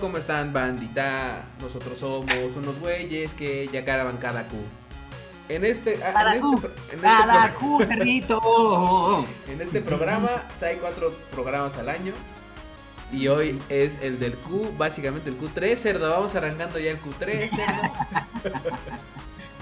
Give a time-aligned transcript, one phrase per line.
[0.00, 1.46] ¿Cómo están, bandita?
[1.60, 4.56] Nosotros somos unos güeyes que ya graban cada Q.
[5.48, 9.26] En este, ah, Cada en Q, este, en este Cada pro- Q, cerdito.
[9.48, 12.12] en este programa o hay cuatro programas al año.
[13.12, 16.08] Y hoy es el del Q, básicamente el Q3, cerdo.
[16.08, 18.54] Vamos arrancando ya el Q3, cerdo.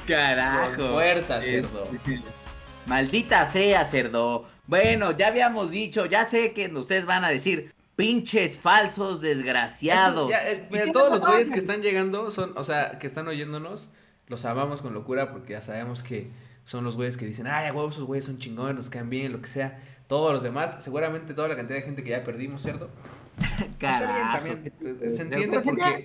[0.06, 0.76] Carajo.
[0.76, 1.88] Con fuerza, cerdo.
[2.84, 4.44] Maldita sea, cerdo.
[4.66, 10.30] Bueno, ya habíamos dicho, ya sé que ustedes van a decir, pinches falsos desgraciados.
[10.30, 13.28] Ya, eh, ¿Y mira, todos los güeyes que están llegando son, o sea, que están
[13.28, 13.90] oyéndonos,
[14.28, 16.30] los amamos con locura porque ya sabemos que
[16.64, 19.40] son los güeyes que dicen, ay, a esos güeyes son chingones, nos caen bien, lo
[19.40, 19.82] que sea.
[20.06, 22.90] Todos los demás, seguramente toda la cantidad de gente que ya perdimos, ¿cierto?
[23.78, 24.38] Carajo.
[24.38, 25.34] Está bien, también, eh, se cerdo.
[25.34, 26.04] entiende Pero porque-.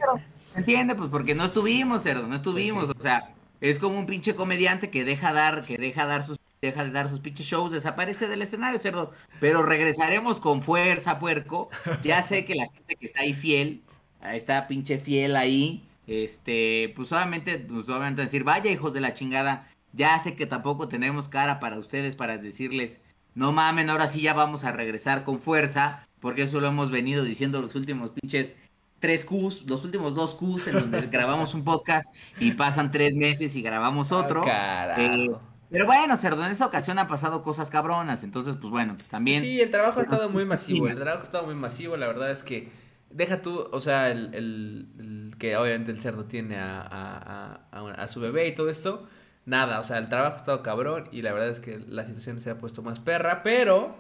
[0.54, 2.86] Se entiende, pues porque no estuvimos, cerdo, no estuvimos.
[2.86, 2.98] Pues sí.
[2.98, 6.84] O sea, es como un pinche comediante que deja dar, que deja dar sus deja
[6.84, 9.12] de dar sus pinches shows, desaparece del escenario, cerdo.
[9.40, 11.70] Pero regresaremos con fuerza, puerco.
[12.02, 13.84] Ya sé que la gente que está ahí fiel,
[14.22, 19.68] está pinche fiel ahí, este, pues obviamente, pues obviamente decir, vaya hijos de la chingada,
[19.94, 23.02] ya sé que tampoco tenemos cara para ustedes para decirles,
[23.36, 27.24] no mamen, ahora sí ya vamos a regresar con fuerza, porque eso lo hemos venido
[27.24, 28.56] diciendo los últimos pinches
[29.00, 33.56] tres Qs, los últimos dos Qs en donde grabamos un podcast y pasan tres meses
[33.56, 34.42] y grabamos otro.
[34.98, 35.30] Eh,
[35.70, 39.42] pero bueno, cerdo, en esta ocasión han pasado cosas cabronas, entonces pues bueno, pues también...
[39.42, 40.88] Sí, el trabajo ha estado muy masivo.
[40.88, 41.98] El trabajo ha estado muy masivo.
[41.98, 42.70] La verdad es que
[43.10, 48.08] deja tú, o sea, el, el- el que obviamente el cerdo tiene a- a- a
[48.08, 49.08] su bebé y todo esto.
[49.46, 52.42] Nada, o sea, el trabajo ha estado cabrón y la verdad es que la situación
[52.42, 53.96] se ha puesto más perra, pero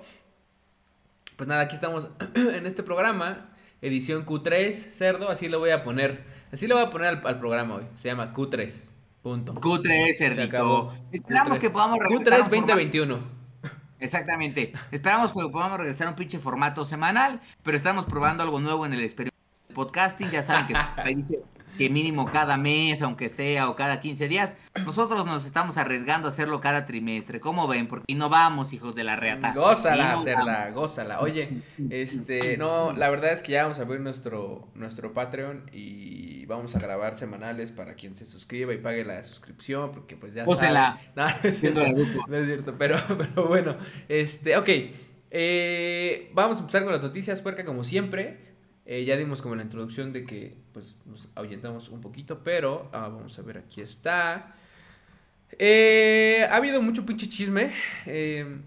[1.38, 3.50] pues nada, aquí estamos en este programa,
[3.82, 7.40] edición Q3, cerdo, así lo voy a poner, así lo voy a poner al, al
[7.40, 8.90] programa hoy, se llama Q3,
[9.22, 9.54] punto.
[9.56, 10.94] Q3, Se cerdito.
[11.12, 11.62] Esperamos Q3.
[11.62, 13.38] que podamos regresar Q3 a un formato- 2021.
[14.00, 14.74] Exactamente.
[14.92, 18.94] Esperamos que podamos regresar a un pinche formato semanal, pero estamos probando algo nuevo en
[18.94, 19.36] el experimento
[19.74, 20.30] podcasting.
[20.30, 21.40] Ya saben que ahí dice
[21.78, 24.56] que mínimo cada mes, aunque sea, o cada 15 días.
[24.86, 27.40] Nosotros nos estamos arriesgando a hacerlo cada trimestre.
[27.40, 27.88] ¿Cómo ven?
[27.88, 29.54] Porque innovamos, hijos de la reata.
[29.54, 30.24] Gózala, Innovamos.
[30.24, 31.20] cerda, gózala.
[31.22, 36.46] Oye, este, no, la verdad es que ya vamos a abrir nuestro, nuestro Patreon y
[36.46, 40.46] vamos a grabar semanales para quien se suscriba y pague la suscripción, porque pues ya
[40.46, 40.98] saben.
[41.16, 41.82] No, no es cierto,
[42.28, 43.78] no es cierto, pero, pero bueno,
[44.08, 44.70] este, ok,
[45.32, 48.47] eh, vamos a empezar con las noticias, puerca, como siempre.
[48.90, 53.10] Eh, ya dimos como la introducción de que pues nos ahuyentamos un poquito, pero ah,
[53.10, 54.56] vamos a ver, aquí está.
[55.60, 57.72] Eh, ha habido mucho pinche chisme
[58.06, 58.62] eh,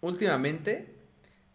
[0.00, 0.94] últimamente.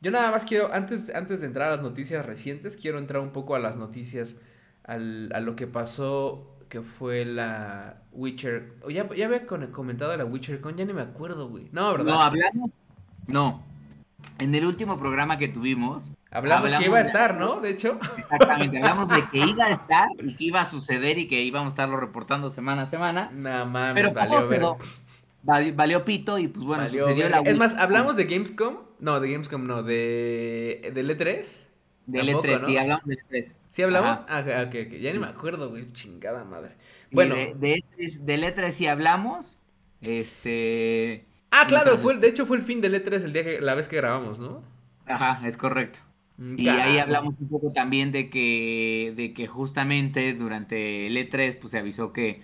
[0.02, 3.32] Yo nada más quiero, antes, antes de entrar a las noticias recientes, quiero entrar un
[3.32, 4.36] poco a las noticias,
[4.84, 8.76] al- a lo que pasó, que fue la Witcher.
[8.84, 11.68] o ya, ya había comentado la Witcher Con, ya ni me acuerdo, güey.
[11.74, 12.14] No, ¿verdad?
[12.14, 12.72] No, hablamos.
[13.28, 13.64] No.
[14.40, 17.60] En el último programa que tuvimos, hablamos, que iba a estar, ¿no?
[17.60, 18.00] De hecho.
[18.18, 21.68] exactamente, hablamos de que iba a estar y que iba a suceder y que íbamos
[21.68, 23.32] a estarlo reportando semana a semana.
[23.34, 24.78] Nada más, Pero pasó, valió.
[25.42, 28.78] Valió, valió pito y pues bueno, valió sucedió la Es más, ¿hablamos de Gamescom?
[29.00, 31.68] No, de Gamescom no, de, de E3.
[32.08, 32.68] Del Tampoco, E3, ¿no?
[32.68, 33.54] sí, hablamos del E3.
[33.72, 34.18] ¿Sí hablamos?
[34.28, 36.72] Ah, ok, ok, ya ni me acuerdo, güey, chingada madre.
[37.12, 39.60] Bueno, de, de E3 del E3 sí hablamos.
[40.02, 41.26] Este.
[41.52, 43.76] ah, claro, entonces- fue, de hecho fue el fin del E3 el día que, la
[43.76, 44.62] vez que grabamos, ¿no?
[45.06, 46.00] Ajá, es correcto.
[46.40, 51.58] Mm, Y ahí hablamos un poco también de que, de que justamente durante el E3
[51.60, 52.42] pues se avisó que,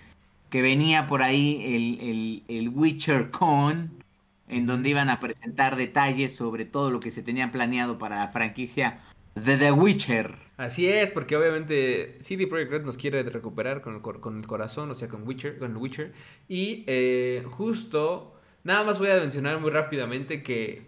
[0.49, 4.03] que venía por ahí el, el, el Witcher Con,
[4.47, 8.27] en donde iban a presentar detalles sobre todo lo que se tenía planeado para la
[8.29, 9.01] franquicia
[9.35, 10.35] de The Witcher.
[10.57, 14.47] Así es, porque obviamente CD Projekt Red nos quiere recuperar con el, cor- con el
[14.47, 16.13] corazón, o sea, con Witcher, con el Witcher.
[16.47, 20.83] Y eh, justo, nada más voy a mencionar muy rápidamente que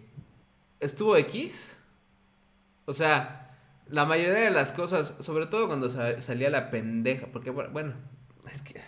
[0.80, 1.77] estuvo X.
[2.88, 3.50] O sea,
[3.88, 7.92] la mayoría de las cosas, sobre todo cuando sa- salía la pendeja, porque bueno,
[8.50, 8.80] es que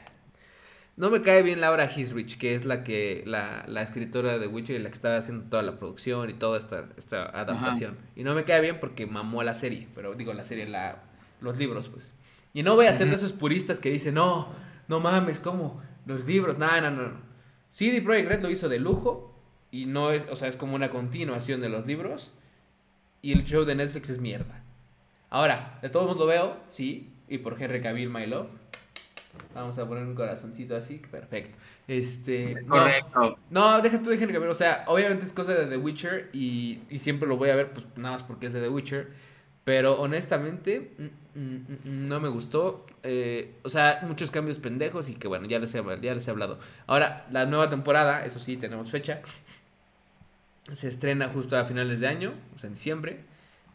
[0.97, 4.76] no me cae bien Laura Hisrich, que es la que la, la escritora de Witcher
[4.81, 7.97] y la que estaba haciendo toda la producción y toda esta, esta adaptación.
[8.17, 11.03] Y no me cae bien porque mamó la serie, pero digo la serie, la,
[11.41, 12.11] los libros, pues.
[12.53, 14.49] Y no voy a ser de esos puristas que dicen, no,
[14.88, 15.81] no mames, ¿cómo?
[16.06, 16.91] Los libros, no, no.
[16.91, 17.12] no.
[17.70, 19.38] CD Projekt Red lo hizo de lujo
[19.70, 22.32] y no es, o sea, es como una continuación de los libros
[23.22, 24.62] y el show de Netflix es mierda.
[25.31, 28.49] Ahora, de todos modos lo veo, sí, y por Henry Cavill, My Love.
[29.55, 31.56] Vamos a poner un corazoncito así, perfecto.
[31.87, 33.38] Este, no, Correcto.
[33.50, 36.81] no, deja tú de Henry Cavill, o sea, obviamente es cosa de The Witcher y,
[36.88, 39.08] y siempre lo voy a ver, pues nada más porque es de The Witcher.
[39.64, 42.87] Pero honestamente, mm, mm, mm, no me gustó.
[43.02, 46.31] eh, o sea, muchos cambios pendejos y que bueno, ya les, he, ya les he
[46.31, 46.58] hablado.
[46.87, 49.20] Ahora, la nueva temporada, eso sí, tenemos fecha.
[50.72, 53.20] Se estrena justo a finales de año, o sea, en diciembre.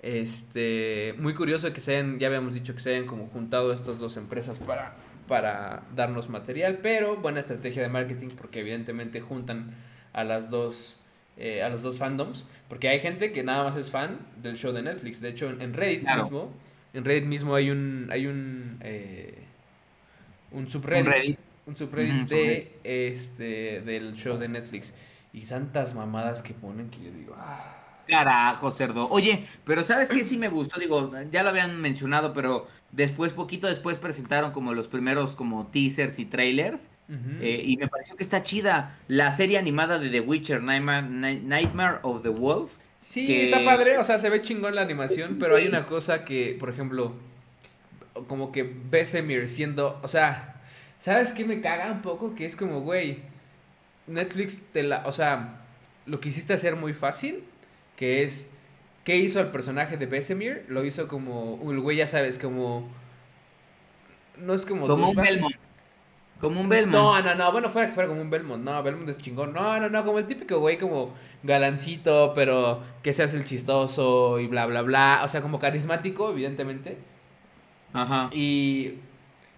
[0.02, 3.98] Este, muy curioso que se hayan, ya habíamos dicho que se hayan como juntado estas
[3.98, 4.96] dos empresas para,
[5.28, 9.74] para darnos material, pero buena estrategia de marketing porque evidentemente juntan
[10.14, 11.00] a las dos
[11.38, 14.72] eh, a los dos fandoms, porque hay gente que nada más es fan del show
[14.72, 15.20] de Netflix.
[15.20, 16.54] De hecho, en Reddit mismo,
[16.94, 19.44] en Reddit mismo hay un hay un eh,
[20.52, 24.94] un subreddit, un, subreddit de este del show de Netflix
[25.36, 27.82] y santas mamadas que ponen que yo digo, ah.
[28.08, 29.10] Carajo, cerdo.
[29.10, 30.80] Oye, pero ¿sabes qué sí me gustó?
[30.80, 36.20] Digo, ya lo habían mencionado, pero después, poquito después presentaron como los primeros como teasers
[36.20, 36.90] y trailers.
[37.42, 42.22] Eh, y me pareció que está chida la serie animada de The Witcher, Nightmare, of
[42.22, 42.74] the Wolf.
[43.02, 46.56] Sí, está padre, o sea, se ve chingón la animación, pero hay una cosa que,
[46.60, 47.14] por ejemplo,
[48.28, 50.62] como que Besemir siendo, o sea,
[51.00, 52.36] ¿sabes qué me caga un poco?
[52.36, 53.20] Que es como, güey,
[54.08, 55.62] Netflix te la, o sea,
[56.06, 57.44] lo quisiste hacer muy fácil,
[57.96, 58.50] que es,
[59.04, 60.66] ¿qué hizo el personaje de Besemir?
[60.68, 62.90] Lo hizo como, el güey ya sabes, como,
[64.38, 64.88] no es como...
[64.88, 65.56] Como un Belmont.
[66.40, 66.94] Como un Belmont.
[66.94, 68.64] No, no, no, bueno, fuera que fuera como un Belmont.
[68.64, 69.54] No, Belmont es chingón.
[69.54, 71.14] No, no, no, como el típico güey como
[71.44, 75.22] galancito, pero que se hace el chistoso y bla, bla, bla.
[75.24, 76.98] O sea, como carismático, evidentemente.
[77.94, 78.30] Ajá.
[78.34, 78.96] Y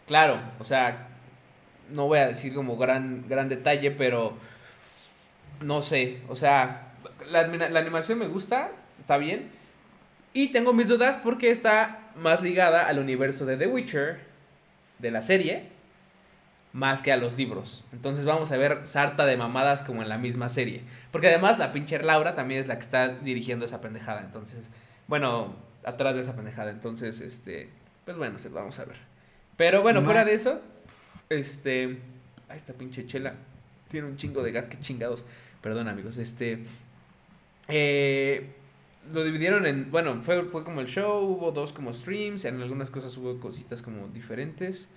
[0.06, 1.17] claro, o sea,
[1.92, 4.38] no voy a decir como gran, gran detalle, pero
[5.62, 6.94] no sé, o sea,
[7.32, 9.52] la, la animación me gusta, está bien.
[10.34, 14.20] Y tengo mis dudas porque está más ligada al universo de The Witcher,
[15.00, 15.78] de la serie
[16.74, 17.86] más que a los libros.
[17.92, 20.84] Entonces vamos a ver sarta de mamadas como en la misma serie.
[21.12, 24.22] Porque además la pinche Laura también es la que está dirigiendo esa pendejada.
[24.22, 24.70] Entonces,
[25.08, 25.56] bueno,
[25.86, 26.70] atrás de esa pendejada.
[26.70, 27.72] Entonces, este,
[28.06, 28.98] pues bueno, se vamos a ver.
[29.56, 30.62] Pero bueno, fuera de eso,
[31.30, 31.98] este,
[32.50, 33.36] ay, esta pinche chela
[33.90, 35.26] tiene un chingo de gas, que chingados.
[35.62, 36.60] Perdón, amigos, este,
[37.68, 38.50] eh,
[39.14, 42.90] lo dividieron en, bueno, fue, fue como el show, hubo dos como streams, en algunas
[42.90, 44.90] cosas hubo cositas como diferentes.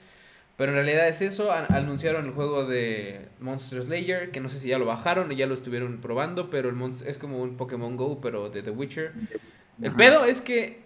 [0.61, 1.51] Pero en realidad es eso.
[1.53, 5.47] anunciaron el juego de Monster Slayer, que no sé si ya lo bajaron y ya
[5.47, 9.15] lo estuvieron probando, pero el es como un Pokémon Go, pero de The Witcher.
[9.81, 10.81] El pedo es que,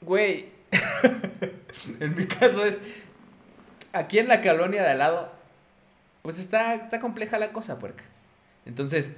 [0.00, 0.46] güey,
[2.00, 2.80] en mi caso es,
[3.92, 5.32] aquí en la colonia de al lado,
[6.22, 8.04] pues está, está compleja la cosa, puerca.
[8.64, 9.12] Entonces,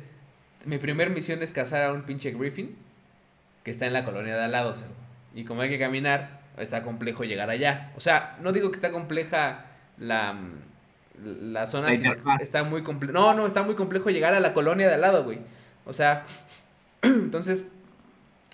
[0.64, 2.76] mi primer misión es cazar a un pinche Griffin,
[3.62, 4.74] que está en la colonia de al lado,
[5.34, 7.92] Y como hay que caminar, está complejo llegar allá.
[7.96, 9.66] O sea, no digo que está compleja
[9.98, 10.38] la,
[11.22, 11.90] la zona
[12.40, 13.12] está muy complejo.
[13.12, 15.40] No, no, está muy complejo llegar a la colonia de al lado, güey.
[15.84, 16.24] O sea,
[17.02, 17.68] entonces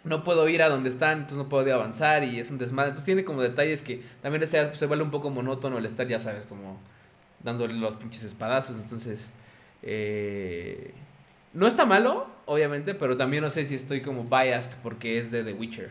[0.05, 2.91] no puedo ir a donde están, entonces no puedo avanzar y es un desmadre.
[2.91, 6.19] Entonces tiene como detalles que también se, se vuelve un poco monótono el estar, ya
[6.19, 6.79] sabes, como
[7.43, 8.77] dándole los pinches espadazos.
[8.77, 9.29] Entonces,
[9.83, 10.93] eh,
[11.53, 15.45] no está malo, obviamente, pero también no sé si estoy como biased porque es de
[15.45, 15.91] The Witcher.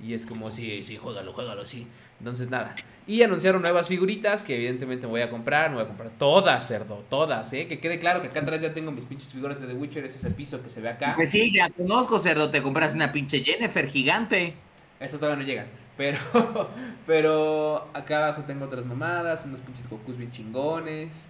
[0.00, 1.86] Y es como, sí, sí, juégalo, juégalo, sí.
[2.18, 2.74] Entonces, nada.
[3.06, 5.70] Y anunciaron nuevas figuritas que evidentemente voy a comprar.
[5.70, 7.66] Me voy a comprar todas, cerdo, todas, ¿eh?
[7.66, 10.04] Que quede claro que acá atrás ya tengo mis pinches figuras de The Witcher.
[10.04, 11.14] Ese es el piso que se ve acá.
[11.16, 12.50] Pues sí, ya conozco, cerdo.
[12.50, 14.54] Te compras una pinche Jennifer gigante.
[15.00, 15.66] Eso todavía no llega.
[15.96, 16.18] Pero,
[17.06, 21.28] pero acá abajo tengo otras mamadas, unos pinches Gokus bien chingones.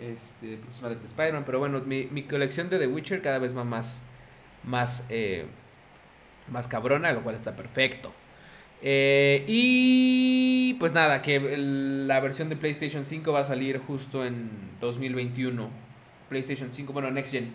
[0.00, 1.42] Este, pinches madres de Spider-Man.
[1.44, 4.00] Pero bueno, mi, mi, colección de The Witcher cada vez va más,
[4.64, 5.46] más, eh,
[6.50, 8.14] más cabrona, lo cual está perfecto.
[8.82, 14.50] Eh, y pues nada, que la versión de PlayStation 5 va a salir justo en
[14.80, 15.68] 2021.
[16.28, 17.50] PlayStation 5, bueno, Next Gen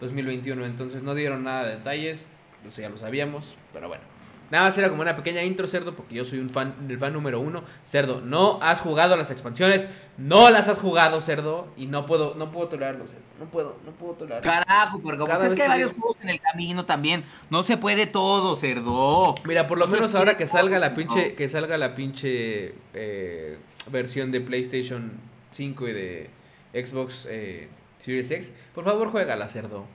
[0.00, 0.64] 2021.
[0.64, 2.26] Entonces no dieron nada de detalles,
[2.66, 4.15] eso ya lo sabíamos, pero bueno.
[4.50, 7.12] Nada más era como una pequeña intro, Cerdo, porque yo soy un fan, el fan
[7.12, 7.64] número uno.
[7.84, 9.86] Cerdo, no has jugado las expansiones,
[10.18, 13.26] no las has jugado, Cerdo, y no puedo, no puedo tolerarlo, Cerdo.
[13.38, 14.50] No puedo, no puedo tolerarlo.
[14.50, 17.24] Carajo, porque como es que hay varios juegos en el camino también.
[17.50, 19.34] No se puede todo, Cerdo.
[19.44, 23.58] Mira, por lo menos ahora que salga la pinche, que salga la pinche eh,
[23.90, 25.12] versión de PlayStation
[25.50, 26.30] 5 y de
[26.72, 27.68] Xbox eh,
[28.04, 29.86] Series X, por favor, juégala, Cerdo.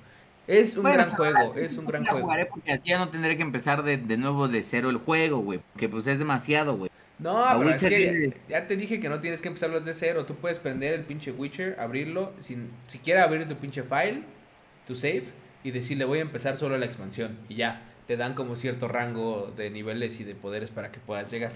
[0.48, 2.22] Es un gran juego, es un gran juego.
[2.22, 5.40] Jugaré porque así ya no tendré que empezar de, de nuevo de cero el juego,
[5.40, 5.60] güey.
[5.74, 6.92] Porque pues es demasiado, güey.
[7.22, 10.26] No, pero es que ya, te dije que no tienes que empezarlo desde cero.
[10.26, 14.24] Tú puedes prender el pinche Witcher, abrirlo, sin siquiera abrir tu pinche file,
[14.88, 15.26] tu save,
[15.64, 17.38] y decirle voy a empezar solo la expansión.
[17.48, 21.32] Y ya, te dan como cierto rango de niveles y de poderes para que puedas
[21.32, 21.52] llegar.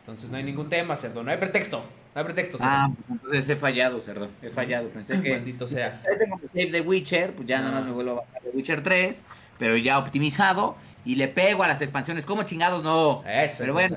[0.00, 1.84] Entonces no hay ningún tema, cerdo, no hay pretexto.
[2.14, 2.58] No hay pretexto.
[2.60, 4.28] Ah, pues entonces he fallado, cerdo.
[4.42, 4.88] He fallado.
[4.88, 5.30] Pensé que.
[5.30, 6.02] Maldito seas.
[6.18, 7.86] tengo el save de Witcher, pues ya nada más ah.
[7.86, 9.22] me vuelvo a bajar de Witcher 3,
[9.58, 10.76] pero ya optimizado.
[11.04, 12.26] Y le pego a las expansiones.
[12.26, 13.22] ¿Cómo chingados no?
[13.26, 13.96] Eso, pero bueno,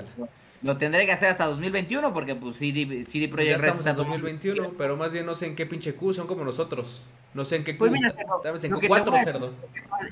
[0.62, 3.78] lo tendré que hacer hasta 2021 porque pues CD, CD Pues Projekt ya Red estamos
[3.80, 7.02] está en 2021, pero más bien no sé en qué pinche Q, son como nosotros.
[7.34, 7.80] No sé en qué Q.
[7.80, 9.52] Pues mira, cerdo, Estamos en lo que te Q4, voy a decir- cerdo.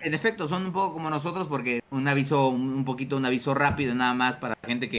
[0.03, 3.55] En efecto, son un poco como nosotros porque un aviso, un, un poquito un aviso
[3.55, 4.99] rápido nada más para la gente que,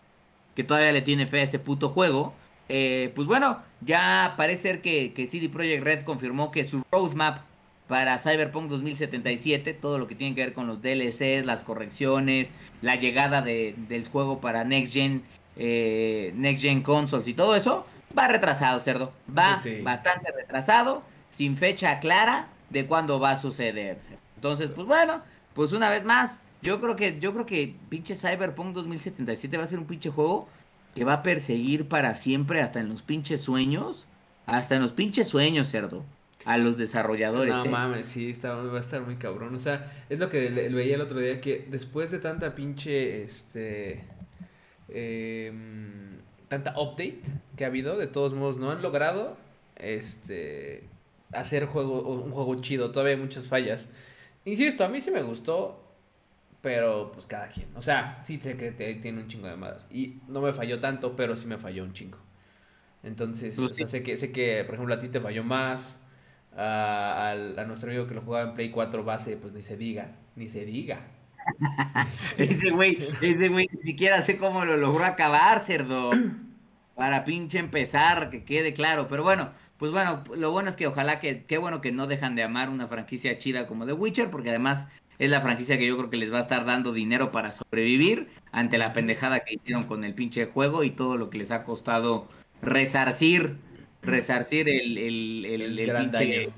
[0.55, 2.33] que todavía le tiene fe a ese puto juego.
[2.69, 7.39] Eh, pues bueno, ya parece ser que, que CD Projekt Red confirmó que su roadmap
[7.87, 12.95] para Cyberpunk 2077, todo lo que tiene que ver con los DLCs, las correcciones, la
[12.95, 15.23] llegada de- del juego para Next Gen,
[15.57, 17.85] eh, Next Gen Consoles y todo eso,
[18.17, 19.11] va retrasado, cerdo.
[19.37, 19.81] Va Sí.
[19.81, 23.97] bastante retrasado, sin fecha clara de cuándo va a suceder.
[24.01, 24.19] cerdo.
[24.35, 25.21] Entonces, pues bueno,
[25.53, 29.67] pues una vez más, yo creo que, yo creo que pinche Cyberpunk 2077 va a
[29.67, 30.47] ser un pinche juego
[30.95, 34.05] que va a perseguir para siempre hasta en los pinches sueños,
[34.45, 36.03] hasta en los pinches sueños, cerdo,
[36.45, 37.55] a los desarrolladores.
[37.55, 37.69] No ¿eh?
[37.69, 39.55] mames, sí, está, va a estar muy cabrón.
[39.55, 43.23] O sea, es lo que le- veía el otro día, que después de tanta pinche,
[43.23, 44.03] este,
[44.89, 47.21] em, tanta update
[47.57, 49.37] que ha habido, de todos modos no han logrado,
[49.75, 50.83] este,
[51.31, 52.91] hacer juego, un juego chido.
[52.91, 53.89] Todavía hay muchas fallas.
[54.45, 55.82] Insisto, a mí sí me gustó,
[56.63, 57.69] pero pues cada quien.
[57.75, 59.85] O sea, sí sé que te- tiene un chingo de madas.
[59.91, 62.19] Y no me falló tanto, pero sí me falló un chingo.
[63.03, 63.87] Entonces, Pues o sea, sí.
[63.87, 65.99] sé que, sé que, por ejemplo, a ti te falló más.
[66.57, 69.77] A, al- a nuestro amigo que lo jugaba en Play 4 base, pues ni se
[69.77, 71.01] diga, ni se diga.
[72.37, 76.11] Ese güey, ese güey ni siquiera sé cómo lo logró acabar, cerdo.
[76.95, 79.07] Para pinche empezar, que quede claro.
[79.07, 82.35] Pero bueno, pues bueno, lo bueno es que ojalá que, qué bueno que no dejan
[82.35, 84.87] de amar una franquicia chida como The Witcher, porque además
[85.23, 88.27] es la franquicia que yo creo que les va a estar dando dinero para sobrevivir
[88.51, 91.63] ante la pendejada que hicieron con el pinche juego y todo lo que les ha
[91.63, 92.27] costado
[92.61, 93.55] resarcir,
[94.01, 96.49] resarcir el, el, el, El pinche,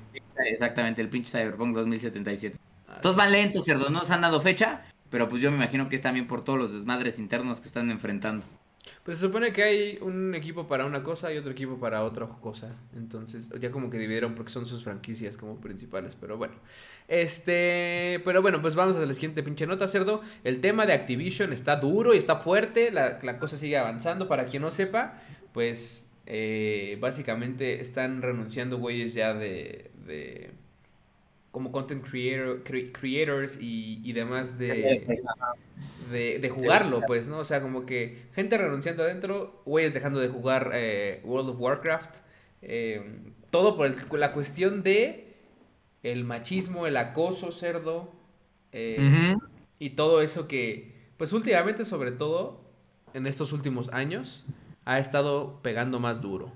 [0.50, 2.56] exactamente, el pinche Cyberpunk 2077.
[2.88, 5.88] Ah, Todos van lentos, cerdo, no se han dado fecha, pero pues yo me imagino
[5.88, 8.44] que es también por todos los desmadres internos que están enfrentando.
[9.06, 12.26] Pues se supone que hay un equipo para una cosa y otro equipo para otra
[12.26, 12.74] cosa.
[12.96, 16.16] Entonces, ya como que dividieron porque son sus franquicias como principales.
[16.20, 16.56] Pero bueno.
[17.06, 18.20] Este.
[18.24, 20.22] Pero bueno, pues vamos a la siguiente pinche nota, cerdo.
[20.42, 22.90] El tema de Activision está duro y está fuerte.
[22.90, 24.26] La, la cosa sigue avanzando.
[24.26, 25.22] Para quien no sepa,
[25.52, 26.04] pues.
[26.26, 29.92] eh, básicamente están renunciando güeyes ya de.
[30.06, 30.50] de
[31.56, 35.06] como content creator, cre- creators y, y demás de,
[36.12, 37.38] de, de jugarlo, pues, ¿no?
[37.38, 42.14] O sea, como que gente renunciando adentro, güeyes dejando de jugar eh, World of Warcraft,
[42.60, 43.00] eh,
[43.50, 45.34] todo por el- la cuestión de
[46.02, 48.12] el machismo, el acoso cerdo,
[48.72, 48.98] eh,
[49.78, 52.60] y todo eso que, pues últimamente, sobre todo,
[53.14, 54.44] en estos últimos años,
[54.84, 56.52] ha estado pegando más duro.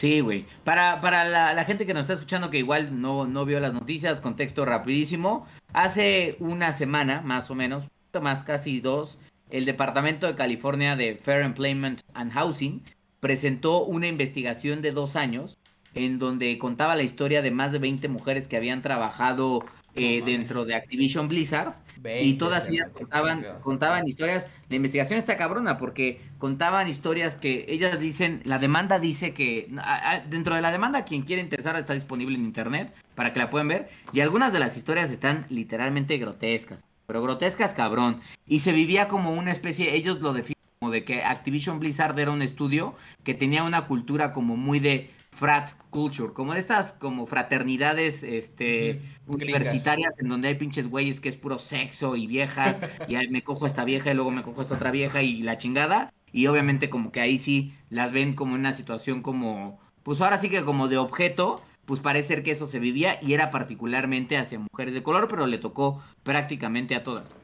[0.00, 0.46] Sí, güey.
[0.64, 3.74] Para, para la, la gente que nos está escuchando que igual no, no vio las
[3.74, 5.46] noticias, contexto rapidísimo.
[5.74, 7.84] Hace una semana, más o menos,
[8.18, 9.18] más casi dos,
[9.50, 12.82] el Departamento de California de Fair Employment and Housing
[13.20, 15.58] presentó una investigación de dos años
[15.92, 20.64] en donde contaba la historia de más de 20 mujeres que habían trabajado eh, dentro
[20.64, 24.48] de Activision Blizzard y 20, todas ellas contaban, contaban historias.
[24.68, 30.10] La investigación está cabrona porque contaban historias que ellas dicen, la demanda dice que a-
[30.12, 33.50] a- dentro de la demanda quien quiere interesar está disponible en internet para que la
[33.50, 38.20] puedan ver y algunas de las historias están literalmente grotescas, pero grotescas cabrón.
[38.46, 42.30] Y se vivía como una especie, ellos lo definen como de que Activision Blizzard era
[42.30, 42.94] un estudio
[43.24, 49.00] que tenía una cultura como muy de frat culture, como de estas como fraternidades este
[49.26, 49.26] gringas.
[49.28, 53.42] universitarias en donde hay pinches güeyes que es puro sexo y viejas y ahí me
[53.42, 56.12] cojo a esta vieja y luego me cojo a esta otra vieja y la chingada.
[56.32, 60.38] Y obviamente como que ahí sí las ven como en una situación como pues ahora
[60.38, 64.36] sí que como de objeto pues parece ser que eso se vivía y era particularmente
[64.36, 67.36] hacia mujeres de color pero le tocó prácticamente a todas.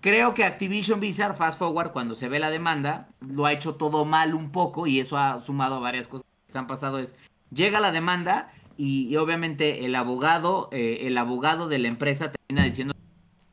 [0.00, 4.04] Creo que Activision Blizzard, Fast Forward, cuando se ve la demanda, lo ha hecho todo
[4.04, 6.98] mal un poco y eso ha sumado a varias cosas se han pasado.
[6.98, 7.14] Es,
[7.50, 12.94] llega la demanda y, obviamente el abogado, eh, el abogado de la empresa termina diciendo
[12.94, 13.00] que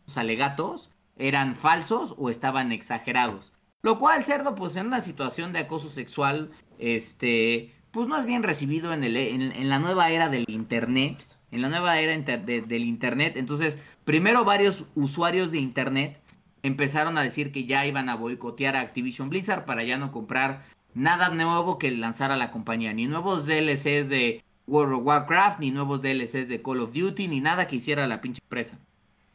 [0.08, 3.54] los alegatos eran falsos o estaban exagerados.
[3.82, 8.44] Lo cual, cerdo, pues en una situación de acoso sexual, este, pues no es bien
[8.44, 11.26] recibido en, el, en, la nueva era del internet.
[11.52, 13.34] En la nueva era del internet.
[13.36, 16.20] Entonces, primero varios usuarios de internet
[16.62, 20.66] empezaron a decir que ya iban a boicotear a Activision Blizzard para ya no comprar
[20.94, 22.94] nada nuevo que lanzara la compañía.
[22.94, 27.42] Ni nuevos DLCs de World of Warcraft, ni nuevos DLCs de Call of Duty, ni
[27.42, 28.80] nada que hiciera la pinche empresa.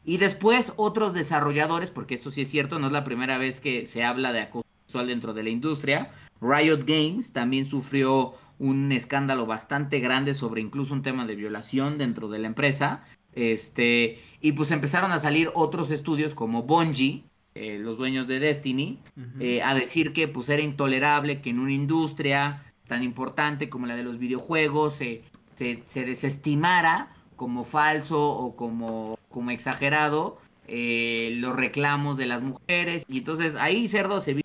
[0.03, 3.85] Y después otros desarrolladores, porque esto sí es cierto, no es la primera vez que
[3.85, 6.11] se habla de acoso sexual dentro de la industria.
[6.41, 12.29] Riot Games también sufrió un escándalo bastante grande sobre incluso un tema de violación dentro
[12.29, 13.03] de la empresa.
[13.33, 17.25] Este, y pues empezaron a salir otros estudios como Bungie,
[17.57, 18.99] eh, los dueños de Destiny,
[19.39, 23.95] eh, a decir que pues era intolerable que en una industria tan importante como la
[23.95, 25.23] de los videojuegos se,
[25.55, 33.05] se, desestimara como falso o como, como exagerado eh, los reclamos de las mujeres.
[33.07, 34.43] Y entonces ahí Cerdo se vio.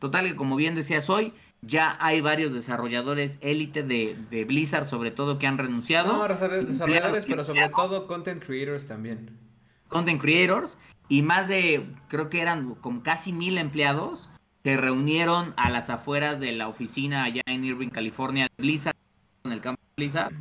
[0.00, 5.12] Total que como bien decías hoy, ya hay varios desarrolladores élite de, de, Blizzard, sobre
[5.12, 6.14] todo, que han renunciado.
[6.14, 9.38] No, desarrolladores, pero sobre todo content creators también.
[9.86, 10.78] Content creators
[11.10, 14.30] y más de, creo que eran como casi mil empleados,
[14.62, 18.94] se reunieron a las afueras de la oficina allá en Irving, California, Blizzard,
[19.42, 20.32] en el campo de Blizzard,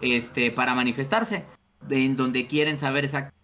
[0.00, 1.44] este, para manifestarse,
[1.88, 3.38] en donde quieren saber exactamente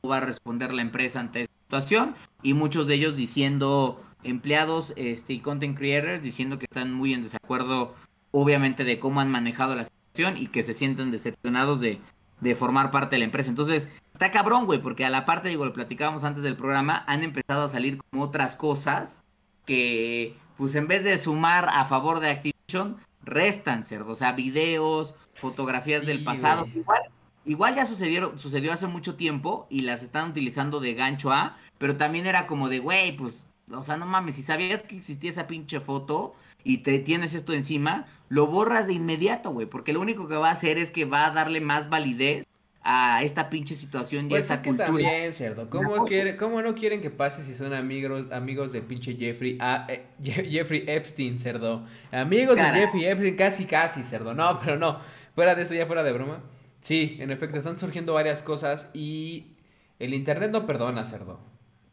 [0.00, 4.92] cómo va a responder la empresa ante esta situación, y muchos de ellos diciendo, empleados
[4.96, 7.94] este, y content creators, diciendo que están muy en desacuerdo,
[8.32, 12.00] obviamente, de cómo han manejado la situación y que se sienten decepcionados de,
[12.40, 13.50] de formar parte de la empresa.
[13.50, 17.22] Entonces, está cabrón, güey, porque a la parte, digo, lo platicábamos antes del programa, han
[17.22, 19.24] empezado a salir como otras cosas
[19.66, 24.12] que, pues en vez de sumar a favor de Activision, restan, cerdo.
[24.12, 26.66] O sea, videos, fotografías del pasado.
[26.74, 27.02] Igual,
[27.44, 31.96] igual ya sucedieron, sucedió hace mucho tiempo y las están utilizando de gancho a, pero
[31.96, 35.48] también era como de, güey, pues, o sea, no mames, si sabías que existía esa
[35.48, 40.28] pinche foto y te tienes esto encima, lo borras de inmediato, güey, porque lo único
[40.28, 42.44] que va a hacer es que va a darle más validez
[42.86, 45.70] a esta pinche situación y pues esa es que también, cerdo.
[45.70, 49.86] ¿Cómo, quiere, ¿Cómo no quieren que pase si son amigos, amigos del pinche Jeffrey, ah,
[49.88, 51.86] eh, Jeffrey Epstein, cerdo?
[52.12, 54.34] Amigos de Jeffrey Epstein, casi, casi, cerdo.
[54.34, 55.00] No, pero no.
[55.34, 56.42] Fuera de eso, ya fuera de broma.
[56.82, 59.56] Sí, en efecto, están surgiendo varias cosas y
[59.98, 61.40] el internet no perdona, cerdo.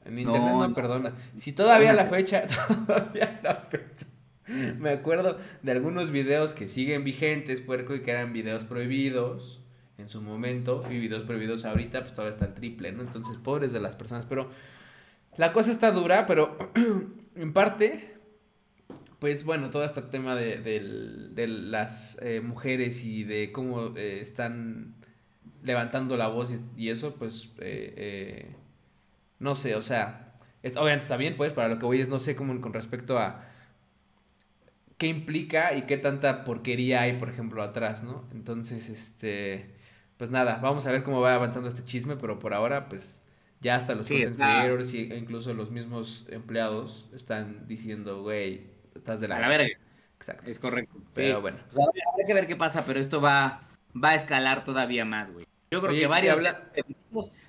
[0.04, 1.14] El internet no, perdona.
[1.38, 2.46] Si todavía la fecha,
[2.86, 4.08] todavía la fecha
[4.78, 9.61] Me acuerdo de algunos videos que siguen vigentes, puerco, y que eran videos prohibidos
[10.02, 13.02] en su momento, y videos prohibidos ahorita, pues todavía está el triple, ¿no?
[13.04, 14.50] Entonces, pobres de las personas, pero
[15.38, 16.58] la cosa está dura, pero
[17.36, 18.16] en parte,
[19.20, 24.96] pues bueno, todo este tema de, de, las eh, mujeres y de cómo eh, están
[25.64, 28.56] levantando la voz y, eso, pues, eh,
[29.40, 32.36] no sé, o sea, obviamente está bien, pues, para lo que voy es, no sé,
[32.36, 33.48] cómo con respecto a
[35.02, 38.24] qué implica y qué tanta porquería hay, por ejemplo, atrás, ¿no?
[38.34, 39.81] Entonces, este,
[40.22, 43.24] pues nada, vamos a ver cómo va avanzando este chisme, pero por ahora, pues
[43.60, 49.28] ya hasta los content creators e incluso los mismos empleados están diciendo, güey, estás de
[49.28, 49.38] la...
[49.38, 49.80] A la verga.
[50.18, 50.52] Exacto.
[50.52, 50.96] Es correcto.
[51.16, 51.58] Pero bueno.
[51.72, 55.48] Habrá que ver qué pasa, pero esto va, va a escalar todavía más, güey.
[55.72, 56.38] Yo creo que varios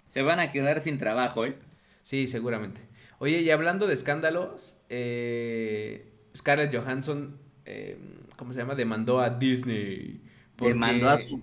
[0.08, 1.58] se van a quedar sin trabajo, ¿eh?
[2.02, 2.80] Sí, seguramente.
[3.18, 7.98] Oye, y hablando de escándalos, eh, Scarlett Johansson, eh,
[8.38, 8.74] ¿cómo se llama?
[8.74, 10.22] Demandó a Disney.
[10.68, 11.40] Demandó a su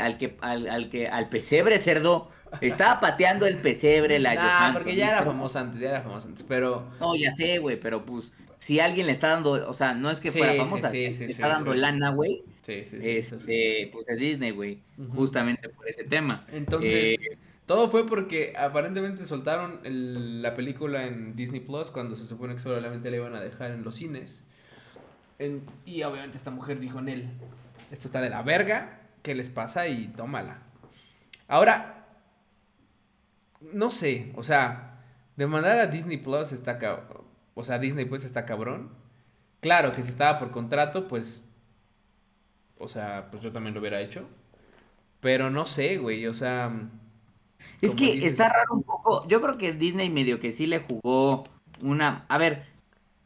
[0.00, 4.74] al que al, al, que al pesebre cerdo estaba pateando el pesebre la nah, Johansson.
[4.74, 8.04] porque ya era famosa antes, ya era famosa antes, pero No, ya sé, güey, pero
[8.04, 11.48] pues si alguien le está dando, o sea, no es que fuera famosa, le está
[11.48, 12.44] dando lana, güey.
[12.62, 14.82] Sí, sí, este, pues es Disney, güey,
[15.14, 16.44] justamente por ese tema.
[16.52, 22.54] Entonces, eh, todo fue porque aparentemente soltaron la película en Disney Plus cuando se supone
[22.54, 24.42] que solamente la iban a dejar en los cines.
[25.86, 27.28] y obviamente esta mujer dijo en él,
[27.90, 29.88] esto está de la verga, ¿qué les pasa?
[29.88, 30.58] Y tómala.
[31.48, 32.06] Ahora,
[33.72, 35.02] no sé, o sea,
[35.36, 36.78] demandar a Disney Plus está
[37.54, 38.90] o sea, Disney pues está cabrón.
[39.60, 41.44] Claro que si estaba por contrato, pues
[42.78, 44.26] o sea, pues yo también lo hubiera hecho.
[45.20, 46.72] Pero no sé, güey, o sea,
[47.82, 49.26] es que está raro un poco.
[49.28, 51.44] Yo creo que Disney medio que sí le jugó
[51.82, 52.24] una.
[52.28, 52.64] A ver,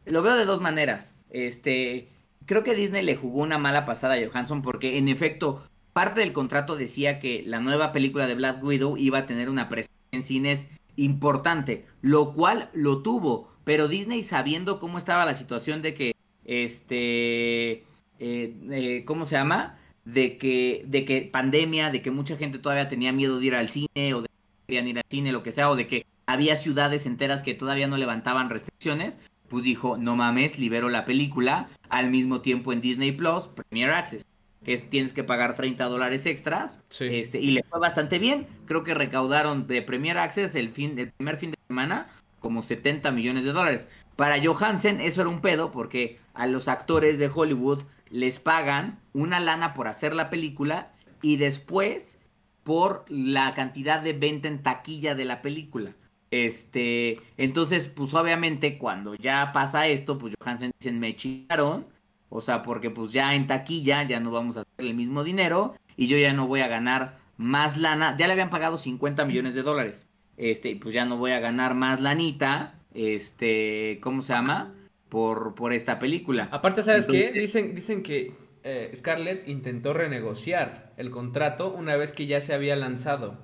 [0.05, 1.15] lo veo de dos maneras.
[1.31, 2.09] Este.
[2.47, 6.33] Creo que Disney le jugó una mala pasada a Johansson porque, en efecto, parte del
[6.33, 10.23] contrato decía que la nueva película de Black Widow iba a tener una presencia en
[10.23, 13.49] cines importante, lo cual lo tuvo.
[13.65, 16.15] Pero Disney, sabiendo cómo estaba la situación de que.
[16.45, 17.85] Este.
[18.21, 19.79] Eh, eh, ¿Cómo se llama?
[20.05, 23.69] De que, de que pandemia, de que mucha gente todavía tenía miedo de ir al
[23.69, 24.29] cine o de
[24.67, 27.87] querían ir al cine, lo que sea, o de que había ciudades enteras que todavía
[27.87, 33.13] no levantaban restricciones, pues dijo, no mames, libero la película al mismo tiempo en Disney
[33.13, 34.27] Plus, Premier Access,
[34.65, 38.83] que es, tienes que pagar 30 dólares extras, este, y le fue bastante bien, creo
[38.83, 42.09] que recaudaron de Premier Access el, fin, el primer fin de semana
[42.41, 43.89] como 70 millones de dólares.
[44.17, 49.39] Para Johansen eso era un pedo porque a los actores de Hollywood les pagan una
[49.39, 52.21] lana por hacer la película y después
[52.65, 55.95] por la cantidad de venta en taquilla de la película.
[56.35, 61.87] Este, entonces, pues obviamente cuando ya pasa esto, pues Johansen dicen, me chingaron,
[62.29, 65.77] o sea, porque pues ya en taquilla ya no vamos a hacer el mismo dinero
[65.97, 69.55] y yo ya no voy a ganar más lana, ya le habían pagado 50 millones
[69.55, 70.09] de dólares.
[70.37, 74.75] este, pues ya no voy a ganar más lanita, este, ¿cómo se llama?
[75.09, 76.49] Por, por esta película.
[76.51, 77.31] Aparte, ¿sabes qué?
[77.31, 82.75] Dicen, dicen que eh, Scarlett intentó renegociar el contrato una vez que ya se había
[82.75, 83.39] lanzado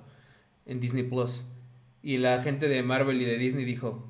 [0.67, 1.45] en Disney Plus.
[2.03, 4.07] Y la gente de Marvel y de Disney dijo.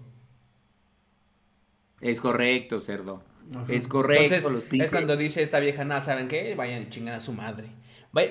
[2.01, 3.23] Es correcto, cerdo.
[3.69, 4.35] Es correcto.
[4.35, 6.55] Entonces, es cuando dice esta vieja, nada, ¿saben qué?
[6.55, 7.69] Vayan a chingar a su madre.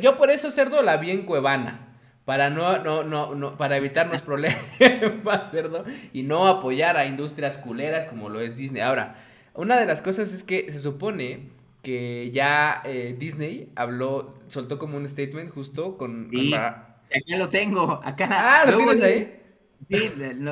[0.02, 1.86] Yo por eso, cerdo, la vi en Cuevana.
[2.26, 4.60] Para no, no, no, no, para evitarnos problemas,
[5.52, 8.84] cerdo, y no apoyar a industrias culeras como lo es Disney.
[8.84, 9.16] Ahora,
[9.56, 11.50] una de las cosas es que se supone
[11.82, 16.30] que ya eh, Disney habló, soltó como un statement justo con...
[16.30, 17.02] Sí, acá
[17.36, 18.28] lo tengo, acá.
[18.30, 19.39] Ah, ¿lo tienes ahí?
[19.88, 20.12] Sí,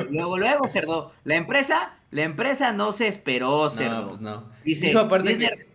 [0.10, 1.12] luego, luego, cerdo.
[1.24, 4.02] La empresa, la empresa no se esperó, cerdo.
[4.02, 4.50] No, pues no.
[4.63, 5.68] Dice, aparte que...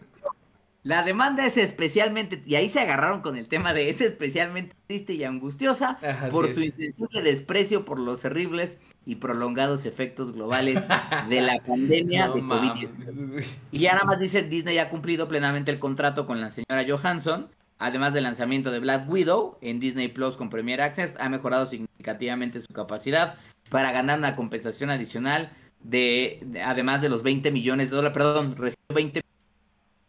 [0.84, 5.14] La demanda es especialmente, y ahí se agarraron con el tema de es especialmente triste
[5.14, 6.00] y angustiosa
[6.32, 10.84] por su insensible desprecio por los terribles y prolongados efectos globales
[11.28, 13.44] de la pandemia de COVID-19.
[13.70, 17.48] Y ya nada más dice, Disney ha cumplido plenamente el contrato con la señora Johansson,
[17.82, 22.60] además del lanzamiento de Black Widow en Disney Plus con Premier Access, ha mejorado significativamente
[22.60, 23.34] su capacidad
[23.70, 28.94] para ganar una compensación adicional de, además de los 20 millones de dólares, perdón, recibió
[28.94, 29.22] 20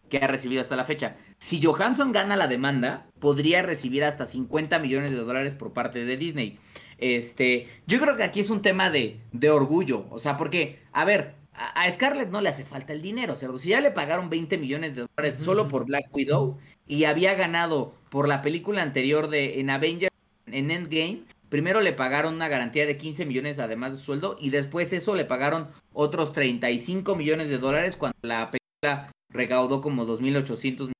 [0.09, 1.15] que ha recibido hasta la fecha.
[1.39, 6.17] Si Johansson gana la demanda, podría recibir hasta 50 millones de dólares por parte de
[6.17, 6.59] Disney.
[6.99, 11.05] Este, yo creo que aquí es un tema de, de orgullo, o sea, porque, a
[11.05, 13.57] ver, a, Scarlett no le hace falta el dinero, cerdo.
[13.59, 16.57] Si ya le pagaron 20 millones de dólares solo por Black Widow
[16.87, 20.13] y había ganado por la película anterior de en Avengers,
[20.47, 24.91] en Endgame, primero le pagaron una garantía de 15 millones además de sueldo y después
[24.93, 30.91] eso le pagaron otros 35 millones de dólares cuando la película recaudó como 2.800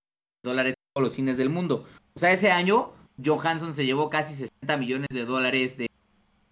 [0.43, 1.85] dólares en todos los cines del mundo.
[2.15, 2.93] O sea, ese año
[3.23, 5.89] Johansson se llevó casi 60 millones de dólares de,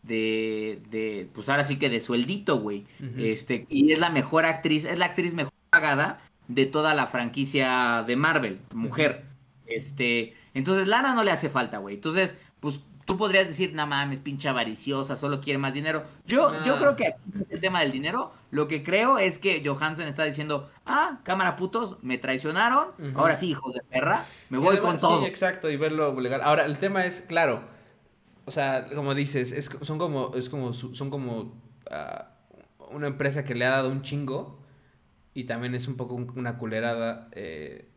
[0.03, 2.85] de, de pues ahora sí que de sueldito, güey.
[3.17, 8.03] Este, y es la mejor actriz, es la actriz mejor pagada de toda la franquicia
[8.05, 9.25] de Marvel, mujer.
[9.65, 11.95] Este, entonces Lana no le hace falta, güey.
[11.95, 16.03] Entonces, pues tú podrías decir, no mames, pinche avariciosa, solo quiere más dinero.
[16.25, 17.15] Yo, yo creo que
[17.49, 21.97] el tema del dinero, lo que creo es que Johansson está diciendo, ah, cámara putos,
[22.01, 25.21] me traicionaron, ahora sí, hijos de perra, me voy con todo.
[25.21, 26.41] Sí, exacto, y verlo legal.
[26.41, 27.61] Ahora, el tema es, claro,
[28.45, 31.53] o sea, como dices, es, son como, es como, son como
[31.89, 32.29] ah,
[32.91, 34.60] una empresa que le ha dado un chingo
[35.33, 37.87] y también es un poco una culerada, eh,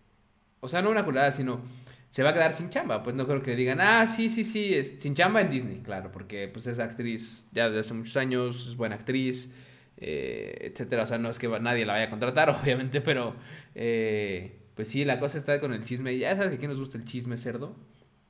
[0.61, 1.62] o sea, no una culerada, sino
[2.11, 3.03] se va a quedar sin chamba.
[3.03, 6.12] Pues no creo que digan, ah, sí, sí, sí, es sin chamba en Disney, claro,
[6.12, 9.51] porque pues es actriz ya desde hace muchos años, es buena actriz,
[9.97, 11.03] eh, etcétera.
[11.03, 13.35] O sea, no es que nadie la vaya a contratar, obviamente, pero
[13.75, 16.16] eh, pues sí, la cosa está con el chisme.
[16.16, 17.75] Ya sabes que aquí nos gusta el chisme cerdo.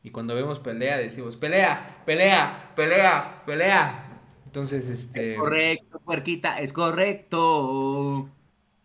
[0.03, 4.21] Y cuando vemos pelea, decimos, pelea, pelea, pelea, pelea.
[4.47, 5.33] Entonces, este...
[5.33, 8.31] Es correcto, puerquita, es correcto.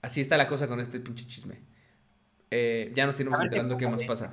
[0.01, 1.61] Así está la cosa con este pinche chisme.
[2.51, 4.31] Eh, ya nos iremos enterando qué, más pasa.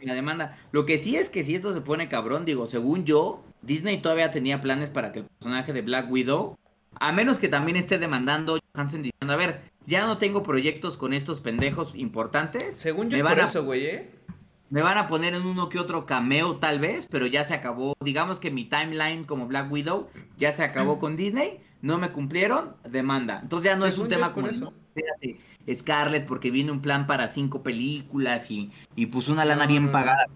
[0.00, 0.58] La demanda.
[0.72, 4.32] Lo que sí es que si esto se pone cabrón, digo, según yo, Disney todavía
[4.32, 6.58] tenía planes para que el personaje de Black Widow,
[6.94, 11.12] a menos que también esté demandando Hansen diciendo, a ver, ya no tengo proyectos con
[11.12, 12.76] estos pendejos importantes.
[12.76, 14.10] Según yo es por eso, güey, ¿eh?
[14.70, 17.94] Me van a poner en uno que otro cameo tal vez, pero ya se acabó.
[18.00, 21.60] Digamos que mi timeline como Black Widow ya se acabó con Disney.
[21.82, 23.40] No me cumplieron, demanda.
[23.42, 24.72] Entonces ya no es un tema como eso.
[24.94, 25.38] Espérate,
[25.72, 30.26] Scarlett, porque viene un plan para cinco películas y, y puso una lana bien pagada.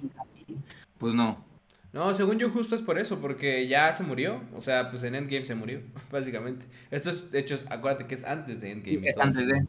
[0.99, 1.45] Pues no.
[1.93, 4.43] No, según yo justo es por eso, porque ya se murió.
[4.55, 6.67] O sea, pues en Endgame se murió, básicamente.
[6.91, 9.09] Esto es, de hecho, acuérdate que es antes de Endgame.
[9.09, 9.67] Es antes de.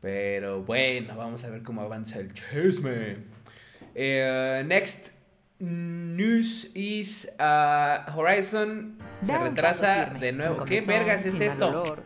[0.00, 3.16] Pero bueno, vamos a ver cómo avanza el chisme.
[3.94, 5.15] Eh, next
[5.58, 10.64] news is uh, Horizon se retrasa de nuevo.
[10.64, 11.96] ¿Qué vergas es esto?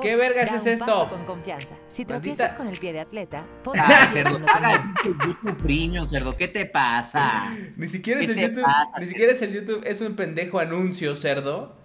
[0.00, 1.08] ¿Qué vergas es esto?
[1.10, 1.76] Con confianza.
[1.88, 3.44] Si tropiezas con el pie de atleta,
[3.76, 7.56] ah, cerdo, haga YouTube Premium, cerdo, ¿qué te pasa?
[7.76, 8.66] Ni siquiera es el YouTube,
[9.00, 11.76] ni siquiera es el YouTube, es un pendejo anuncio, cerdo.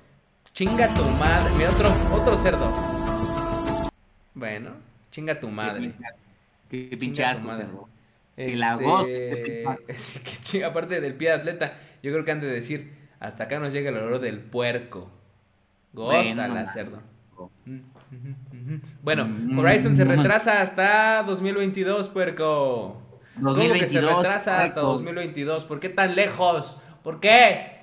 [0.54, 2.72] Chinga tu madre, mira otro otro cerdo.
[4.34, 4.72] Bueno,
[5.12, 5.94] chinga tu madre.
[6.70, 7.97] Qué pinchazo, cerdo.
[8.38, 9.08] Este, la voz.
[10.52, 13.74] que, aparte del pie de atleta, yo creo que han de decir, hasta acá nos
[13.74, 15.10] llega el olor del puerco.
[15.92, 17.02] Gózala, cerdo.
[19.02, 19.58] Bueno, mm.
[19.58, 23.02] Horizon se retrasa hasta 2022, puerco.
[23.42, 25.66] ¿Cómo que se retrasa hasta 2022?
[25.66, 26.78] ¿Por qué tan lejos?
[27.04, 27.78] ¿Por qué?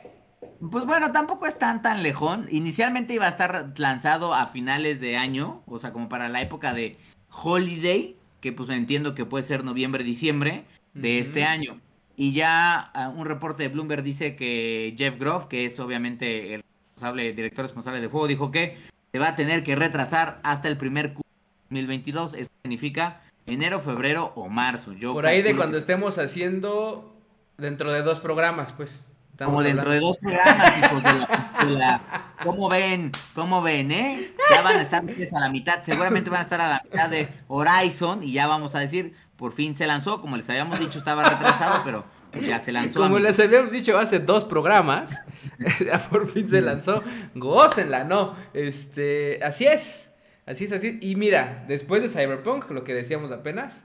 [0.71, 2.47] Pues bueno, tampoco es tan tan lejón.
[2.51, 6.73] Inicialmente iba a estar lanzado a finales de año, o sea, como para la época
[6.73, 6.97] de
[7.31, 11.81] Holiday, que pues entiendo que puede ser noviembre, diciembre de este año.
[12.15, 16.63] Y ya ah, un reporte de Bloomberg dice que Jeff Groff, que es obviamente el
[16.91, 18.77] responsable, director responsable del juego, dijo que
[19.13, 21.23] se va a tener que retrasar hasta el primer Q
[21.71, 22.35] 2022.
[22.35, 24.93] Eso significa enero, febrero o marzo.
[24.93, 27.17] Yo Por ahí de cuando que- estemos haciendo
[27.57, 29.07] dentro de dos programas, pues.
[29.35, 29.90] Estamos Como dentro hablando.
[29.92, 33.11] de dos programas, hijos de la, de la- ¿Cómo ven?
[33.35, 34.33] ¿Cómo ven, eh?
[34.51, 35.83] Ya van a estar ustedes a la mitad.
[35.83, 39.53] Seguramente van a estar a la mitad de Horizon y ya vamos a decir, por
[39.53, 40.20] fin se lanzó.
[40.20, 42.94] Como les habíamos dicho, estaba retrasado, pero pues ya se lanzó.
[43.01, 43.23] Como amigos.
[43.23, 45.20] les habíamos dicho hace dos programas,
[45.85, 47.03] ya por fin se lanzó.
[47.35, 48.37] Gócenla, ¿no?
[48.55, 50.12] Este, así es.
[50.47, 50.97] Así es, así es.
[51.03, 53.83] Y mira, después de Cyberpunk, lo que decíamos apenas,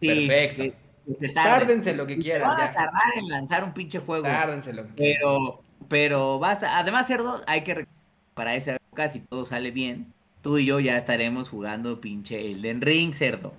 [0.00, 0.62] Sí, perfecto.
[0.64, 0.87] que-
[1.34, 4.24] Tárdense lo que quieran, van a tardar en lanzar un pinche juego.
[4.24, 5.20] Tárdense lo que quieran.
[5.20, 6.78] Pero, pero basta.
[6.78, 7.86] Además, Cerdo, hay que
[8.34, 12.80] para esa época, si todo sale bien, tú y yo ya estaremos jugando pinche Elden
[12.80, 13.52] Ring, Cerdo.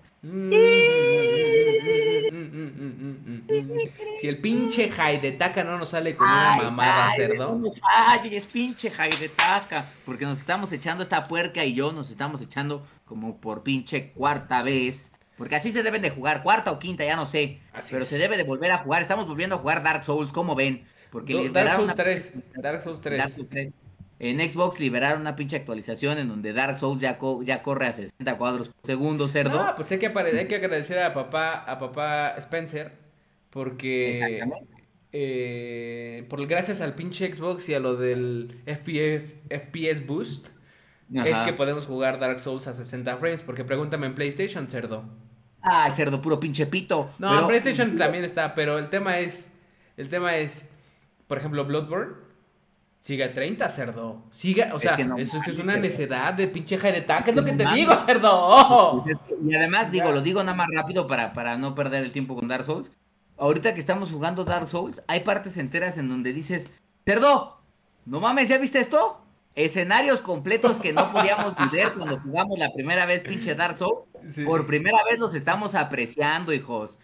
[4.19, 7.55] Si el pinche Haidetaka no nos sale con una Ay, mamada, ay, cerdo.
[7.55, 9.85] no falles, pinche Jaidetaka.
[10.05, 14.61] Porque nos estamos echando esta puerca y yo nos estamos echando como por pinche cuarta
[14.61, 15.11] vez.
[15.39, 17.59] Porque así se deben de jugar, cuarta o quinta, ya no sé.
[17.73, 18.09] Así pero es.
[18.09, 19.01] se debe de volver a jugar.
[19.01, 20.83] Estamos volviendo a jugar Dark Souls, ¿cómo ven?
[21.11, 22.33] Porque Do- Dark Souls una- 3.
[22.61, 23.17] Dark Souls 3.
[23.17, 23.75] Dark Souls 3.
[24.19, 27.93] En Xbox liberaron una pinche actualización en donde Dark Souls ya, co- ya corre a
[27.93, 29.59] 60 cuadros por segundo, cerdo.
[29.59, 32.91] Ah, pues hay que, hay que agradecer a papá, a papá Spencer,
[33.49, 34.41] porque
[35.13, 40.49] eh, por gracias al pinche Xbox y a lo del FPS, FPS Boost,
[41.13, 45.05] es que podemos jugar Dark Souls a 60 frames, porque pregúntame en PlayStation, cerdo.
[45.61, 47.11] Ay, cerdo, puro pinche pito.
[47.19, 49.51] No, Pero- en PlayStation también está, pero el tema es,
[49.97, 50.67] el tema es,
[51.27, 52.13] por ejemplo, Bloodborne.
[53.01, 54.23] Sigue a 30, cerdo.
[54.29, 57.45] Siga, o Es sea, que no eso es una necedad de pinche Haidetaka, es lo
[57.45, 59.05] que te digo, cerdo.
[59.07, 60.11] Es que- Y además, digo, Ya.
[60.11, 62.91] lo digo nada más rápido para, para no perder el tiempo con Dark Souls.
[63.37, 66.69] Ahorita que estamos jugando Dark Souls, hay partes enteras en donde dices,
[67.05, 67.61] cerdo,
[68.05, 69.21] no mames, ¿ya viste esto?
[69.65, 74.09] Escenarios completos que no podíamos ver cuando jugamos la primera vez pinche Dark Souls.
[74.27, 74.45] Sí.
[74.45, 76.99] Por primera vez los estamos apreciando, hijos.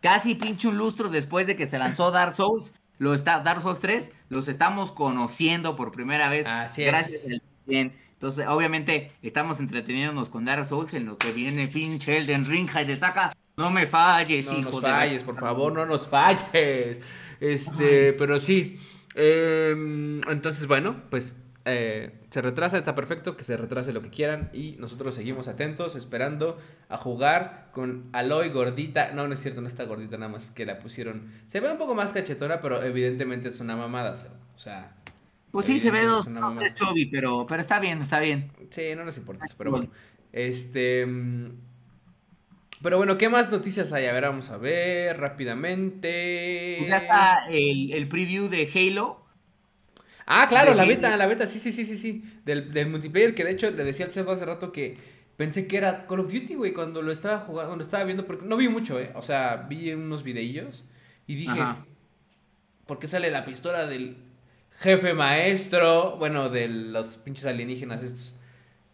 [0.00, 3.78] Casi pinche un lustro después de que se lanzó Dark Souls, lo está, Dark Souls
[3.80, 6.46] 3, los estamos conociendo por primera vez.
[6.46, 6.88] Así es.
[6.88, 7.92] gracias al bien.
[8.14, 13.32] Entonces, obviamente, estamos entreteniéndonos con Dark Souls en lo que viene pinche Elden Ring, Haidetaka.
[13.56, 17.00] No me falles, No hijos nos de la- falles, por favor, no nos falles.
[17.40, 18.78] Este, pero sí.
[19.14, 24.50] em, entonces, bueno, pues eh, se retrasa, está perfecto, que se retrase lo que quieran.
[24.52, 29.12] Y nosotros seguimos atentos, esperando a jugar con Aloy gordita.
[29.12, 31.30] No, no es cierto, no está gordita, nada más que la pusieron.
[31.48, 34.14] Se ve un poco más cachetona, pero evidentemente es una mamada.
[34.54, 34.96] O sea,
[35.50, 38.52] Pues sí, se ve dos, es pero, pero está bien, está bien.
[38.70, 39.90] Sí, no nos importa eso, pero bueno.
[40.32, 41.04] Este.
[41.06, 41.48] mm,
[42.82, 44.06] Pero bueno, ¿qué más noticias hay?
[44.06, 46.76] A ver, vamos a ver rápidamente.
[46.76, 49.19] Pues ya está el, el preview de Halo.
[50.32, 52.22] Ah, claro, la beta, la beta, sí, sí, sí, sí, sí.
[52.44, 54.96] Del, del multiplayer, que de hecho le decía al cerdo hace rato que
[55.36, 58.46] pensé que era Call of Duty, güey, cuando lo estaba jugando, cuando estaba viendo, porque
[58.46, 59.10] no vi mucho, eh.
[59.16, 60.84] O sea, vi unos videillos
[61.26, 61.84] y dije, Ajá.
[62.86, 64.18] ¿por qué sale la pistola del
[64.78, 66.16] jefe maestro?
[66.16, 68.34] Bueno, de los pinches alienígenas estos.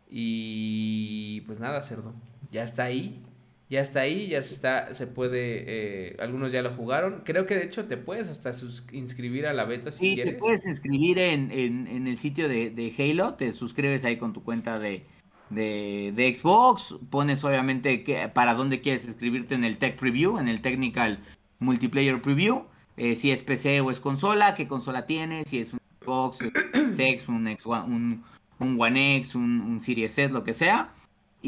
[0.09, 2.15] Y pues nada, cerdo.
[2.51, 3.23] Ya está ahí.
[3.69, 7.23] Ya está ahí, ya está, se puede, eh, algunos ya lo jugaron.
[7.25, 10.23] Creo que de hecho te puedes hasta sus- inscribir a la beta si Sí, te
[10.23, 10.41] quieres.
[10.41, 14.45] puedes inscribir en, en- en el sitio de, de Halo, te suscribes ahí con tu
[14.45, 15.05] cuenta de,
[15.51, 20.47] de, de Xbox, pones obviamente que, para dónde quieres inscribirte en el Tech Preview, en
[20.47, 21.19] el Technical
[21.59, 25.81] Multiplayer Preview, eh, si es PC o es consola, qué consola tienes, si es un
[26.01, 28.23] Xbox, un X, un, X, un,
[28.61, 30.93] un One X, un, un Series S, lo que sea.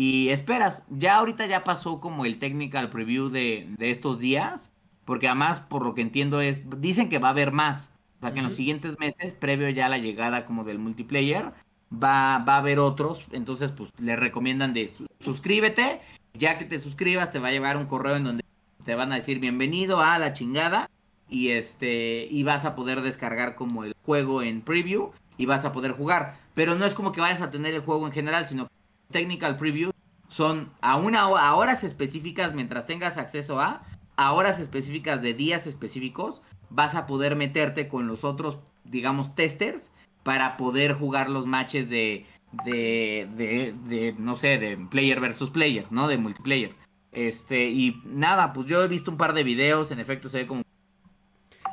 [0.01, 4.71] Y esperas, ya ahorita ya pasó como el technical preview de, de estos días,
[5.05, 7.93] porque además, por lo que entiendo, es dicen que va a haber más.
[8.21, 11.47] O sea, que en los siguientes meses, previo ya a la llegada como del multiplayer,
[11.93, 13.27] va, va a haber otros.
[13.33, 16.01] Entonces, pues le recomiendan de su- suscríbete.
[16.33, 18.45] Ya que te suscribas, te va a llevar un correo en donde
[18.85, 20.89] te van a decir bienvenido a la chingada.
[21.29, 25.73] Y este, y vas a poder descargar como el juego en preview y vas a
[25.73, 26.37] poder jugar.
[26.55, 28.69] Pero no es como que vayas a tener el juego en general, sino
[29.11, 29.91] technical preview
[30.29, 33.83] son a una a horas específicas mientras tengas acceso a
[34.17, 39.93] a horas específicas de días específicos vas a poder meterte con los otros digamos testers
[40.23, 42.27] para poder jugar los matches de
[42.65, 46.75] de, de, de, no sé de player versus player no de multiplayer.
[47.13, 50.47] Este y nada pues yo he visto un par de videos en efecto se ve
[50.47, 50.63] como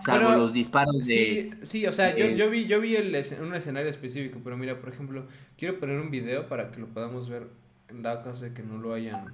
[0.06, 2.96] salvo Pero, los disparos de Sí, sí, o sea, yo, de- yo vi, yo vi
[2.96, 5.26] el, escen- un escenario específico, pero mira, por ejemplo,
[5.58, 7.48] quiero poner un video para que lo podamos ver
[7.90, 9.26] en dado caso de que no lo hayan,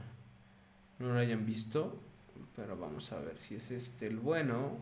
[0.99, 1.99] no lo hayan visto,
[2.55, 4.77] pero vamos a ver si es este el bueno.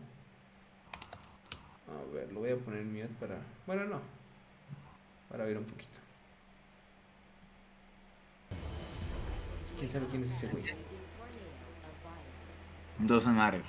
[1.88, 4.00] A ver, lo voy a poner en mute para, bueno, no.
[5.28, 5.88] para ver un poquito.
[9.78, 10.64] ¿Quién sabe quién es ese güey?
[12.98, 13.62] Doesn't matter.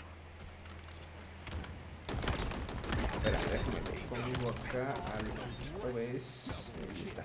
[3.24, 6.50] Espera, déjame le pongo acá al OBS.
[6.90, 7.24] Ahí está.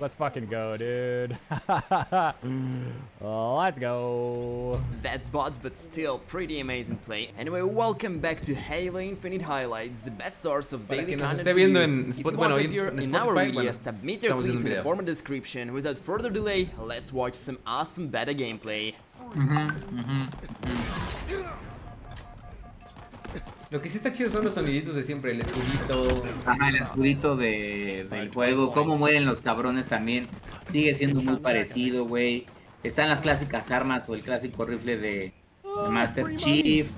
[0.00, 1.36] Let's fucking go, dude.
[3.20, 4.80] Oh, let's go.
[5.02, 7.30] That's bots, but still pretty amazing play.
[7.38, 11.50] Anyway, welcome back to Halo Infinite Highlights, the best source of Para daily content esté
[11.50, 11.84] for viendo you.
[11.84, 13.72] en If Spot- you bueno, want to en- appear en in our Spotify, video, bueno,
[13.72, 15.72] submit your estamos clip in the form of description.
[15.72, 18.94] Without further delay, let's watch some awesome beta gameplay.
[19.34, 19.56] Mm-hmm,
[19.98, 21.65] mm-hmm, mm-hmm.
[23.70, 26.22] Lo que sí está chido son los soniditos de siempre, el escudito.
[26.44, 30.28] Ajá, el escudito de, del juego, cómo mueren los cabrones también,
[30.70, 32.46] sigue siendo muy parecido, güey.
[32.84, 35.08] Están las clásicas armas o el clásico rifle de,
[35.64, 36.88] de Master Chief.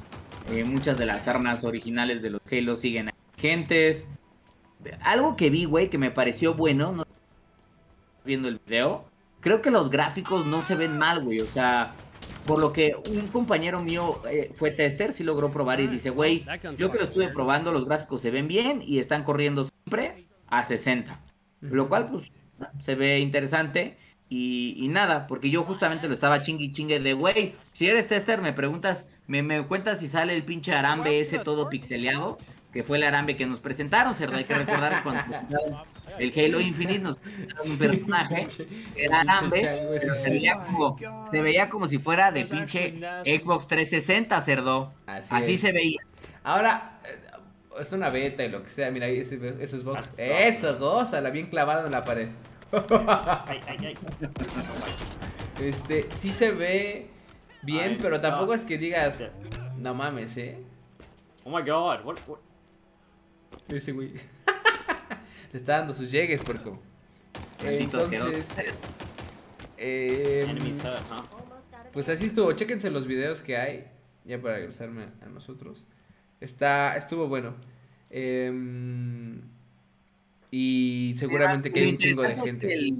[0.51, 4.07] eh, muchas de las armas originales de los Halo siguen vigentes.
[5.01, 7.05] Algo que vi, güey, que me pareció bueno, no
[8.25, 9.07] viendo el video,
[9.41, 11.41] creo que los gráficos no se ven mal, güey.
[11.41, 11.95] O sea,
[12.47, 16.45] por lo que un compañero mío eh, fue tester, sí logró probar y dice, güey,
[16.77, 20.65] yo que lo estuve probando, los gráficos se ven bien y están corriendo siempre a
[20.65, 21.21] 60.
[21.61, 22.31] Lo cual, pues,
[22.81, 23.97] se ve interesante.
[24.31, 28.43] Y, y nada, porque yo justamente lo estaba chingui chingue de, güey, si eres tester,
[28.43, 32.37] me preguntas, me, me cuentas si sale el pinche arambe ese todo pixeleado,
[32.73, 34.37] que fue el arambe que nos presentaron, cerdo.
[34.37, 35.87] Hay que recordar que cuando
[36.19, 38.47] el Halo Infinite nos presentaron un personaje
[38.95, 39.61] que era arambe,
[40.01, 40.97] pero se veía como,
[41.31, 44.93] se veía como si fuera de pinche Xbox 360, cerdo.
[45.07, 46.01] Así Así se veía.
[46.45, 48.91] Ahora, eh, es una beta y lo que sea.
[48.91, 50.19] Mira, ahí ese, ese es box.
[50.19, 52.29] Eso, gózala, bien clavado en la pared.
[55.61, 57.11] Este, sí se ve
[57.63, 59.25] bien, I'm pero tampoco es que digas,
[59.77, 60.59] no mames, eh.
[61.45, 62.17] Oh my god, what?
[62.27, 62.39] what?
[63.69, 64.13] Ese güey.
[65.53, 66.81] Le está dando sus llegues, porco.
[67.65, 68.49] Maldito Entonces,
[69.77, 71.23] eh, huh?
[71.93, 72.53] pues así estuvo.
[72.53, 73.85] Chéquense los videos que hay.
[74.25, 75.85] Ya para regresarme a nosotros.
[76.41, 77.55] Está, estuvo bueno.
[78.11, 79.41] Em,
[80.51, 82.95] y seguramente que hay un chingo de gente.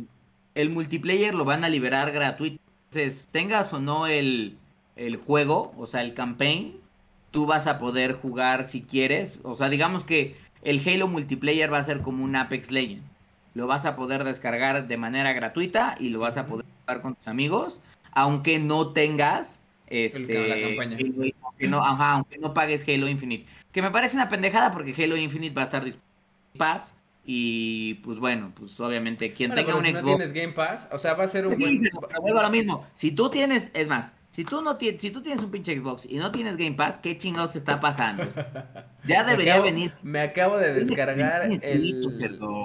[0.55, 2.61] el multiplayer lo van a liberar gratuito.
[2.91, 4.57] Entonces, tengas o no el,
[4.97, 6.81] el juego, o sea, el campaign,
[7.39, 9.35] tú vas a poder jugar si quieres.
[9.45, 13.09] O sea, digamos que el Halo multiplayer va a ser como un Apex Legends.
[13.55, 17.15] Lo vas a poder descargar de manera gratuita y lo vas a poder jugar con
[17.15, 17.79] tus amigos,
[18.11, 20.97] aunque no tengas este, la campaña.
[20.97, 23.47] Halo- aunque no, ajá, aunque no pagues Halo Infinite.
[23.71, 26.11] Que me parece una pendejada porque Halo Infinite va a estar disponible
[26.55, 26.97] en Pass.
[27.25, 30.03] Y pues bueno, pues obviamente quien Bueno, tenga un si Xbox.
[30.03, 31.79] no tienes Game Pass, o sea, va a ser un Sí, buen...
[31.79, 31.91] se-
[32.33, 32.85] lo mismo.
[32.97, 36.07] Si tú tienes, es más, si tú no tienes, si tú tienes un pinche Xbox
[36.09, 38.23] y no tienes Game Pass, ¿qué chingados te está pasando?
[39.05, 39.93] Ya Me debería acabo- venir.
[40.05, 41.59] Me acabo de descargar el.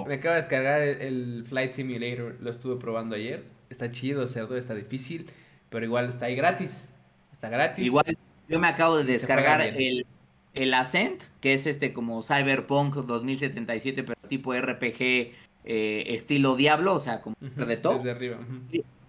[0.06, 2.38] Me acabo de descargar el, el Flight Simulator.
[2.42, 3.46] Lo estuve probando ayer.
[3.72, 5.32] Está chido, cerdo, está difícil.
[5.72, 6.88] Pero igual está ahí gratis.
[7.32, 7.84] Está gratis.
[7.84, 10.06] Igual, yo me acabo de descargar el,
[10.54, 17.00] el Ascent, que es este como Cyberpunk 2077, pero tipo RPG eh, estilo Diablo, o
[17.00, 17.96] sea, como de todo.
[17.96, 18.38] Desde arriba.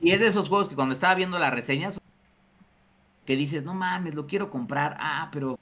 [0.01, 2.01] Y es de esos juegos que cuando estaba viendo las reseñas,
[3.27, 4.97] que dices, no mames, lo quiero comprar.
[5.01, 5.59] Ah, pero,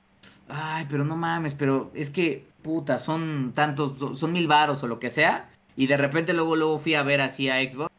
[0.48, 4.98] ay, pero no mames, pero es que, puta, son tantos, son- mil varos o lo
[4.98, 5.48] que sea.
[5.76, 7.90] Y de repente luego, luego fui a ver así a Xbox.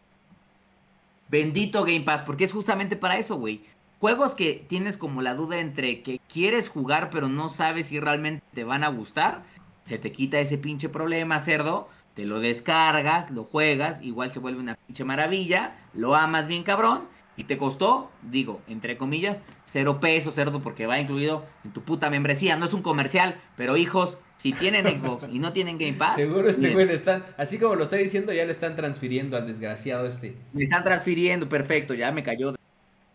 [1.30, 3.64] Bendito Game Pass, porque es justamente para eso, güey.
[4.00, 8.44] Juegos que tienes como la duda entre que quieres jugar pero no sabes si realmente
[8.54, 9.44] te van a gustar,
[9.86, 11.90] se te quita ese pinche problema, cerdo.
[12.14, 17.08] Te lo descargas, lo juegas, igual se vuelve una pinche maravilla, lo amas bien cabrón
[17.36, 22.10] y te costó, digo, entre comillas, cero pesos, cerdo, porque va incluido en tu puta
[22.10, 22.58] membresía.
[22.58, 26.50] No es un comercial, pero hijos, si tienen Xbox y no tienen Game Pass, Seguro
[26.50, 27.26] este güey le están.
[27.38, 30.36] Así como lo está diciendo, ya le están transfiriendo al desgraciado este.
[30.54, 32.54] Me están transfiriendo, perfecto, ya me cayó.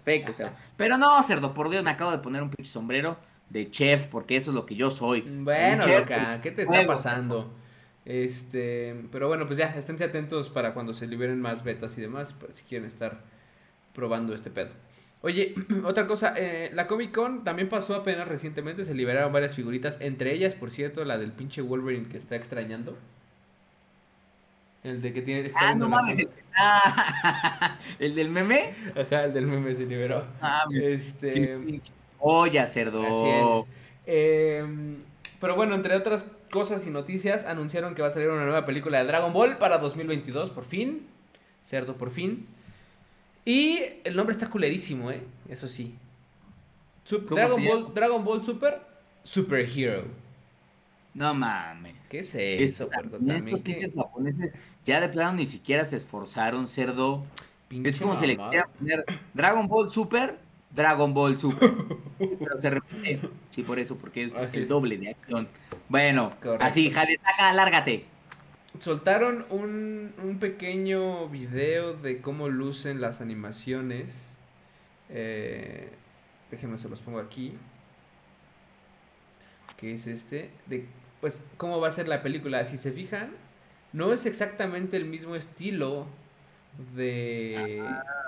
[0.04, 0.52] Perfecto, cerdo.
[0.76, 3.18] Pero no, cerdo, por Dios, me acabo de poner un pinche sombrero
[3.50, 5.20] de chef, porque eso es lo que yo soy.
[5.20, 7.54] Bueno, chef, loca, ¿qué te está pasando?
[8.04, 12.34] Este, pero bueno, pues ya, esténse atentos para cuando se liberen más betas y demás,
[12.40, 13.22] pues, si quieren estar
[13.98, 14.70] probando este pedo.
[15.22, 20.00] Oye, otra cosa, eh, la Comic Con también pasó apenas recientemente, se liberaron varias figuritas,
[20.00, 22.96] entre ellas, por cierto, la del pinche Wolverine que está extrañando.
[24.84, 28.70] El de que tiene Ah, no mames, el, ah, ¿el del meme.
[28.94, 30.24] Ajá, el del meme se liberó.
[30.40, 31.80] Ah, Este,
[32.20, 33.02] Oye, cerdo.
[33.02, 33.64] Así es.
[34.06, 34.98] Em,
[35.40, 38.98] pero bueno, entre otras cosas y noticias, anunciaron que va a salir una nueva película
[38.98, 41.08] de Dragon Ball para 2022, por fin.
[41.64, 42.46] Cerdo, por fin.
[43.48, 45.22] Y el nombre está culerísimo, ¿eh?
[45.48, 45.94] Eso sí.
[47.06, 47.94] Sup- ¿Cómo Dragon, Ball?
[47.94, 48.82] Dragon Ball Super,
[49.24, 50.04] Super Hero.
[51.14, 51.96] No mames.
[52.10, 57.24] ¿Qué es Es- eso, estos pinches japoneses ya de plano ni siquiera se esforzaron, cerdo.
[57.68, 60.38] pinche Es como si le quisieran poner Dragon Ball Super,
[60.70, 61.70] Dragon Ball Super.
[62.18, 63.20] Pero se repite.
[63.48, 65.48] Sí, por eso, porque es Así el doble de acción.
[65.88, 66.66] Bueno, Correcto.
[66.66, 68.04] así, Jaletaca, lárgate.
[68.80, 74.34] Soltaron un, un pequeño video de cómo lucen las animaciones.
[75.10, 75.88] Eh,
[76.50, 77.54] déjenme se los pongo aquí.
[79.76, 80.50] Que es este.
[80.66, 80.86] De,
[81.20, 82.64] pues, cómo va a ser la película.
[82.64, 83.30] Si se fijan,
[83.92, 86.06] no es exactamente el mismo estilo
[86.94, 87.82] de,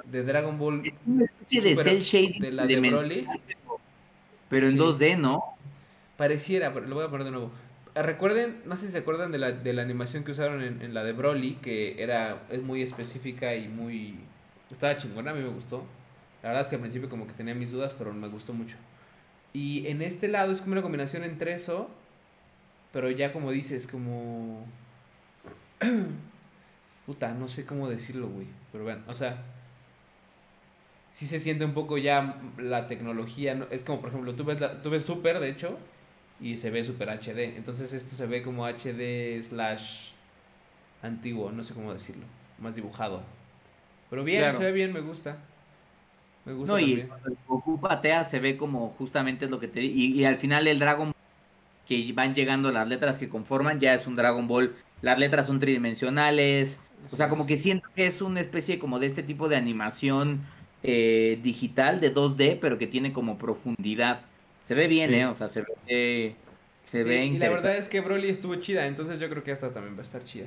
[0.04, 0.82] de Dragon Ball.
[0.86, 3.26] Es una especie de Pero, cel shading de la de Broly.
[3.46, 3.80] pero-
[4.48, 4.78] Pero en Sí.
[4.78, 5.42] 2D, ¿no?
[6.16, 7.50] Pareciera, pero lo voy a poner de nuevo.
[8.00, 10.82] Eh, Recuerden, no sé si se acuerdan de la, de la animación que usaron en,
[10.82, 14.18] en la de Broly, que era, es muy específica y muy...
[14.70, 15.84] Estaba chingona, a mí me gustó.
[16.42, 18.76] La verdad es que al principio como que tenía mis dudas, pero me gustó mucho.
[19.52, 21.90] Y en este lado es como una combinación entre eso,
[22.92, 24.66] pero ya como dices, como...
[27.06, 28.46] Puta, no sé cómo decirlo, güey.
[28.72, 29.44] Pero bueno, o sea...
[31.12, 33.66] Sí se siente un poco ya la tecnología, ¿no?
[33.70, 35.76] Es como, por ejemplo, tú ves, tú ves Super, de hecho,
[36.40, 37.56] y se ve Super HD.
[37.56, 40.10] Entonces esto se ve como HD slash
[41.02, 42.24] antiguo, no sé cómo decirlo,
[42.58, 43.22] más dibujado.
[44.10, 44.58] Pero bien, Claro.
[44.58, 45.36] se ve bien, me gusta.
[46.44, 49.68] Me gusta No, y cuando el Goku patea se ve como justamente es lo que
[49.68, 51.12] te y, y al final el Dragon
[51.86, 54.74] que van llegando las letras que conforman ya es un Dragon Ball.
[55.02, 56.80] Las letras son tridimensionales.
[57.10, 60.40] O sea, como que siento que es una especie como de este tipo de animación
[60.82, 64.20] eh, digital de 2D, pero que tiene como profundidad.
[64.70, 65.16] Se ve bien, Sí.
[65.16, 65.26] ¿eh?
[65.26, 66.36] O sea, se ve,
[66.84, 67.48] se Sí, ve y la interesante.
[67.66, 70.22] verdad es que Broly estuvo chida, entonces yo creo que esta también va a estar
[70.22, 70.46] chida.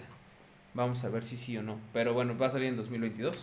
[0.73, 1.77] Vamos a ver si sí o no.
[1.91, 3.37] Pero bueno, va a salir en 2022.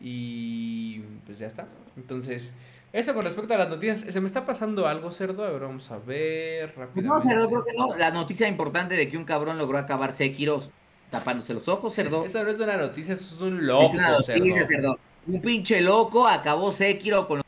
[0.00, 1.66] Y pues ya está.
[1.98, 2.54] Entonces,
[2.94, 4.00] eso con respecto a las noticias.
[4.00, 5.44] ¿Se me está pasando algo, cerdo?
[5.44, 7.02] A ver, vamos a ver rápidamente.
[7.02, 7.94] no, cerdo, creo que no.
[7.94, 10.62] La noticia importante de que un cabrón logró acabar Sekiro
[11.10, 12.24] tapándose los ojos, cerdo.
[12.24, 14.66] Esa no es una noticia, eso es un Es loco, una noticia, cerdo.
[14.66, 14.98] cerdo.
[15.26, 17.43] Un pinche loco acabó Sekiro con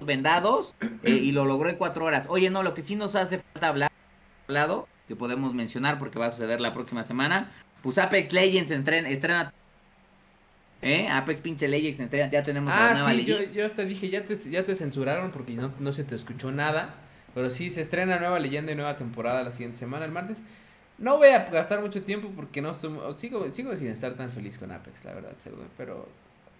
[0.00, 2.26] vendados eh, y lo logró en cuatro horas.
[2.28, 3.92] Oye, no, lo que sí nos hace falta hablar,
[4.46, 9.08] hablado, que podemos mencionar porque va a suceder la próxima semana, pues Apex Legends estrena,
[9.08, 9.52] estrena
[10.82, 11.08] ¿eh?
[11.08, 11.98] Apex pinche Legends
[12.30, 15.72] ya tenemos Ah, sí, yo, yo hasta dije, ya te, ya te censuraron porque no,
[15.78, 16.94] no se te escuchó nada.
[17.36, 20.38] Pero sí, se estrena nueva leyenda y nueva temporada la siguiente semana, el martes.
[20.96, 22.98] No voy a gastar mucho tiempo porque no estoy...
[23.18, 25.32] Sigo, sigo sin estar tan feliz con Apex, la verdad.
[25.76, 26.08] Pero,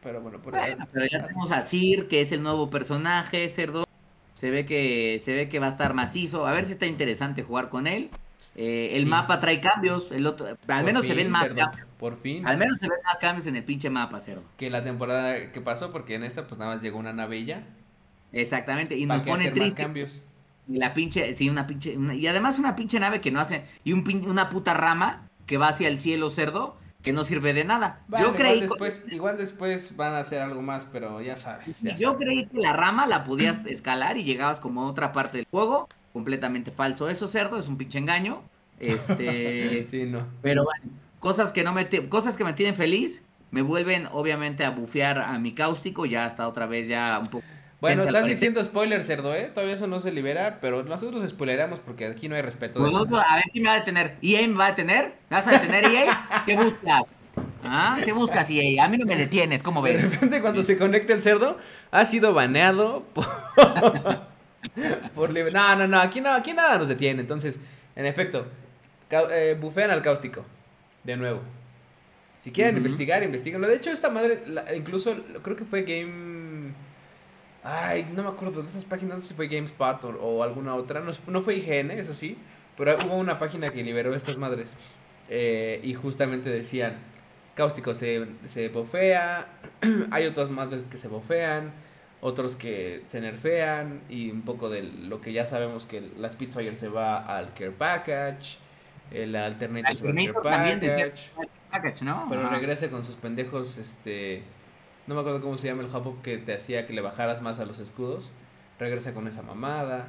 [0.07, 3.89] pero bueno, por Bueno, pero ya tenemos a Sir, que es el nuevo personaje, cerdo.
[4.35, 6.47] Se ve que se ve que va a estar macizo.
[6.47, 8.11] A ver si está interesante jugar con él.
[8.55, 9.09] Eh, el Sí.
[9.09, 10.13] mapa trae cambios.
[10.13, 11.89] El otro, al por menos se ven más cerdo, cambios.
[11.99, 12.47] Por fin.
[12.47, 14.45] Al menos se ven más cambios en el pinche mapa, cerdo.
[14.57, 17.47] Que la temporada que pasó, porque en esta pues nada más llegó una nave y
[17.47, 17.65] ya.
[18.33, 18.97] Exactamente.
[18.97, 19.83] Y ¿Para nos pone más triste.
[19.83, 20.23] cambios?
[20.69, 21.97] Y la pinche, sí, una pinche.
[21.97, 23.65] una- y además una pinche nave que no hace.
[23.83, 26.77] Y un pin- una puta rama que va hacia el cielo, cerdo,
[27.07, 28.01] que no sirve de nada.
[28.19, 28.55] Yo creí.
[28.55, 31.81] igual después, igual después van a hacer algo más, pero ya sabes.
[31.81, 32.27] ya Yo sabes.
[32.27, 35.89] creí que la rama la podías escalar y llegabas como a otra parte del juego.
[36.13, 37.09] Completamente falso.
[37.09, 38.43] Eso, cerdo, es un pinche engaño.
[38.81, 39.87] Este.
[39.89, 40.27] Sí, no.
[40.43, 40.83] Pero bueno,
[41.21, 43.25] cosas que no me cosas que me tienen feliz.
[43.53, 46.07] Me vuelven, obviamente, a bufear a mi cáustico.
[46.07, 47.47] Ya está otra vez ya un poco.
[47.81, 48.31] Bueno, estás parecer.
[48.37, 49.51] diciendo spoiler, cerdo, ¿eh?
[49.53, 52.81] Todavía eso no se libera, pero nosotros spoileramos porque aquí no hay respeto.
[52.81, 54.17] Pues de otro- a ver quién me va a detener.
[54.23, 55.13] ¿EA me va a detener?
[55.29, 56.43] ¿Me vas a detener, EA?
[56.47, 57.03] ¿Qué buscas?
[57.63, 57.99] ¿Ah?
[58.05, 58.85] ¿Qué buscas, EA?
[58.85, 60.11] A mí no me detienes, ¿cómo De ves?
[60.11, 61.59] repente cuando se conecta el cerdo,
[61.91, 63.27] ha sido baneado por...
[65.15, 67.21] por libre- No, no, no, aquí, no, aquí nada nos detiene.
[67.21, 67.59] Entonces,
[67.95, 68.47] en efecto,
[69.11, 70.45] eh, bufean al cáustico.
[71.05, 71.41] De nuevo.
[72.41, 73.69] Si quieren investigar, investiguenlo.
[73.69, 76.36] De hecho, esta madre, la- incluso creo que fue Game...
[77.69, 80.77] Ay, no me acuerdo de esas páginas, no sé si fue GameSpot o, o alguna
[80.77, 81.01] otra.
[81.01, 82.39] No, no fue IGN, eso sí,
[82.77, 84.71] pero hubo una página que liberó estas madres.
[85.29, 86.99] Eh, y justamente decían,
[87.57, 89.49] Cáustico se, se bofea,
[90.13, 91.73] hay otras madres que se bofean,
[92.21, 96.77] otros que se nerfean, y un poco de lo que ya sabemos que la Spitfire
[96.77, 98.59] se va al Care Package,
[99.11, 101.31] el Alternator se va al Care Package,
[101.69, 102.27] package, ¿no?
[102.31, 104.45] pero regrese con sus pendejos, este,
[105.07, 107.61] no me acuerdo cómo se llama el hop que te hacía que le bajaras más
[107.61, 108.31] a los escudos,
[108.79, 110.09] regresa con esa mamada.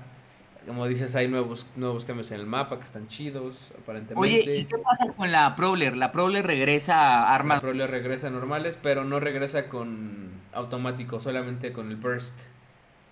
[0.66, 4.16] Como dices, hay nuevos, nuevos cambios en el mapa que están chidos, aparentemente.
[4.20, 5.96] Oye, ¿y qué pasa con la Prowler?
[5.96, 7.56] La Prowler regresa a armas.
[7.56, 12.38] Las Prowler regresa normales, pero no regresa con automático, solamente con el burst.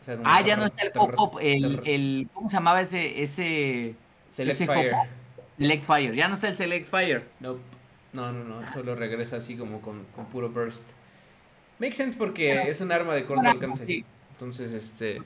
[0.01, 2.29] O sea, como Ah, ya no está el pop-up, el, el.
[2.33, 3.23] ¿Cómo se llamaba ese.
[3.23, 3.95] ese.
[4.31, 4.93] Select ese Fire.
[5.57, 6.13] Select Fire.
[6.13, 7.23] Ya no está el Select Fire.
[7.39, 7.61] Nope.
[8.11, 10.83] No, no, no, solo regresa así como con, con puro burst.
[11.79, 13.85] Makes sense porque es un arma de corto alcance.
[13.85, 14.05] sí.
[14.31, 15.21] Entonces, este.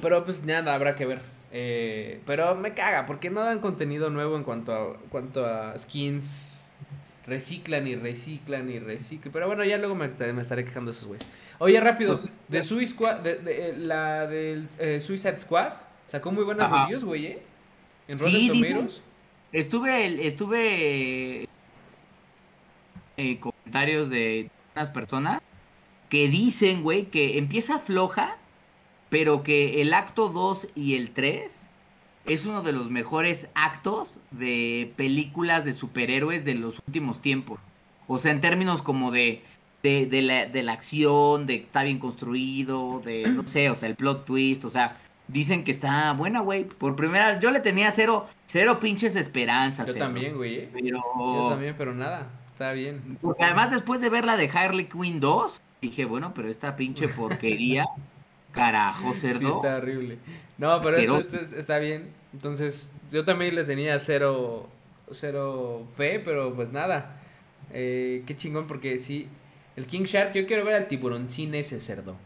[0.00, 1.20] Pero pues nada, habrá que ver.
[1.52, 6.64] Eh, pero me caga, porque no dan contenido nuevo en cuanto a, cuanto a skins.
[7.26, 9.32] Reciclan y reciclan y reciclan.
[9.32, 11.26] Pero bueno, ya luego me, me estaré quejando de esos güeyes.
[11.58, 15.72] Oye, rápido, Pues, de, Suicide Squad, de, de- eh, la del eh, Suicide Squad
[16.06, 16.84] sacó muy buenas Ajá.
[16.84, 17.38] reviews, güey, ¿eh?
[18.06, 18.88] En Sí, Rotten.
[19.52, 21.48] Estuve, estuve
[23.16, 25.42] eh, comentarios de unas personas
[26.08, 28.36] que dicen, güey, que empieza floja,
[29.10, 31.68] pero que el acto 2 y el 3
[32.26, 37.58] es uno de los mejores actos de películas de superhéroes de los últimos tiempos.
[38.06, 39.42] O sea, en términos como de,
[39.82, 43.74] de, de la, de la acción, de que está bien construido, de, no sé, o
[43.74, 46.64] sea, el plot twist, o sea, dicen que está buena, güey.
[46.64, 49.86] Por primera vez, yo le tenía cero, cero pinches esperanzas.
[49.86, 50.06] Yo cero.
[50.06, 50.70] también, güey, ¿eh?
[50.72, 51.02] Pero...
[51.18, 52.28] Yo también, pero nada,
[52.58, 53.16] está bien.
[53.20, 57.06] Porque además después de ver la de Harley Quinn 2, dije, bueno, pero esta pinche
[57.08, 57.84] porquería,
[58.52, 59.38] carajo, cerdo.
[59.38, 60.18] Sí, está horrible.
[60.58, 62.10] No, pero esto, es- está bien.
[62.32, 64.68] Entonces, yo también le tenía cero,
[65.12, 67.20] cero fe, pero pues nada.
[67.72, 69.28] Eh, qué chingón, porque sí.
[69.76, 72.16] El King Shark, yo quiero ver al tiburoncín ese cerdo.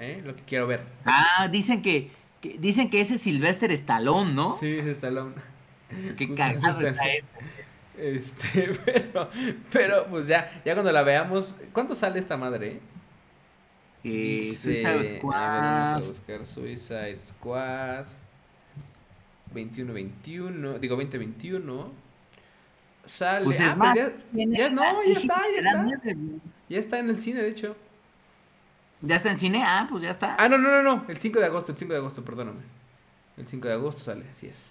[0.00, 0.20] ¿Eh?
[0.24, 0.80] Lo que quiero ver.
[1.04, 2.10] Ah, dicen que,
[2.40, 4.56] que- dicen que ese es Sylvester Stallone, ¿no?
[4.56, 5.34] Sí, ese Stallone.
[6.16, 7.02] Qué cagado está.
[8.02, 9.30] Este, pero,
[9.72, 12.68] pero pues ya, ya cuando la veamos, ¿cuánto sale esta madre?
[12.68, 12.80] eh?
[14.02, 15.60] Dice- Suicide a ver, Squad.
[15.60, 18.04] vamos a buscar Suicide Squad
[19.54, 21.92] 21-21, digo 2021.
[23.04, 23.44] Sale.
[23.44, 26.16] Pues ah, es pues ya, ya no, ya está, ya está.
[26.68, 27.76] Ya está en el cine, de hecho.
[29.00, 29.62] ¿Ya está en cine?
[29.64, 30.36] Ah, pues ya está.
[30.38, 31.04] Ah, no, no, no, no.
[31.08, 32.60] El 5 de agosto, el 5 de agosto, perdóname.
[33.36, 34.66] El 5 de agosto sale, así es.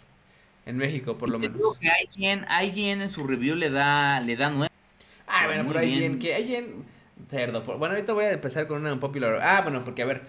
[0.65, 1.57] En México, por lo menos.
[1.57, 4.53] digo que IGN, IGN en su review le da, le da.
[5.27, 6.85] Ah, bueno, pero bien, que bien
[7.29, 7.61] cerdo.
[7.63, 9.39] Bueno, ahorita voy a empezar con una unpopular.
[9.41, 10.23] Ah, bueno, porque a ver,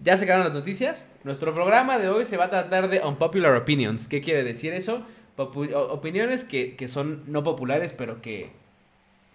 [0.00, 1.06] ya se quedaron las noticias.
[1.24, 4.08] Nuestro programa de hoy se va a tratar de unpopular opinions.
[4.08, 5.04] ¿Qué quiere decir eso?
[5.36, 8.50] Popu- opiniones que, que son no populares, pero que,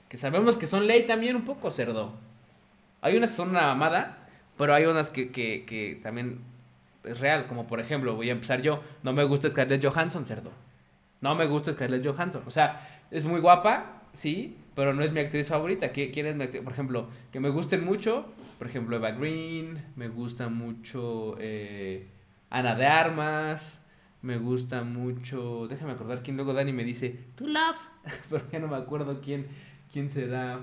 [0.09, 2.13] que sabemos que son ley también un poco cerdo.
[3.01, 4.27] Hay unas que son una mamada,
[4.57, 6.39] pero hay unas que, que, que también
[7.03, 7.47] es real.
[7.47, 8.81] Como por ejemplo, voy a empezar yo.
[9.03, 10.51] No me gusta Scarlett Johansson, cerdo.
[11.21, 12.43] No me gusta Scarlett Johansson.
[12.47, 15.91] O sea, es muy guapa, sí, pero no es mi actriz favorita.
[15.91, 16.61] ¿Qué- ¿Quién es mi actriz?
[16.63, 18.25] Por ejemplo, que me gusten mucho.
[18.57, 19.83] Por ejemplo, Eva Green.
[19.95, 22.07] Me gusta mucho eh,
[22.49, 23.81] Ana de Armas.
[24.23, 25.67] Me gusta mucho.
[25.67, 27.19] Déjame acordar quién luego Dani me dice.
[27.35, 27.77] Tu love.
[28.29, 29.47] pero ya no me acuerdo quién,
[29.91, 30.59] quién será.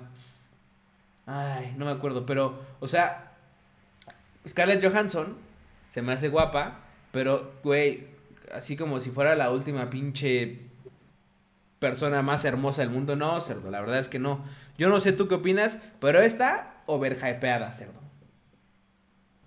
[1.26, 2.24] Ay, no me acuerdo.
[2.24, 3.32] Pero, o sea,
[4.46, 5.36] Scarlett Johansson
[5.90, 6.80] se me hace guapa.
[7.12, 8.06] Pero, güey,
[8.52, 10.58] así como si fuera la última pinche
[11.78, 13.16] persona más hermosa del mundo.
[13.16, 14.44] No, cerdo, la verdad es que no.
[14.76, 18.00] Yo no sé tú qué opinas, pero está overhypeada, cerdo.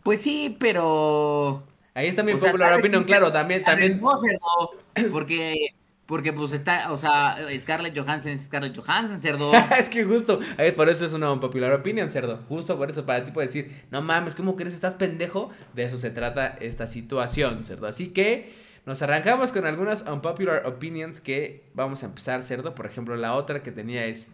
[0.04, 1.64] Pues sí, pero.
[1.94, 4.00] Ahí está mi o popular sí, claro, también, también.
[4.00, 5.76] No, cerdo, porque,
[6.12, 9.50] porque pues está, o sea, Scarlett Johansson es Scarlett Johansson, cerdo.
[9.80, 12.42] es que justo, ahí por eso es una popular opinion, cerdo.
[12.50, 14.74] Justo por eso, para ti puedo decir, no mames, ¿cómo crees?
[14.74, 15.52] ¿Estás pendejo?
[15.74, 17.88] De eso se trata esta situación, cerdo.
[17.88, 18.52] Así que
[18.86, 22.76] nos arrancamos con algunas unpopular opinions que vamos a empezar, cerdo.
[22.76, 24.28] Por ejemplo, la otra que tenía es,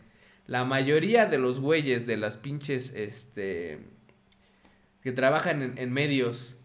[0.48, 3.82] la mayoría de los güeyes de las pinches, este,
[5.04, 6.58] que trabajan en, en medios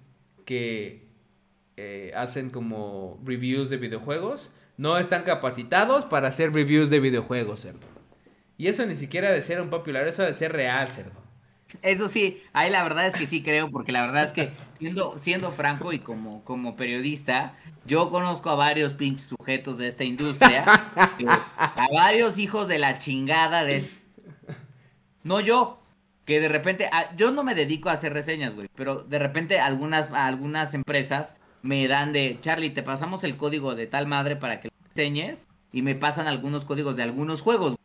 [0.47, 1.07] que
[1.77, 4.51] eh, hacen como reviews de videojuegos,
[4.83, 7.87] no están capacitados para hacer reviews de videojuegos, cerdo.
[8.59, 11.23] Y eso ni siquiera de ser un popular, eso de ser real, cerdo.
[11.83, 15.17] Eso sí, ahí la verdad es que sí creo, porque la verdad es que siendo,
[15.17, 17.55] siendo franco y como, como periodista,
[17.87, 23.63] yo conozco a varios pinches sujetos de esta industria, a varios hijos de la chingada
[23.63, 23.89] de...
[25.23, 25.81] No yo,
[26.25, 29.61] que de repente, ah, yo no me dedico a hacer reseñas, güey, pero de repente
[29.61, 34.61] algunas, algunas empresas me dan de, Charlie, te pasamos el código de tal madre para
[34.61, 34.72] que
[35.73, 37.77] y me pasan algunos códigos de algunos juegos.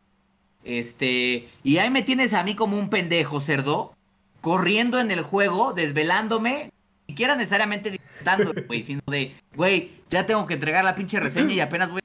[0.64, 3.94] Este, y ahí me tienes a mí como un pendejo, cerdo,
[4.40, 6.70] corriendo en el juego, desvelándome,
[7.06, 11.54] ni siquiera necesariamente disfrutando, güey, sino de, güey, ya tengo que entregar la pinche reseña
[11.54, 12.02] y apenas voy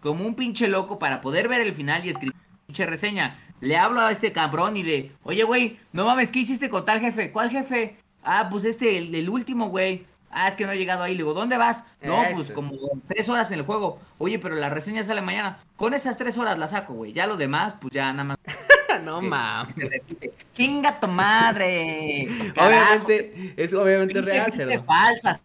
[0.00, 3.44] como un pinche loco para poder ver el final y escribir la pinche reseña.
[3.60, 7.00] Le hablo a este cabrón y le, oye, güey, no mames, ¿qué hiciste con tal
[7.00, 7.32] jefe?
[7.32, 7.96] ¿Cuál jefe?
[8.22, 10.06] Ah, pues este, el, el último, güey.
[10.30, 11.12] Ah, es que no he llegado ahí.
[11.12, 11.84] Le digo, ¿dónde vas?
[12.02, 12.72] No, pues como
[13.06, 14.00] tres horas en el juego.
[14.18, 15.58] Oye, pero la reseña sale mañana.
[15.76, 17.12] Con esas tres horas la saco, güey.
[17.12, 18.38] Ya lo demás, pues ya nada más.
[19.04, 19.74] no mames.
[20.52, 22.26] ¡Chinga tu madre!
[22.56, 24.84] Obviamente, es obviamente real, gente cerdo.
[24.84, 25.40] falsa.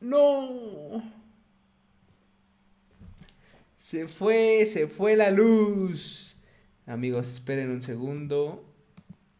[0.00, 1.02] No.
[3.78, 6.36] Se fue, se fue la luz.
[6.86, 8.64] Amigos, esperen un segundo.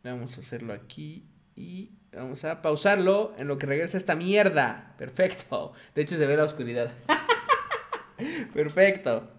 [0.03, 1.24] Vamos a hacerlo aquí.
[1.55, 4.95] Y vamos a pausarlo en lo que regresa esta mierda.
[4.99, 5.73] Perfecto.
[5.95, 6.91] De hecho se ve la oscuridad.
[8.55, 9.31] Perfecto.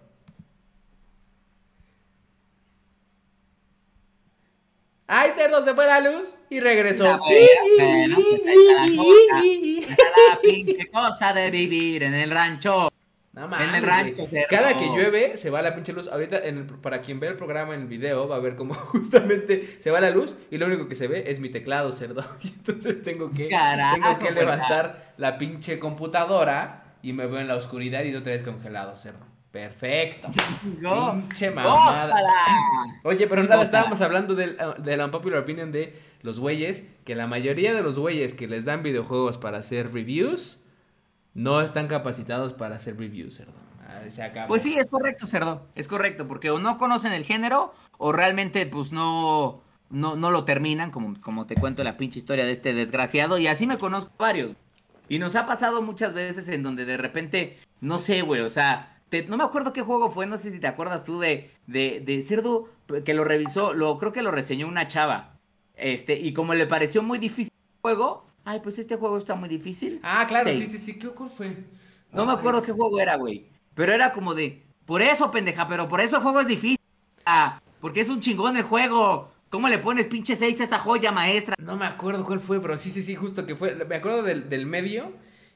[5.14, 5.62] ¡Ay, cerdo!
[5.62, 7.04] Se fue la luz y regresó.
[7.04, 7.20] La
[10.40, 12.91] pinche cosa de vivir en el rancho.
[13.34, 14.24] No En el mames, rancho.
[14.50, 16.06] Cada que llueve se va la pinche luz.
[16.08, 18.74] Ahorita, en el- para quien ve el programa en el video, va a ver cómo
[18.92, 22.22] justamente se va la luz y lo único que se ve es mi teclado, cerdo.
[22.42, 24.40] Y entonces tengo que, Carajo, tengo que ¿verdad?
[24.56, 29.24] levantar la pinche computadora y me veo en la oscuridad y otra vez congelado, cerdo.
[29.50, 30.28] Perfecto.
[30.82, 32.14] Go- Pinche mamada.
[33.04, 37.14] Oye, pero nada, estábamos hablando del, uh, de la unpopular opinion de los güeyes, que
[37.14, 40.58] la mayoría de los güeyes que les dan videojuegos para hacer reviews
[41.34, 43.52] no están capacitados para hacer reviews, cerdo.
[44.48, 45.66] Pues sí, es correcto, cerdo.
[45.74, 50.44] Es correcto, porque o no conocen el género o realmente pues no, no, no lo
[50.44, 53.38] terminan, como, como te cuento la pinche historia de este desgraciado.
[53.38, 54.52] Y así me conozco varios.
[55.08, 58.92] Y nos ha pasado muchas veces en donde de repente, no sé, güey, o sea,
[59.28, 62.22] no me acuerdo qué juego fue, no sé si te acuerdas tú de, de, de
[62.22, 62.70] Cerdo,
[63.04, 65.38] que lo revisó, lo, creo que lo reseñó una chava.
[65.74, 69.48] Este, y como le pareció muy difícil el juego, ay, pues este juego está muy
[69.48, 70.00] difícil.
[70.02, 70.56] Ah, claro, Sí.
[70.56, 70.98] sí, sí, sí.
[70.98, 71.64] ¿Qué fue?
[72.12, 73.46] No me acuerdo qué juego era, güey.
[73.74, 76.78] Pero era como de, por eso, pendeja, pero por eso el juego es difícil.
[77.24, 79.30] Ah, porque es un chingón el juego.
[79.48, 81.54] ¿Cómo le pones pinche 6 a esta joya maestra?
[81.58, 83.74] No me acuerdo cuál fue, pero sí, sí, sí, justo que fue.
[83.84, 85.12] Me acuerdo del, del medio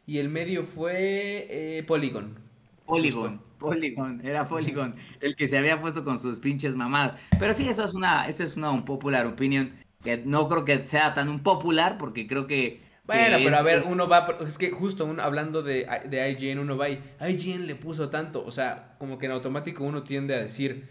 [0.07, 2.39] y el medio fue eh, Polygon.
[2.85, 7.19] Polygon, Polygon, era Polygon, el que se había puesto con sus pinches mamadas.
[7.39, 9.73] Pero sí, eso es una, eso es una un popular opinion,
[10.07, 12.81] que no creo que sea tan un popular, porque creo que...
[13.05, 16.59] Bueno, pero es- a ver, uno va, es que justo uno, hablando de, de IGN,
[16.61, 20.35] uno va y IGN le puso tanto, o sea, como que en automático uno tiende
[20.35, 20.89] a decir,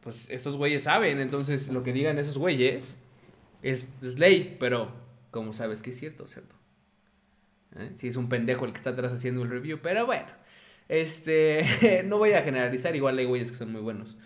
[0.00, 2.96] pues estos güeyes saben, entonces lo que digan esos güeyes
[3.62, 4.92] es, es ley, pero
[5.32, 6.54] como sabes que es cierto, ¿cierto?
[7.76, 7.90] ¿Eh?
[7.96, 10.28] Si es un pendejo el que está atrás haciendo el review, pero bueno,
[10.88, 14.16] este, no voy a generalizar, igual hay güeyes que son muy buenos.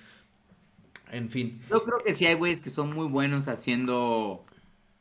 [1.11, 1.61] En fin.
[1.71, 4.45] Yo creo que sí hay güeyes que son muy buenos haciendo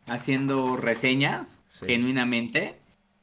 [0.08, 1.86] haciendo reseñas, Sí.
[1.86, 2.80] genuinamente,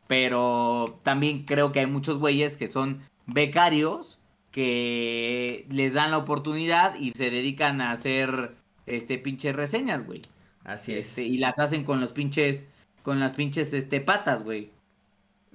[0.06, 4.18] pero también creo que hay muchos güeyes que son becarios
[4.50, 8.54] que les dan la oportunidad y se dedican a hacer
[8.86, 10.22] este pinches reseñas, güey.
[10.62, 11.08] Así es.
[11.08, 12.64] Este, y las hacen con los pinches
[13.02, 14.70] con las pinches este patas, güey.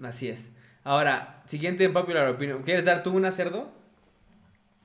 [0.04, 0.50] Así es.
[0.84, 2.64] Ahora, siguiente en popular opinion.
[2.64, 3.72] ¿Quieres dar tú una cerdo?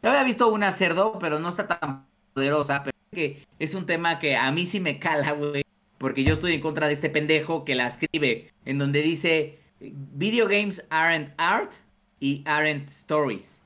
[0.02, 3.86] Yo había visto una cerdo, pero no está tan poderosa, pero es que es un
[3.86, 5.64] tema que a mí sí me cala, güey,
[5.98, 10.46] porque yo estoy en contra de este pendejo que la escribe, en donde dice, video
[10.46, 11.72] games aren't art
[12.20, 13.60] y aren't stories.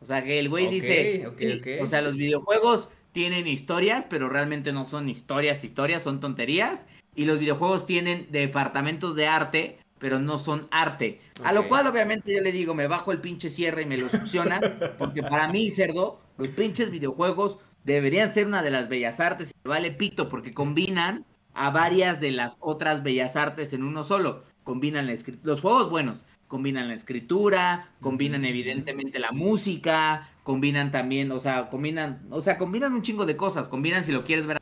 [0.00, 4.72] O sea, que el güey dice, sí, o sea, los videojuegos tienen historias, pero realmente
[4.72, 6.86] no son historias, historias, son tonterías.
[7.14, 11.20] Y los videojuegos tienen departamentos de arte, pero no son arte.
[11.44, 14.08] A lo cual, obviamente, yo le digo, me bajo el pinche cierre y me lo
[14.08, 14.78] succionan.
[14.98, 19.52] porque para mí, cerdo, los pinches videojuegos deberían ser una de las bellas artes.
[19.64, 21.24] Y vale pito, porque combinan
[21.54, 24.44] a varias de las otras bellas artes en uno solo.
[24.64, 26.24] Combinan la los juegos buenos.
[26.48, 32.92] Combinan la escritura, combinan evidentemente la música, combinan también, o sea, combinan, o sea, combinan
[32.92, 33.68] un chingo de cosas.
[33.68, 34.58] Combinan, si lo quieres ver,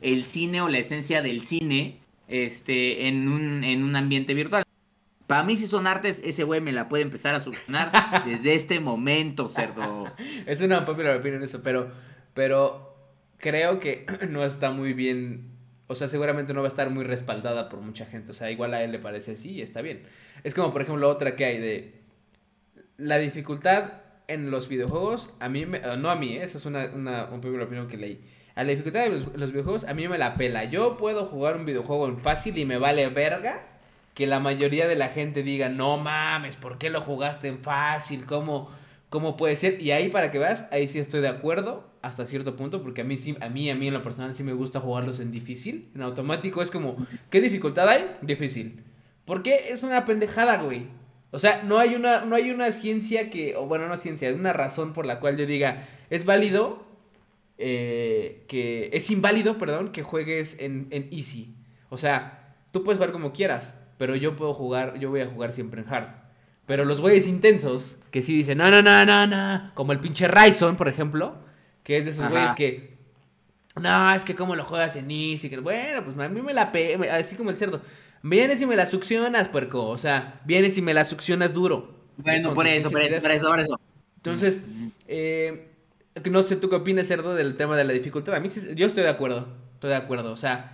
[0.00, 4.64] el cine o la esencia del cine este, en, un, en un ambiente virtual.
[5.26, 7.90] Para mí, si son artes, ese güey me la puede empezar a solucionar
[8.26, 10.12] desde este momento, cerdo.
[10.46, 11.90] Es una popular opinion eso, pero,
[12.34, 12.96] pero
[13.38, 15.50] creo que no está muy bien,
[15.86, 18.74] o sea, seguramente no va a estar muy respaldada por mucha gente, o sea, igual
[18.74, 20.02] a él le parece así y está bien.
[20.44, 21.94] Es como, por ejemplo, otra que hay de
[22.96, 23.92] la dificultad
[24.28, 26.44] en los videojuegos, a mí, me- no a mí, ¿eh?
[26.44, 28.20] eso es una, una, un popular opinion que leí.
[28.54, 30.64] A la dificultad de los, los videojuegos, a mí me la pela.
[30.64, 33.62] Yo puedo jugar un videojuego en fácil y me vale verga
[34.14, 38.24] que la mayoría de la gente diga, no mames, ¿por qué lo jugaste en fácil?
[38.26, 38.70] ¿Cómo,
[39.10, 39.82] cómo puede ser?
[39.82, 43.04] Y ahí para que veas, ahí sí estoy de acuerdo hasta cierto punto, porque a
[43.04, 45.88] mí sí, a mí, a mí en lo personal sí me gusta jugarlos en difícil.
[45.94, 46.96] En automático es como,
[47.30, 48.10] ¿qué dificultad hay?
[48.20, 48.82] Difícil.
[49.24, 49.70] ¿Por qué?
[49.70, 50.86] Es una pendejada, güey.
[51.30, 54.52] O sea, no hay una, no hay una ciencia que, o bueno, no ciencia, una
[54.52, 56.84] razón por la cual yo diga, es válido,
[57.58, 61.54] eh, que, es inválido, perdón, que juegues en, en easy.
[61.88, 65.52] O sea, tú puedes jugar como quieras, pero yo puedo jugar, yo voy a jugar
[65.52, 66.08] siempre en hard.
[66.66, 70.28] Pero los güeyes intensos, que sí dicen, no, no, no, no, no, como el pinche
[70.28, 71.34] Ryzen, por ejemplo,
[71.84, 72.94] que es de esos güeyes que,
[73.80, 76.72] no, es que como lo juegas en easy, que bueno, pues a mí me la
[76.72, 77.80] pe, así como el cerdo.
[78.22, 79.86] Vienes y me la succionas, puerco.
[79.88, 81.94] O sea, vienes y me la succionas duro.
[82.16, 83.80] Bueno, por eso, por eso, por eso, por eso.
[84.16, 84.60] Entonces,
[85.08, 85.68] eh,
[86.30, 88.34] no sé tú qué opinas, cerdo, del tema de la dificultad.
[88.34, 89.48] A mí sí- yo estoy de acuerdo.
[89.74, 90.32] Estoy de acuerdo.
[90.32, 90.70] O sea,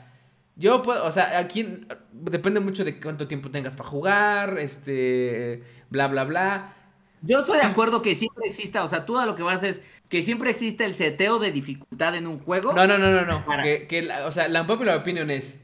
[0.56, 6.06] Yo puedo, o sea, aquí depende mucho de cuánto tiempo tengas para jugar, este, bla,
[6.08, 6.76] bla, bla.
[7.22, 9.82] Yo estoy de acuerdo que siempre exista, o sea, tú a lo que vas es
[10.08, 12.72] que siempre existe el seteo de dificultad en un juego.
[12.72, 13.44] No, no, no, no, no.
[13.44, 15.60] Para- Que, que la- o sea, la popular opinion es.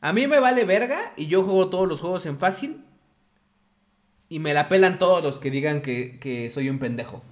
[0.00, 2.84] A mí me vale verga y yo juego todos los juegos en fácil.
[4.28, 7.22] Y me la pelan todos los que digan que, que soy un pendejo.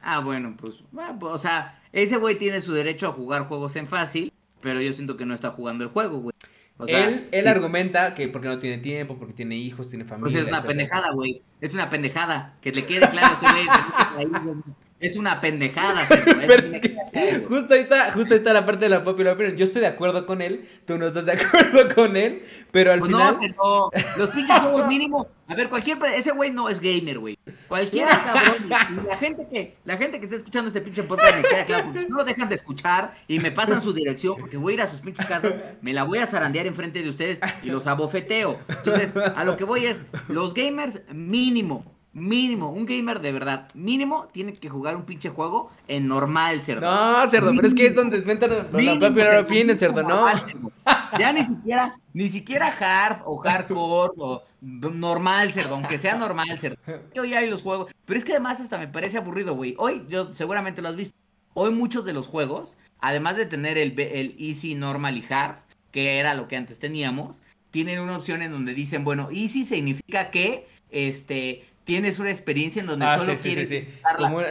[0.00, 3.74] Ah, bueno, pues, bueno, pues, o sea, ese güey tiene su derecho a jugar juegos
[3.74, 6.32] en fácil, pero yo siento que no está jugando el juego, güey.
[6.78, 10.04] O sea, él él sí, argumenta que porque no tiene tiempo, porque tiene hijos, tiene
[10.04, 10.24] familia.
[10.24, 10.68] pues es una etcétera.
[10.68, 11.42] pendejada, güey.
[11.60, 12.56] Es una pendejada.
[12.60, 14.62] Que le quede claro ese güey.
[14.98, 19.04] Es una pendejada, me es justo ahí está, justo ahí está la parte de la
[19.04, 19.54] popular opinion.
[19.56, 23.00] Yo estoy de acuerdo con él, tú no estás de acuerdo con él, pero al
[23.00, 23.34] Pues final.
[23.58, 25.28] no, los pinches juegos mínimo.
[25.48, 25.98] A ver, cualquier.
[26.16, 27.38] Ese güey no es gamer, güey.
[27.68, 28.68] Cualquiera cabrón.
[29.06, 31.84] La gente que la gente que está escuchando este pinche podcast me queda claro.
[31.84, 34.74] Porque si no lo dejan de escuchar y me pasan su dirección, porque voy a
[34.74, 37.86] ir a sus pinches casas, me la voy a zarandear enfrente de ustedes y los
[37.86, 38.58] abofeteo.
[38.68, 41.95] Entonces, a lo que voy es: los gamers, mínimo.
[42.16, 46.80] Mínimo, un gamer de verdad, mínimo tiene que jugar un pinche juego en normal, cerdo.
[46.80, 50.08] No, cerdo, pero es que es donde inventan la popular opinion, cerdo, no.
[50.08, 50.72] normal, cerdo.
[51.18, 56.78] Ya ni siquiera, ni siquiera hard o hardcore o normal, cerdo, aunque sea normal, cerdo.
[57.14, 59.74] Yo ya hay los juegos, pero es que además hasta me parece aburrido, güey.
[59.76, 61.14] Hoy, yo seguramente lo has visto,
[61.52, 65.56] hoy muchos de los juegos, además de tener el, el easy, normal y hard,
[65.90, 70.30] que era lo que antes teníamos, tienen una opción en donde dicen, bueno, easy significa
[70.30, 73.84] que, este, tienes una experiencia en donde Ah, solo sí, quieres sí, sí.
[73.86, 74.48] disfrutarla, una-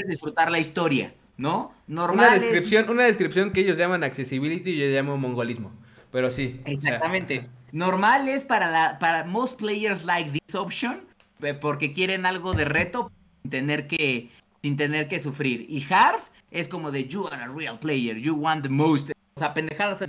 [0.00, 1.74] en disfrutar la historia, ¿no?
[1.86, 5.72] Normal Una es- descripción, una descripción que ellos llaman accessibility y yo llamo mongolismo.
[6.10, 6.60] Pero sí.
[6.62, 7.48] o sea, Exactamente.
[7.72, 11.02] Normal es para la para most players like this option
[11.42, 13.10] eh, porque quieren algo de reto
[13.42, 14.30] sin tener que
[14.62, 15.66] sin tener que sufrir.
[15.68, 16.20] Y hard
[16.52, 19.10] es como de you are a real player, you want the most.
[19.10, 20.04] O sea, pendejadas.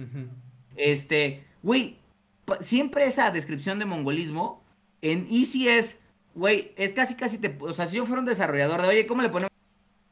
[0.77, 1.97] Este, güey,
[2.61, 4.63] siempre esa descripción de mongolismo
[5.01, 5.99] en Easy es,
[6.35, 9.21] güey, es casi casi te, o sea, si yo fuera un desarrollador de, oye, ¿cómo
[9.21, 9.51] le ponemos?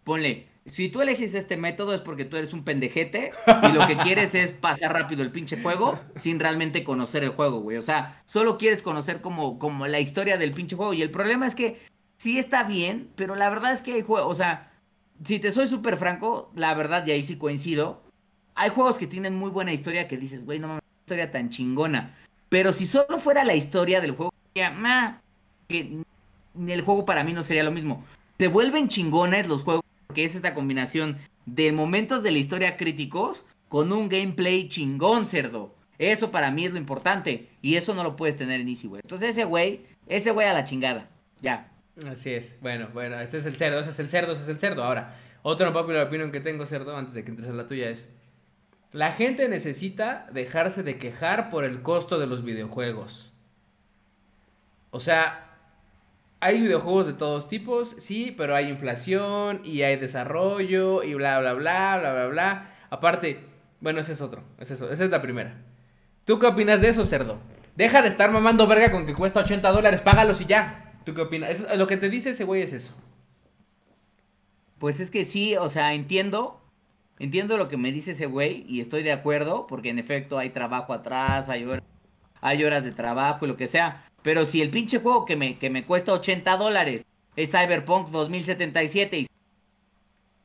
[0.03, 3.32] Ponle, si tú eliges este método es porque tú eres un pendejete
[3.69, 7.59] y lo que quieres es pasar rápido el pinche juego sin realmente conocer el juego,
[7.59, 7.78] güey.
[7.78, 10.93] O sea, solo quieres conocer como, como la historia del pinche juego.
[10.93, 11.82] Y el problema es que
[12.17, 14.71] sí está bien, pero la verdad es que hay juegos, o sea,
[15.26, 18.01] si te soy súper franco, la verdad, y ahí sí coincido,
[18.55, 22.17] hay juegos que tienen muy buena historia que dices, güey, no mames, historia tan chingona.
[22.49, 24.32] Pero si solo fuera la historia del juego,
[24.76, 25.21] "Ma,
[25.67, 26.03] que
[26.68, 28.04] el juego para mí no sería lo mismo.
[28.38, 33.45] Se vuelven chingones los juegos porque es esta combinación de momentos de la historia críticos
[33.70, 35.74] con un gameplay chingón, cerdo.
[35.97, 37.49] Eso para mí es lo importante.
[37.62, 39.01] Y eso no lo puedes tener en Easy, güey.
[39.04, 41.10] Entonces ese güey, ese güey a la chingada.
[41.41, 41.72] Ya.
[42.10, 42.56] Así es.
[42.62, 44.84] Bueno, bueno, este es el cerdo, ese es el cerdo, ese es el cerdo.
[44.84, 48.10] Ahora, otra popular opinion que tengo, cerdo, antes de que entres a la tuya es...
[48.91, 53.32] La gente necesita dejarse de quejar por el costo de los videojuegos.
[54.91, 55.53] O sea,
[56.43, 61.53] hay videojuegos de todos tipos, sí, pero hay inflación y hay desarrollo y bla, bla,
[61.53, 62.75] bla, bla, bla, bla.
[62.89, 63.39] Aparte,
[63.79, 65.55] bueno, ese es otro, es esa es la primera.
[66.25, 67.39] ¿Tú qué opinas de eso, cerdo?
[67.77, 70.93] Deja de estar mamando verga con que cuesta 80 dólares, págalos y ya.
[71.05, 71.65] ¿Tú qué opinas?
[71.77, 72.93] Lo que te dice ese güey es eso.
[74.79, 76.59] Pues es que sí, o sea, entiendo.
[77.19, 80.49] Entiendo lo que me dice ese güey y estoy de acuerdo, porque en efecto hay
[80.49, 84.09] trabajo atrás, hay horas de trabajo y lo que sea.
[84.24, 87.05] Pero si el pinche juego que me, que me cuesta 80 dólares
[87.36, 89.28] es Cyberpunk 2077 y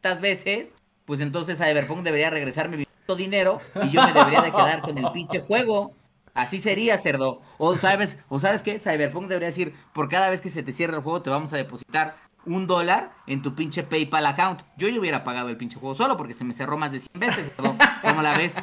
[0.01, 4.83] tantas veces, pues entonces Cyberpunk debería regresarme mi dinero y yo me debería de quedar
[4.83, 5.93] con el pinche juego.
[6.35, 7.41] Así sería, cerdo.
[7.57, 10.97] O sabes, o sabes qué, Cyberpunk debería decir, por cada vez que se te cierra
[10.97, 14.61] el juego te vamos a depositar un dólar en tu pinche PayPal account.
[14.77, 17.21] Yo ya hubiera pagado el pinche juego solo porque se me cerró más de 100
[17.21, 17.75] veces, cerdo.
[18.03, 18.55] ¿Cómo la ves?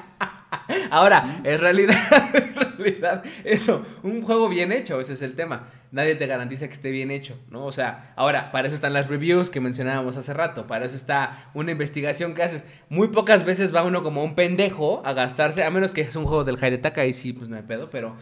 [0.89, 1.95] Ahora, en realidad,
[2.77, 5.67] realidad, eso, un juego bien hecho, ese es el tema.
[5.91, 7.65] Nadie te garantiza que esté bien hecho, ¿no?
[7.65, 11.49] O sea, ahora, para eso están las reviews que mencionábamos hace rato, para eso está
[11.53, 12.65] una investigación que haces.
[12.89, 16.25] Muy pocas veces va uno como un pendejo a gastarse, a menos que es un
[16.25, 18.15] juego del Hidetaka, ahí sí, pues no hay pedo, pero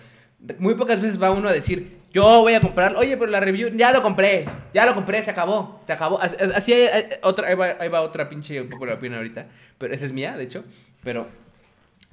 [0.60, 3.70] muy pocas veces va uno a decir, yo voy a comprar, oye, pero la review,
[3.76, 6.20] ya lo compré, ya lo compré, se acabó, se acabó.
[6.22, 9.94] Así, hay otra, ahí va, ahí va otra pinche un poco la opinión ahorita, pero
[9.94, 10.66] esa es mía, de hecho,
[11.04, 11.28] pero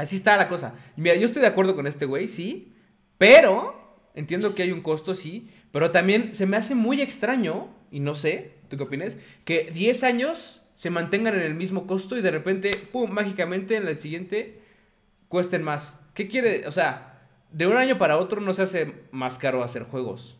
[0.00, 0.74] Así está la cosa.
[0.96, 2.72] Mira, yo estoy de acuerdo con este güey, sí.
[3.18, 5.50] Pero, entiendo que hay un costo, sí.
[5.72, 9.18] Pero también se me hace muy extraño, y no sé, ¿tú qué opinas?
[9.44, 13.86] Que 10 años se mantengan en el mismo costo y de repente, pum, mágicamente en
[13.86, 14.62] el siguiente
[15.28, 15.94] cuesten más.
[16.14, 16.66] ¿Qué quiere?
[16.66, 20.38] O sea, de un año para otro no se hace más caro hacer juegos.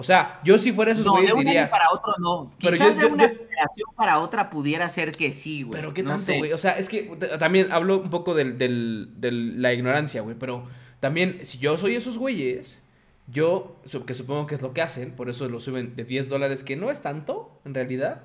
[0.00, 1.70] O sea, yo si fuera esos No, de güeyes un año diría.
[1.70, 2.50] para otro no.
[2.58, 5.78] Pero Quizás yo- de yo- una yo- generación para otra pudiera ser que sí, güey.
[5.80, 6.38] Pero qué No tanto, sé.
[6.38, 6.52] güey.
[6.52, 7.02] O sea, es que
[7.38, 10.36] también hablo un poco del, del- de la ignorancia, güey.
[10.38, 10.64] Pero
[11.00, 12.82] también, si yo soy esos güeyes,
[13.28, 13.76] yo,
[14.06, 16.76] que supongo que es lo que hacen, por eso lo suben de 10 dólares, que
[16.76, 18.22] no es tanto, en realidad.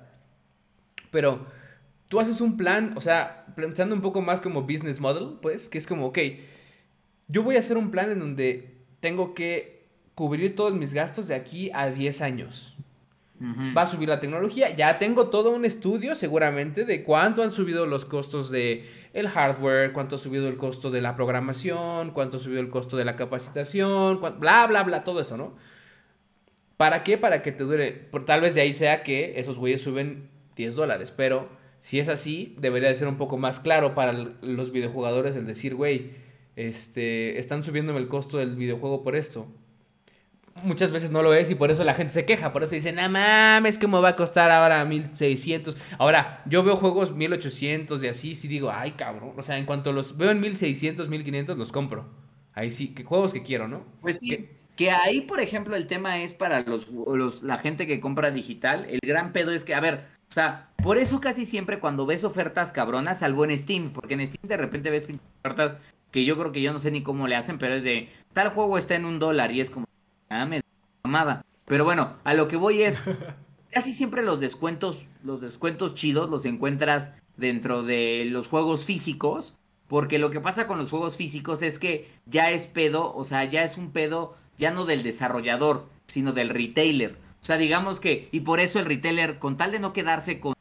[1.12, 1.46] Pero
[2.08, 5.78] tú haces un plan, o sea, pensando un poco más como business model, pues, que
[5.78, 6.20] es como, ok,
[7.28, 9.75] yo voy a hacer un plan en donde tengo que
[10.16, 12.72] cubrir todos mis gastos de aquí a 10 años.
[13.78, 14.74] Va a subir la tecnología.
[14.74, 19.92] Ya tengo todo un estudio seguramente de cuánto han subido los costos de el hardware,
[19.92, 23.18] cuánto ha subido el costo de la programación, cuánto ha subido el costo de la
[23.18, 25.54] capacitación, bla, bla, bla, todo eso, ¿no?
[26.78, 27.18] ¿Para qué?
[27.18, 27.92] Para que te dure.
[27.92, 31.12] Por, tal vez de ahí sea que esos güeyes suben 10 dólares.
[31.12, 31.50] Pero
[31.82, 35.76] si es así, debería de ser un poco más claro para los videojugadores el decir,
[35.76, 36.12] güey,
[36.56, 39.48] este, están subiéndome el costo del videojuego por esto
[40.64, 42.52] muchas veces no lo es y por eso la gente se queja.
[42.54, 45.76] Por eso dicen, no mames, ¿cómo va a costar ahora 1600?
[45.98, 49.34] Ahora, yo veo juegos 1800 y así, sí digo, ay, cabrón.
[49.38, 52.06] O sea, en cuanto los veo en 1600, 1500, los compro.
[52.54, 53.84] Ahí sí, que juegos que quiero, ¿no?
[54.02, 54.30] Pues sí.
[54.30, 58.32] Que- Que ahí, por ejemplo, el tema es para los, los- la gente que compra
[58.32, 58.86] digital.
[58.90, 62.26] El gran pedo es que, a ver, o sea, por eso casi siempre cuando ves
[62.26, 65.08] ofertas cabronas, salvo en Steam, porque en Steam de repente ves
[65.44, 65.78] ofertas
[66.12, 68.50] que yo creo que yo no sé ni cómo le hacen, pero es de tal
[68.50, 69.86] juego está en un dólar y es como,
[70.30, 70.62] ah, me
[71.04, 71.46] mamada.
[71.66, 73.02] Pero bueno, a lo que voy es,
[73.72, 79.56] casi siempre los descuentos, los descuentos chidos los encuentras dentro de los juegos físicos,
[79.88, 83.46] porque lo que pasa con los juegos físicos es que ya es pedo, o sea,
[83.46, 87.18] ya es un pedo ya no del desarrollador, sino del retailer.
[87.42, 90.56] O sea, digamos que, y por eso el retailer, con tal de no quedarse con,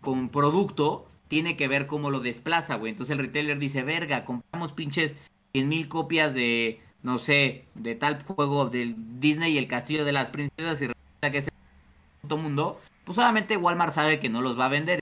[0.00, 2.92] con producto, tiene que ver cómo lo desplaza, güey.
[2.92, 5.16] Entonces el retailer dice, verga, compramos pinches
[5.52, 10.12] 100 mil copias de, no sé, de tal juego del Disney y el Castillo de
[10.12, 11.48] las Princesas y resulta que es
[12.28, 12.80] el mundo.
[13.04, 15.00] Pues obviamente Walmart sabe que no los va a vender.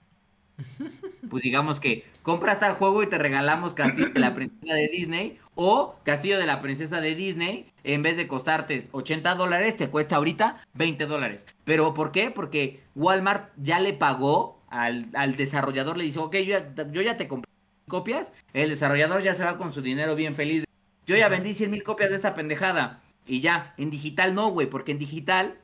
[1.29, 5.39] Pues digamos que compras tal juego y te regalamos Castillo de la Princesa de Disney
[5.55, 10.17] o Castillo de la Princesa de Disney, en vez de costarte 80 dólares, te cuesta
[10.17, 11.45] ahorita 20 dólares.
[11.63, 12.31] ¿Pero por qué?
[12.31, 17.15] Porque Walmart ya le pagó al, al desarrollador, le dice, ok, yo ya, yo ya
[17.15, 17.49] te compré
[17.87, 20.65] copias, el desarrollador ya se va con su dinero bien feliz.
[21.11, 23.01] Yo ya vendí 100 mil copias de esta pendejada.
[23.27, 25.57] Y ya, en digital no, güey, porque en digital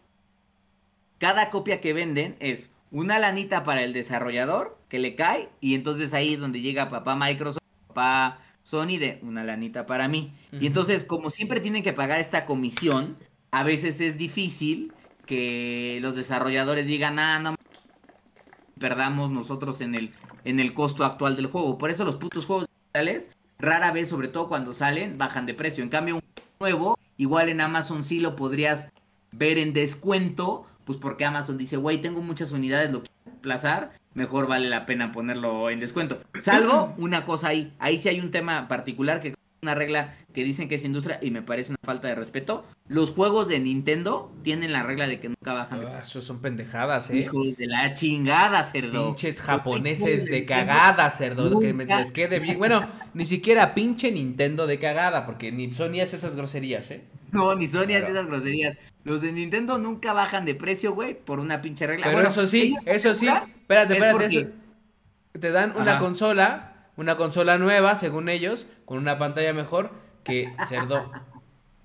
[1.19, 6.13] cada copia que venden es una lanita para el desarrollador que le cae y entonces
[6.13, 10.33] ahí es donde llega papá Microsoft, papá Sony de una lanita para mí.
[10.51, 13.15] Y entonces como siempre tienen que pagar esta comisión,
[13.51, 14.91] a veces es difícil
[15.25, 17.55] que los desarrolladores digan, ah, no
[18.77, 20.11] perdamos nosotros en el,
[20.43, 21.77] en el costo actual del juego.
[21.77, 25.83] Por eso los putos juegos digitales, rara vez, sobre todo cuando salen, bajan de precio.
[25.83, 26.23] En cambio, un
[26.59, 28.91] nuevo, igual en Amazon sí lo podrías
[29.31, 34.47] ver en descuento, pues porque Amazon dice, güey, tengo muchas unidades, lo quiero desplazar, mejor
[34.47, 36.21] vale la pena ponerlo en descuento.
[36.39, 39.35] Salvo una cosa ahí, ahí sí hay un tema particular que
[39.67, 42.65] una regla que dicen que es industria y me parece una falta de respeto.
[42.87, 46.39] Los juegos de Nintendo tienen la regla de que nunca bajan de Ah, eso son
[46.41, 47.17] pendejadas, ¿eh?
[47.17, 49.07] Hijos de la chingada, cerdo.
[49.07, 52.57] Pinches japoneses de cagada, cerdo, que me- les quede bien.
[52.57, 57.03] Bueno, ni siquiera pinche Nintendo de cagada, porque ni Sony hace esas groserías, ¿eh?
[57.31, 58.07] No, ni Sony hace Claro.
[58.13, 58.77] esas groserías.
[59.03, 62.05] Los de Nintendo nunca bajan de precio, güey, por una pinche regla.
[62.05, 64.47] Pero Bueno, eso sí, eso sí, espérate, es espérate, eso-
[65.39, 69.91] te dan una consola, una consola nueva, según ellos, con una pantalla mejor,
[70.23, 71.11] que, cerdo,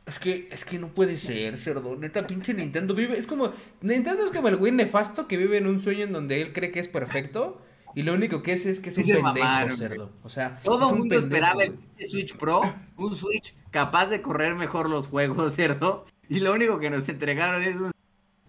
[0.07, 3.53] es que, es que no puede ser, cerdo, neta, pinche Nintendo vive, es como,
[3.83, 6.73] Nintendo es como el güey nefasto que vive en un sueño en donde él cree
[6.73, 7.63] que es perfecto,
[7.95, 10.59] y lo único que es es que es un se pendejo, mamaron, cerdo, o sea,
[10.65, 12.07] Todo el un mundo pendejo, esperaba el güey.
[12.07, 12.63] Switch Pro,
[12.97, 16.07] un Switch capaz de correr mejor los juegos, ¿cierto?
[16.29, 17.93] Y lo único que nos entregaron es un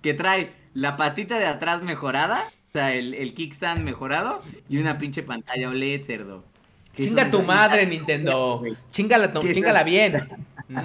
[0.02, 4.98] que trae la patita de atrás mejorada, o sea, el, el kickstand mejorado y una
[4.98, 6.53] pinche pantalla OLED, cerdo.
[6.96, 8.64] Chinga tu madre, Nintendo.
[8.92, 10.14] Chingala, to- ¿Qué chingala bien.
[10.70, 10.78] ¿Mm?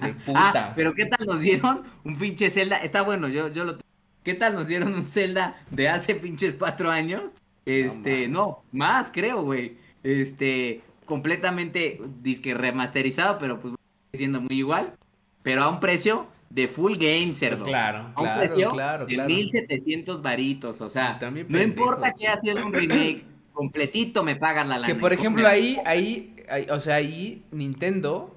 [0.00, 0.72] De Ah, puta.
[0.74, 2.78] pero ¿qué tal nos dieron un pinche Zelda?
[2.78, 3.78] Está bueno, yo, yo lo...
[4.22, 7.32] ¿Qué tal nos dieron un Zelda de hace pinches cuatro años?
[7.66, 9.76] Este, no, más creo, güey.
[10.02, 13.74] Este, completamente disque remasterizado, pero pues
[14.14, 14.94] siendo muy igual.
[15.42, 17.58] Pero a un precio de full game, cerdo.
[17.58, 19.28] Pues claro, a un claro, precio claro, de claro.
[19.28, 21.18] 1700 varitos, o sea,
[21.48, 24.86] no importa que haciendo un remake completito me pagan la lana.
[24.86, 28.36] Que por ejemplo ahí, ahí, ahí, o sea, ahí Nintendo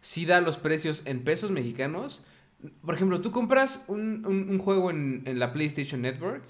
[0.00, 2.22] sí da los precios en pesos mexicanos.
[2.84, 6.44] Por ejemplo, tú compras un, un- un juego en, en la PlayStation Network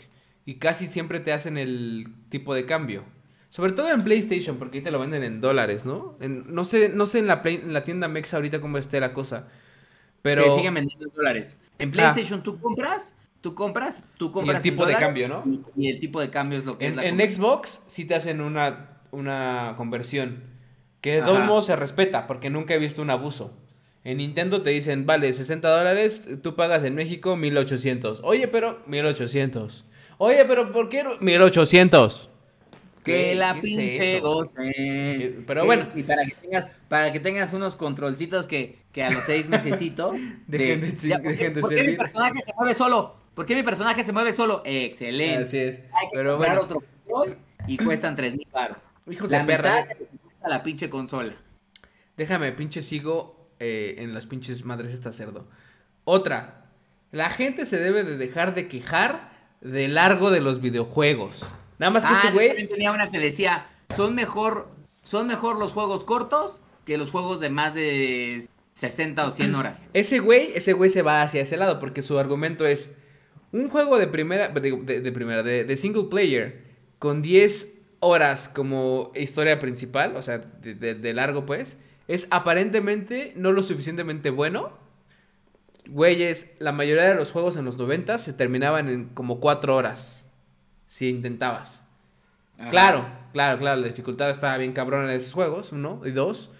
[0.45, 3.03] y casi siempre te hacen el tipo de cambio.
[3.51, 6.17] Sobre todo en PlayStation, porque ahí te lo venden en dólares, ¿no?
[6.21, 9.01] En- no sé, no sé en la, Play- en la tienda Mex ahorita cómo esté
[9.01, 9.49] la cosa.
[10.23, 11.57] Pero Que siguen vendiendo en dólares.
[11.79, 13.14] En PlayStation tú compras,
[13.47, 14.57] tú compras, tú compras.
[14.57, 15.44] en tipo de cambio, ¿no?
[15.76, 17.32] Y, y el tipo de cambio es lo que es en, la en.
[17.32, 20.42] Xbox sí te hacen una, una conversión.
[21.01, 23.57] Que de todos modos se respeta, porque nunca he visto un abuso.
[24.03, 28.20] En Nintendo te dicen, vale, 60 dólares, tú pagas en México 1800.
[28.24, 29.84] Oye, pero 1800.
[30.18, 31.11] Oye, pero ¿por qué no?
[31.20, 32.30] 1800.
[33.05, 34.26] Que ¿Qué- la qué es pinche eso?
[34.26, 35.44] gocen.
[35.47, 35.86] Pero bueno.
[35.94, 40.16] Y para que tengas, para que tengas unos controlcitos que, que a los seis mesecitos.
[40.49, 43.14] Dejen de Ya, ¿por qué- dejen de ¿Por qué mi personaje se mueve solo?
[43.37, 44.62] ¿Por qué mi personaje se mueve solo?
[44.64, 45.43] Excelente.
[45.43, 45.76] Así es.
[45.93, 47.37] Hay que Pero bueno, otro control
[47.68, 48.78] y cuestan tres mil baros.
[49.09, 49.82] hijos La de perra.
[49.82, 51.34] mitad cuesta la pinche consola.
[52.16, 55.47] Déjame, pinche sigo eh, en las pinches madres esta cerdo.
[56.05, 56.62] Otra.
[57.12, 59.30] La gente se debe de dejar de quejar
[59.61, 61.47] de largo de los videojuegos.
[61.78, 62.68] Nada más que Ah, este güey...
[62.68, 64.68] tenía una que decía, son mejor,
[65.03, 69.91] son mejor los juegos cortos que los juegos de más de 60 o 100 horas.
[69.93, 72.91] Ese güey, ese güey se va hacia ese lado porque su argumento es
[73.53, 76.62] un juego de primera, de, de primera, de, de single player
[76.99, 81.78] con 10 horas como historia principal, o sea, de, largo pues,
[82.09, 84.72] es aparentemente no lo suficientemente bueno.
[85.88, 90.24] Güeyes, la mayoría de los juegos en los 90 se terminaban en como 4 horas,
[90.88, 91.80] si intentabas.
[92.59, 92.70] Ajá.
[92.70, 96.51] Claro, claro, claro, la dificultad estaba bien cabrona en esos juegos, uno, y dos,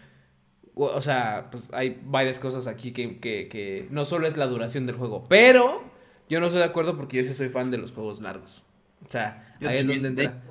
[0.75, 4.47] o o sea, pues hay varias cosas aquí que, que, que no solo es la
[4.47, 5.83] duración del juego, pero
[6.29, 8.63] yo no estoy de acuerdo porque yo sí soy fan de los juegos largos.
[9.07, 10.43] O sea, Yo ahí es donde de entra.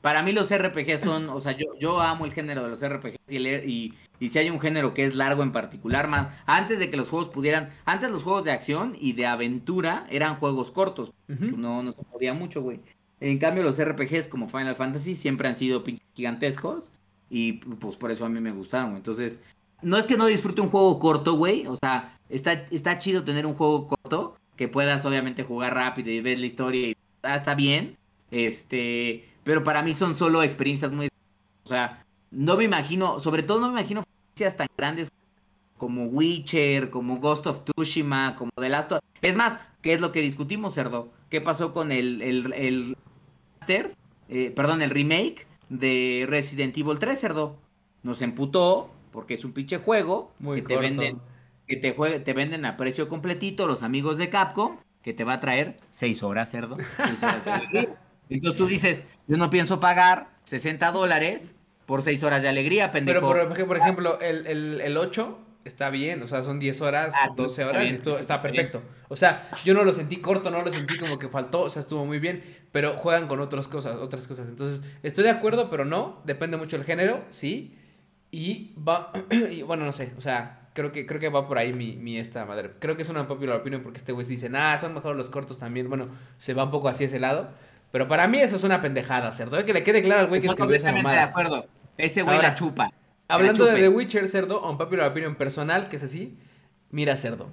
[0.00, 3.18] Para mí los RPG son, o sea, yo, yo amo el género de los RPGs
[3.28, 6.78] y, el- y, y si hay un género que es largo en particular, más antes
[6.78, 10.70] de que los juegos pudieran, antes los juegos de acción y de aventura eran juegos
[10.70, 11.56] cortos, Ujú.
[11.56, 12.80] no, no se podía mucho, güey.
[13.20, 15.82] En cambio los RPGs como Final Fantasy siempre han sido
[16.14, 16.84] gigantescos
[17.30, 18.98] y pues por eso a mí me gustaron, güey.
[18.98, 19.40] entonces,
[19.82, 23.46] no es que no disfrute un juego corto, güey, o sea, está, está chido tener
[23.46, 27.54] un juego corto que puedas obviamente jugar rápido y ver la historia y ah, está
[27.54, 27.96] bien,
[28.32, 33.60] este, pero para mí son solo experiencias muy, o sea, no me imagino, sobre todo
[33.60, 35.12] no me imagino franquicias tan grandes
[35.78, 40.10] como Witcher, como Ghost of Tsushima, como The Last of Es más, ¿qué es lo
[40.10, 41.12] que discutimos, Cerdo?
[41.30, 42.96] ¿Qué pasó con el, el, el?
[44.28, 47.56] Eh, perdón, el remake de Resident Evil 3, Cerdo?
[48.02, 51.20] Nos emputó porque es un pinche juego Muy que te venden
[51.68, 55.40] que te, te venden a precio completito los amigos de Capcom, que te va a
[55.40, 56.76] traer 6 horas, cerdo.
[56.96, 57.88] seis horas de.
[58.30, 61.54] Entonces tú dices, yo no pienso pagar 60 dólares
[61.86, 63.20] por 6 horas de alegría, pendejo.
[63.20, 66.80] Pero por, ej- por ejemplo, el, el, el 8 está bien, o sea, son 10
[66.82, 68.82] horas, Ah, sí, 12 está horas, y esto está está perfecto.
[69.08, 71.80] O sea, yo no lo sentí corto, no lo sentí como que faltó, o sea,
[71.80, 72.42] estuvo muy bien,
[72.72, 74.48] pero juegan con otras cosas, otras cosas.
[74.48, 77.74] Entonces, estoy de acuerdo, pero no, depende mucho del género, sí.
[78.30, 79.12] Y va,
[79.50, 82.18] y bueno, no sé, o sea, creo que, creo que va por ahí mi, mi
[82.18, 82.70] esta madre.
[82.78, 85.28] Creo que es una popular opinion porque este güey se dice, ah, son mejor los
[85.28, 85.88] cortos también.
[85.88, 86.06] Bueno,
[86.38, 87.50] se va un poco hacia ese lado.
[87.90, 89.64] Pero para mí eso es una pendejada, cerdo.
[89.64, 91.30] Que le quede claro al güey que escribió esa completamente de mamada.
[91.30, 91.66] acuerdo.
[91.96, 92.92] Ese güey Ahora, la chupa.
[93.26, 93.80] Hablando La de.
[93.80, 96.38] The Witcher, cerdo, un popular opinion personal, que es así.
[96.90, 97.50] Mira, cerdo.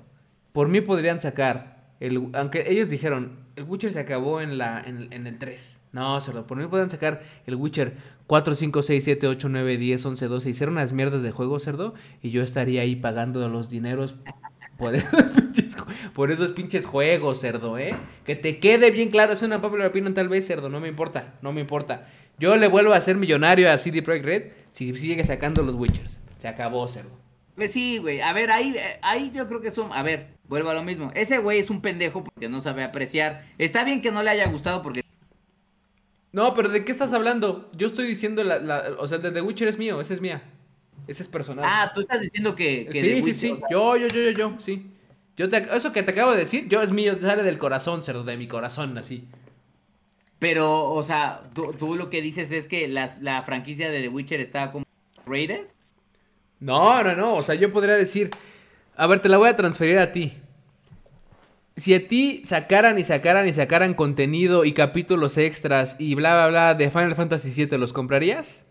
[0.53, 1.78] Por mí podrían sacar.
[1.99, 5.80] El, aunque ellos dijeron, el Witcher se acabó en, la, en, en el 3.
[5.96, 6.46] No, cerdo.
[6.46, 7.96] Por mí podrían sacar el Witcher
[8.28, 10.50] 4, 5, 6, 7, 8, 9, 10, 11, 12.
[10.50, 11.93] Hicieron unas mierdas de juego, cerdo.
[12.22, 14.16] Y yo estaría ahí pagando los dineros
[14.78, 15.78] por esos pinches,
[16.14, 17.96] por esos pinches juegos, cerdo, ¿eh?
[18.26, 19.32] Que te quede bien claro.
[19.32, 20.68] Es una popular opinion tal vez, cerdo.
[20.68, 21.36] No me importa.
[21.41, 22.10] No me importa.
[22.39, 24.43] Yo le vuelvo a ser millonario a CD Projekt Red
[24.74, 26.20] si sigue sacando los Witchers.
[26.38, 27.12] Se acabó, cerdo.
[27.56, 28.20] Pues sí, güey.
[28.20, 29.93] A ver, ahí, ahí yo creo que son.
[29.93, 31.14] A ver, vuelvo a lo mismo.
[31.16, 33.46] Ese güey es un pendejo porque no sabe apreciar.
[33.58, 35.05] Está bien que no le haya gustado porque.
[36.36, 37.70] No, pero ¿de qué estás hablando?
[37.78, 40.22] Yo estoy diciendo, la, la- o sea, el de The Witcher es mío, ese es
[40.22, 40.44] mía.
[41.08, 41.64] Ese es personal.
[41.66, 42.88] Ah, tú estás diciendo que.
[42.92, 43.52] que sí, The sí, Witcher, sí.
[43.52, 44.88] o sea, Yo, yo, yo, yo, yo, sí.
[45.38, 48.24] Yo te, eso que te acabo de decir, yo es mío, sale del corazón, cerdo,
[48.26, 49.26] de mi corazón, así.
[50.40, 54.42] Pero, o sea, tú, tú lo que dices es que la franquicia de The Witcher
[54.42, 54.86] está como
[55.26, 55.68] rated.
[56.60, 57.36] No, no, no.
[57.36, 58.30] O sea, yo podría decir.
[58.96, 60.34] A ver, te la voy a transferir a ti.
[61.78, 66.47] Si a ti sacaran y sacaran y sacaran contenido y capítulos extras y bla, bla,
[66.47, 68.63] bla de Final Fantasy VII, ¿los comprarías?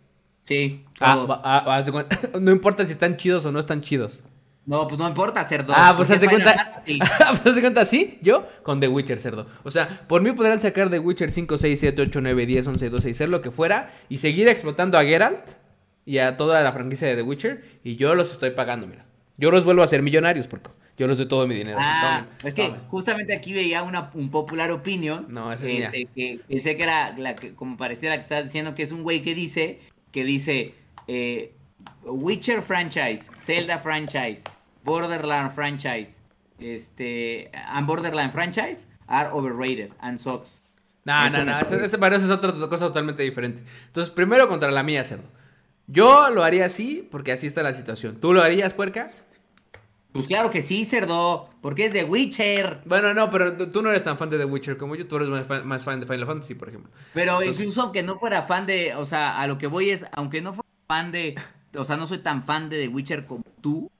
[0.45, 0.85] Sí.
[1.01, 1.83] Ah, ah,
[2.41, 4.23] no importa si están chidos o no están chidos.
[4.67, 5.75] No, pues no importa, cerdo.
[5.77, 6.83] Ah, pues Final cuenta.
[6.87, 9.47] Pues haz de cuenta, sí, yo con The Witcher, cerdo.
[9.63, 12.91] O sea, por mí podrán sacar The Witcher 5, 6, 7, 8, 9, 10, 11,
[12.91, 15.51] 12 y ser lo que fuera y seguir explotando a Geralt
[16.05, 19.05] y a toda la franquicia de The Witcher y yo los estoy pagando, mira.
[19.37, 21.79] Yo los vuelvo a hacer millonarios porque yo les doy todo mi dinero.
[21.81, 22.81] Ah, Tomen, es que tomen.
[22.89, 25.27] justamente aquí veía una, un popular opinion.
[25.29, 28.45] No, esa es este, que pensé que era la que, como parecía la que estabas
[28.45, 29.81] diciendo, que es un güey que dice,
[30.13, 30.75] que dice,
[31.09, 31.53] eh,
[32.05, 34.43] Witcher franchise, Zelda franchise,
[34.85, 36.21] Borderland franchise,
[36.59, 40.63] este, and Borderland franchise are overrated and sucks.
[41.05, 43.63] No, Eso no, no, eso, eso es otra cosa totalmente diferente.
[43.87, 45.25] Entonces, primero contra la mía, cerdo.
[45.87, 48.17] Yo lo haría así, porque así está la situación.
[48.19, 49.11] ¿Tú lo harías, puerca?
[50.15, 52.83] Pues claro que sí, cerdo, porque es de Witcher.
[52.85, 55.09] Bueno, no, pero tú no eres tan fan de The Witcher como yo.
[55.09, 56.93] Tú eres más fan, más fan de Final Fantasy, por ejemplo.
[57.13, 60.07] Pero Entonces- incluso aunque no fuera fan de, o sea, a lo que voy es,
[60.13, 61.35] aunque no fuera fan de,
[61.77, 63.91] o sea, no soy tan fan de The Witcher como tú,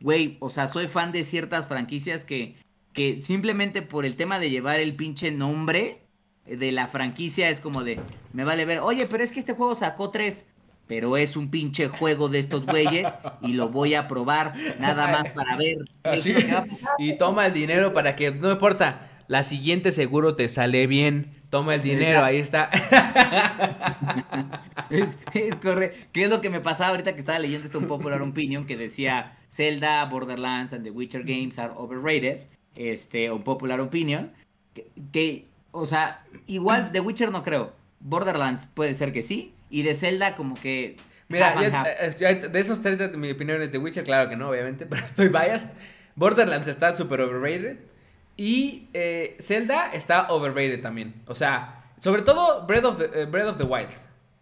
[0.00, 2.56] güey, o sea, soy fan de ciertas franquicias que,
[2.92, 6.02] que simplemente por el tema de llevar el pinche nombre
[6.44, 7.98] de la franquicia es como de,
[8.34, 10.46] me vale ver, oye, pero es que este juego sacó tres,
[10.86, 13.08] pero es un pinche juego de estos güeyes
[13.42, 15.78] y lo voy a probar nada más para ver.
[16.02, 16.34] Así.
[16.98, 21.42] Y toma el dinero para que, no importa, la siguiente seguro te sale bien.
[21.48, 22.70] Toma el dinero, ahí está.
[24.90, 25.98] Es, es correcto.
[26.12, 28.76] ¿Qué es lo que me pasaba ahorita que estaba leyendo este un popular opinion que
[28.76, 32.42] decía Zelda, Borderlands and The Witcher games are overrated?
[32.74, 34.32] Este, un popular opinion.
[34.74, 37.72] Que, que, o sea, igual The Witcher no creo.
[38.00, 39.53] Borderlands puede ser que sí.
[39.70, 40.96] Y de Zelda como que...
[41.28, 44.50] Mira, yo- eh, yo- de esos tres, mi opinión es de Witcher, claro que no,
[44.50, 45.70] obviamente, pero estoy biased.
[46.16, 47.78] Borderlands está súper overrated.
[48.36, 51.14] Y eh, Zelda está overrated también.
[51.26, 53.88] O sea, sobre todo Breath of, the, eh, Breath of the Wild.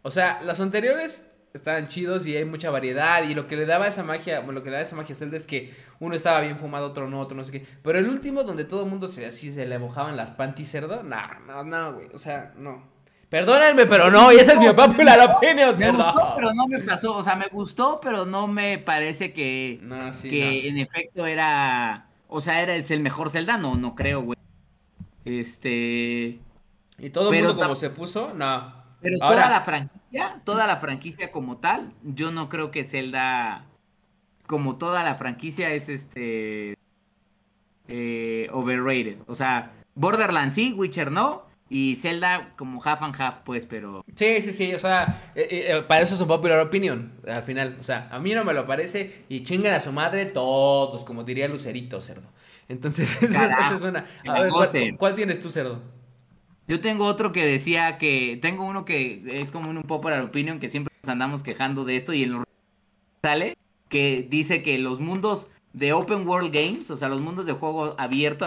[0.02, 3.22] O sea, los anteriores estaban chidos y hay mucha variedad.
[3.28, 5.18] Y lo que le daba esa magia, bueno, lo que le da esa magia a
[5.18, 7.66] Zelda es que uno estaba bien fumado, otro no, otro no sé qué.
[7.82, 11.02] Pero el último, donde todo el mundo se así se le mojaban las panties cerdo,
[11.02, 12.08] no, no, no, güey.
[12.14, 12.90] O sea, no.
[13.32, 17.14] Perdónenme, pero no, y esa es mi popular opinion, Me gustó, pero no me pasó.
[17.14, 20.68] O sea, me gustó, pero no me parece que, No, sí, que no.
[20.68, 22.08] en efecto era...
[22.28, 23.56] O sea, era es el mejor Zelda.
[23.56, 24.36] No, no creo, güey.
[25.24, 26.40] Este...
[26.98, 28.74] Y todo el mundo como se puso, no.
[29.00, 33.64] Pero Ahora- toda la franquicia, toda la franquicia como tal, yo no creo que Zelda,
[34.46, 36.76] como toda la franquicia, es este
[37.88, 39.20] eh, overrated.
[39.26, 44.42] O sea, Borderlands sí, Witcher no, y Zelda como half and half, pues, pero Sí,
[44.42, 47.76] sí, sí, o sea, eh, eh, para eso es un popular opinion, al final.
[47.80, 51.24] O sea, a mí no me lo parece y chingan a su madre todos, como
[51.24, 52.28] diría Lucerito, cerdo.
[52.68, 54.06] Entonces, esa, es- una...
[54.26, 54.96] A ver, ¿cuál, gocen.
[54.96, 55.80] cuál tienes tú, cerdo?
[56.68, 60.68] yo tengo otro que decía que, tengo uno que es como un popular opinion que
[60.68, 62.44] siempre nos andamos quejando de esto y en los
[63.22, 63.56] sale
[63.88, 67.94] que dice que los mundos de open world games, o sea, los mundos de juego
[67.98, 68.46] abierto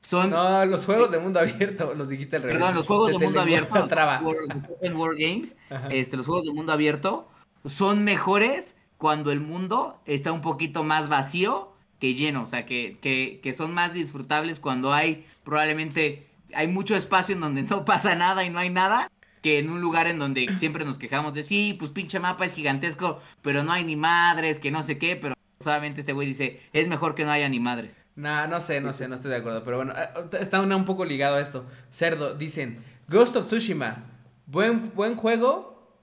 [0.00, 2.58] son No, los juegos de mundo abierto, los dijiste al revés.
[2.58, 4.20] Perdón, los juegos Se de mundo abierto, traba.
[4.22, 5.88] Open World Games, Ajá.
[5.90, 7.28] este, los juegos de mundo abierto
[7.64, 12.98] son mejores cuando el mundo está un poquito más vacío que lleno, o sea, que,
[13.02, 18.14] que, que son más disfrutables cuando hay probablemente, hay mucho espacio en donde no pasa
[18.14, 19.10] nada y no hay nada,
[19.42, 22.54] que en un lugar en donde siempre nos quejamos de, sí, pues pinche mapa es
[22.54, 26.60] gigantesco, pero no hay ni madres, que no sé qué, pero solamente este güey dice,
[26.72, 28.06] es mejor que no haya ni madres.
[28.16, 29.62] No, no sé, no sé, no estoy de acuerdo.
[29.62, 31.66] Pero bueno, eh, está un poco ligado a esto.
[31.92, 34.04] Cerdo, dicen, Ghost of Tsushima,
[34.46, 35.98] buen, buen juego,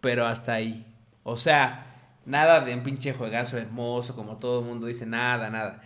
[0.00, 0.84] pero hasta ahí.
[1.22, 1.86] O sea,
[2.24, 5.80] nada de un pinche juegazo hermoso, como todo el mundo dice, nada, nada.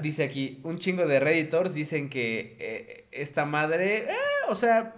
[0.00, 4.16] Dice aquí, un chingo de redditors dicen que eh, esta madre, eh,
[4.48, 4.94] o sea,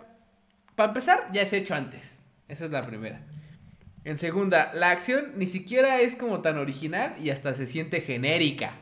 [0.74, 2.18] para empezar, ya ha hecho antes.
[2.48, 3.22] Esa es la primera.
[4.06, 8.74] En segunda, la acción ni siquiera es como tan original y hasta se siente genérica.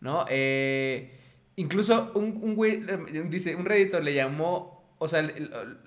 [0.00, 0.24] ¿No?
[0.30, 1.20] Eh,
[1.56, 5.30] incluso un, un güey, eh, dice, un redditor le llamó, o sea,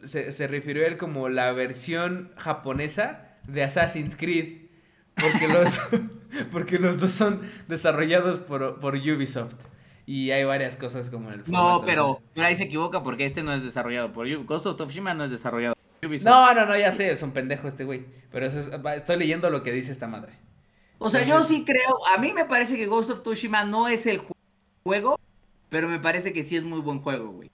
[0.04, 4.68] se, se refirió a él como la versión japonesa de Assassin's Creed.
[5.16, 5.80] Porque los,
[6.52, 9.56] porque los dos son desarrollados por, por Ubisoft.
[10.06, 13.52] Y hay varias cosas como el No, pero, pero ahí se equivoca porque este no
[13.52, 14.46] es desarrollado por Ubisoft.
[14.46, 16.26] Ghost of Tsushima no es desarrollado Ubisoft.
[16.26, 18.06] No, no, no, ya sé, es un pendejo este güey.
[18.32, 20.34] Pero eso es- estoy leyendo lo que dice esta madre.
[20.98, 24.06] O sea, yo sí creo, a mí me parece que Ghost of Tsushima no es
[24.06, 24.34] el ju-
[24.84, 25.18] juego,
[25.70, 27.50] pero me parece que sí es muy buen juego, güey.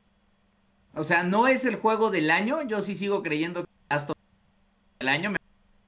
[0.96, 4.18] O sea, no es el juego del año, yo sí sigo creyendo que Last of
[4.18, 5.38] Us del año, me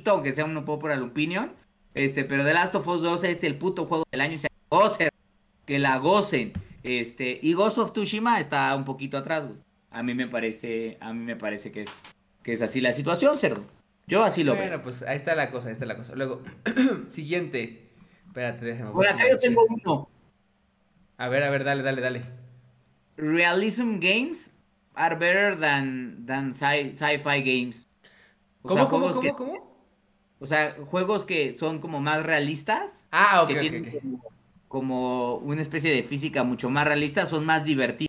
[0.05, 1.51] aunque sea un popular opinion,
[1.93, 4.49] este, pero The Last of Us 2 es el puto juego del año, o sea,
[4.69, 5.09] gocen,
[5.65, 6.53] que la gocen.
[6.83, 9.57] Este, y Ghost of Tsushima está un poquito atrás, güey.
[9.91, 11.89] A mí me parece, a mí me parece que es,
[12.47, 13.65] que es así la situación, cerdo.
[14.07, 14.83] Yo así lo bueno, veo.
[14.83, 16.15] pues ahí está la cosa, ahí está la cosa.
[16.15, 16.41] Luego,
[17.09, 17.89] siguiente.
[18.25, 20.09] Espérate, déjame Por acá yo tengo uno.
[21.17, 22.21] A ver, a ver, dale, dale, dale.
[23.17, 24.51] realism games
[24.95, 27.89] are better than, than sci- fi games.
[28.63, 29.77] O ¿Cómo, sea, cómo, juegos cómo, que, cómo?
[30.39, 34.01] O sea, juegos que son como más realistas, Ah, ok, que ok, tienen ok.
[34.01, 34.23] Como,
[34.67, 38.06] como una especie de física mucho más realista, son más divertidos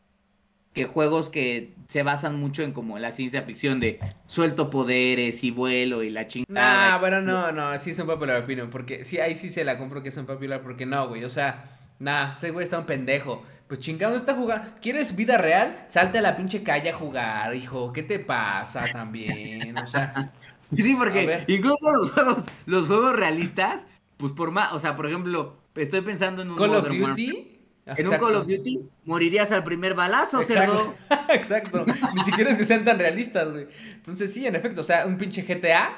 [0.79, 5.51] que juegos que se basan mucho en como la ciencia ficción de suelto poderes y
[5.51, 6.99] vuelo y la Nah, chingada.
[6.99, 10.03] bueno, no, no, sí es un popular opinion, porque sí, ahí sí se la compro
[10.03, 13.43] que es un popular, porque no, güey, o sea, nah, ese güey está un pendejo.
[13.67, 14.71] Pues chingado, está jugando.
[14.81, 15.85] ¿Quieres vida real?
[15.89, 17.93] Salte a la pinche calle a jugar, hijo.
[17.93, 19.77] ¿Qué te pasa también?
[19.77, 20.33] O sea,
[20.77, 23.87] Sí, porque incluso los juegos, los juegos realistas,
[24.17, 27.58] pues por más, o sea, por ejemplo, estoy pensando en un Call of Warfare.
[27.97, 30.95] En un Call of Duty morirías al primer balazo, cerdo.
[31.29, 31.85] Exacto.
[32.15, 33.67] Ni siquiera es que sean tan realistas, güey.
[33.95, 34.81] Entonces, sí, en efecto.
[34.83, 35.97] O sea, un pinche GTA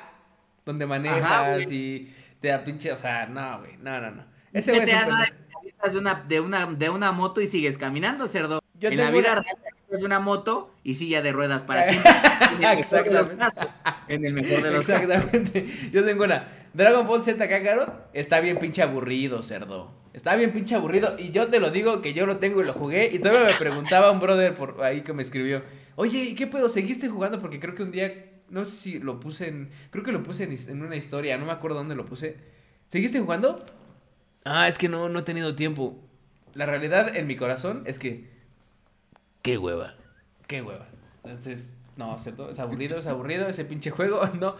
[0.64, 2.92] donde manejas Ajá, y te da pinche.
[2.92, 3.76] O sea, no, güey.
[3.78, 4.24] No, no, no.
[4.52, 8.62] Ese güey es de una, de, una, de una moto y sigues caminando, cerdo.
[8.78, 9.56] Yo en la tengo vida una- real
[9.90, 12.12] de una moto y silla de ruedas para siempre.
[12.52, 13.36] En el mejor de los Exactamente.
[13.36, 13.66] casos.
[14.08, 15.02] En el mejor de los casos.
[15.02, 15.90] Exactamente.
[15.92, 16.48] Yo tengo una.
[16.72, 19.90] Dragon Ball Z Kakarot está bien pinche aburrido, cerdo.
[20.12, 21.16] Está bien pinche aburrido.
[21.18, 23.10] Y yo te lo digo que yo lo tengo y lo jugué.
[23.12, 25.62] Y todavía me preguntaba un brother por ahí que me escribió.
[25.96, 26.68] Oye, ¿y qué pedo?
[26.68, 27.38] ¿Seguiste jugando?
[27.40, 28.26] Porque creo que un día.
[28.48, 29.70] No sé si lo puse en.
[29.90, 31.38] Creo que lo puse en, en una historia.
[31.38, 32.36] No me acuerdo dónde lo puse.
[32.88, 33.64] ¿Seguiste jugando?
[34.44, 36.00] Ah, es que no, no he tenido tiempo.
[36.54, 38.28] La realidad en mi corazón es que.
[39.42, 39.94] Qué hueva.
[40.48, 40.88] Qué hueva.
[41.24, 42.50] Entonces, no, ¿cierto?
[42.50, 44.56] Es aburrido, es aburrido ese pinche juego, ¿no?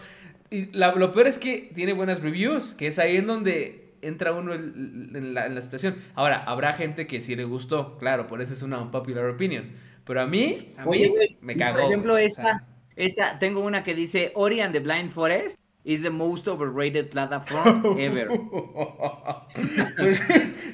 [0.49, 4.33] Y la- lo peor es que tiene buenas reviews, que es ahí en donde entra
[4.33, 5.95] uno en, la, en la situación.
[6.15, 9.71] Ahora, habrá gente que sí le gustó, claro, por eso es una unpopular opinion.
[10.05, 11.77] Pero a mí, a mí, Oye, güey, me cagó.
[11.77, 12.63] Por ejemplo, güey, o esta, sea,
[12.95, 17.97] esta, tengo una que dice Ori and the Blind Forest is the most overrated platform
[17.99, 18.27] ever.
[19.97, 20.21] pues,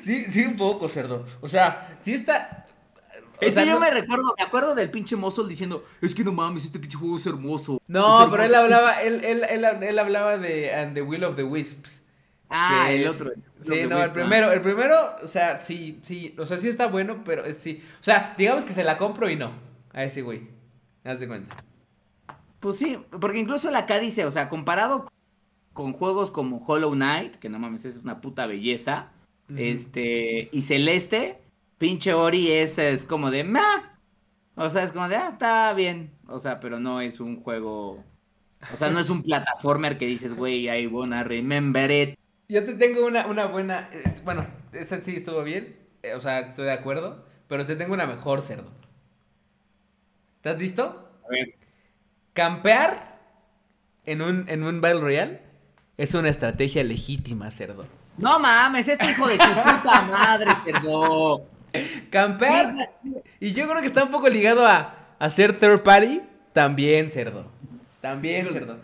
[0.04, 1.26] sí, sí, un poco, cerdo.
[1.42, 2.66] O sea, sí está...
[3.40, 6.14] o Es sea, que yo no- me recuerdo, me acuerdo del pinche Muscle diciendo, es
[6.16, 7.82] que no mames, este pinche juego es hermoso.
[7.88, 8.64] No, Es pero él hermoso".
[8.64, 12.04] hablaba, él, él, él, él hablaba de And the Will of the Wisps.
[12.50, 13.32] Ah, el otro.
[13.62, 17.24] Sí, no, el primero, el primero, o sea, sí, sí, o sea, sí está bueno,
[17.26, 17.84] pero es sí.
[18.00, 19.52] O sea, digamos que se la compro y no.
[19.94, 20.48] A ese güey.
[21.04, 21.56] Haz de cuenta.
[22.60, 25.08] Pues sí, porque incluso la acá dice, o sea, comparado
[25.74, 29.12] con, juegos como Hollow Knight, que no mames, es una puta belleza,
[29.56, 31.40] este, y Celeste,
[31.78, 33.62] pinche Ori es, es como de, meh.
[34.56, 36.12] O sea, es como de, ah, está bien.
[36.28, 38.04] O sea, pero no es un juego,
[38.74, 42.18] o sea, no es un plataformer que dices, güey, I wanna remember it.
[42.50, 43.90] Yo te tengo una, una buena.
[43.92, 45.76] eh, bueno, esta sí estuvo bien.
[46.04, 47.26] eh, o sea, estoy de acuerdo.
[47.48, 48.72] Pero te tengo una mejor, cerdo.
[50.38, 51.10] ¿Estás listo?
[51.26, 51.56] A ver.
[52.34, 53.18] Campear
[54.06, 55.42] en un, en un Battle Royale
[55.98, 57.86] es una estrategia legítima, cerdo.
[58.18, 61.46] No mames, este hijo de su puta madre, cerdo.
[62.10, 62.92] Campear.
[63.40, 66.22] Y yo creo que está un poco ligado a hacer third party.
[66.54, 67.46] También, cerdo.
[68.02, 68.78] También, cerdo.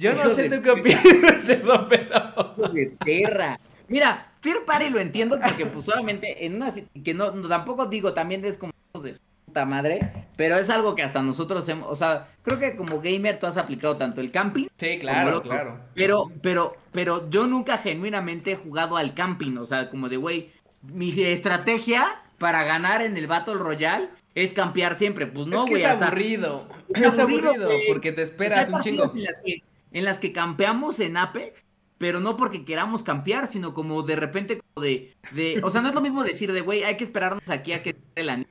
[0.00, 2.54] Yo no sé tú qué opinas, cerdo, pero.
[2.56, 3.60] Hijos de perra.
[3.88, 6.70] Mira, Fear Party lo entiendo porque pues solamente en una
[7.04, 8.72] que no, no, tampoco digo también es como
[9.02, 12.76] de su puta madre, pero es algo que hasta nosotros hemos, o sea, creo que
[12.76, 15.50] como gamer tú has aplicado tanto el camping Sí, claro, otro.
[15.50, 15.80] claro.
[15.94, 20.50] Pero, pero, pero yo nunca genuinamente he jugado al camping, o sea, como de güey,
[20.82, 22.06] mi estrategia
[22.38, 25.26] para ganar en el Battle Royale es campear siempre.
[25.26, 26.68] Pues no, es que güey, es hasta- aburrido.
[26.94, 29.02] Es aburrido, aburrido, porque te O sea, esperas un chingo.
[29.12, 31.64] En las, que, en las que campeamos en Apex,
[31.98, 35.88] pero no porque queramos campear, sino como de repente como de, de o sea, no
[35.88, 38.42] es lo mismo decir de, güey, hay que esperarnos aquí a que la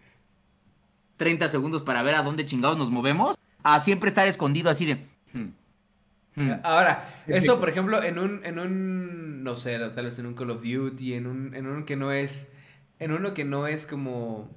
[1.18, 4.96] 30 segundos para ver a dónde chingados nos movemos, a siempre estar escondido así de...
[5.34, 5.50] hmm,
[6.36, 6.52] hmm.
[6.64, 10.52] Ahora, eso, por ejemplo, en un, en un, no sé, tal vez en un Call
[10.52, 12.50] of Duty, en un, en uno que no es,
[13.00, 14.50] en uno que no es como,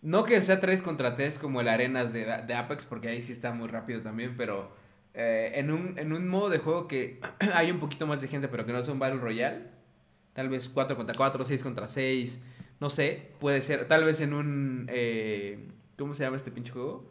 [0.00, 3.32] no que sea 3 contra 3 como el Arenas de, de Apex, porque ahí sí
[3.32, 4.72] está muy rápido también, pero
[5.14, 7.20] eh, en, un, en un modo de juego que
[7.54, 9.68] hay un poquito más de gente, pero que no es un Battle Royale,
[10.32, 12.40] tal vez 4 contra 4, 6 contra 6,
[12.80, 17.08] no sé, puede ser, tal vez en un, eh, ¿cómo se llama este pinche juego?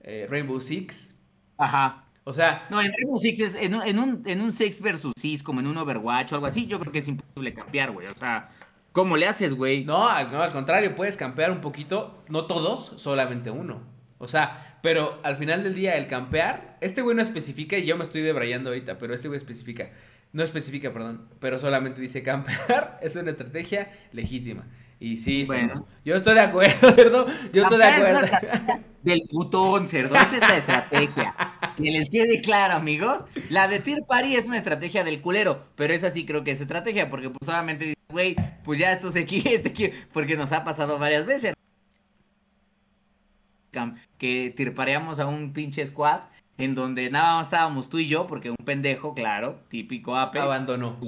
[0.00, 1.14] Eh, Rainbow Six.
[1.58, 2.04] Ajá.
[2.24, 5.12] O sea, No, en Rainbow Six es en un, en un, en un 6 versus
[5.16, 8.06] 6, como en un Overwatch o algo así, yo creo que es imposible campear, güey.
[8.06, 8.50] O sea,
[8.92, 9.84] ¿cómo le haces, güey?
[9.84, 13.82] No, no, al contrario, puedes campear un poquito, no todos, solamente uno.
[14.18, 17.96] O sea, pero al final del día el campear, este güey no especifica, y yo
[17.96, 19.90] me estoy debrayando ahorita, pero este güey especifica,
[20.32, 24.66] no especifica, perdón, pero solamente dice campear es una estrategia legítima.
[25.00, 25.68] Y sí, Bueno.
[25.68, 28.84] cerdo, yo estoy de acuerdo, cerdo, yo estoy de Campear acuerdo.
[29.02, 30.14] Del putón, cerdo.
[30.14, 31.34] Esa es la estrategia.
[31.76, 33.24] Que les quede claro, amigos.
[33.48, 35.64] La de Fear Party es una estrategia del culero.
[35.74, 37.10] Pero esa sí creo que es estrategia.
[37.10, 39.90] Porque pues solamente dices, güey, pues ya estos aquí, este aquí.
[40.12, 41.52] Porque nos ha pasado varias veces.
[44.18, 46.20] Que tirpareamos a un pinche squad.
[46.58, 48.26] En donde nada más estábamos tú y yo.
[48.26, 49.60] Porque un pendejo, claro.
[49.68, 50.42] Típico Apex.
[50.44, 50.98] Abandonó.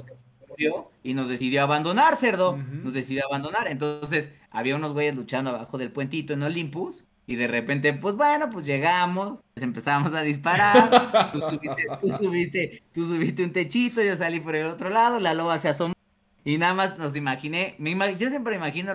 [1.03, 2.57] y nos decidió abandonar, cerdo.
[2.57, 3.67] Nos decidió abandonar.
[3.67, 7.03] Entonces, había unos güeyes luchando abajo del puentito en Olympus.
[7.27, 11.29] Y de repente, pues bueno, pues llegamos, pues empezamos a disparar.
[11.31, 15.33] Tú subiste, tú subiste, tú subiste un techito, yo salí por el otro lado, la
[15.33, 15.95] loba se asomó.
[16.43, 18.93] Y nada más nos imaginé, me ima- yo siempre imagino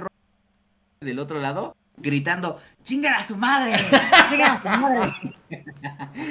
[1.00, 3.76] del otro lado gritando, ¡chingan a su madre!
[4.28, 5.12] ¡Chingan a su madre!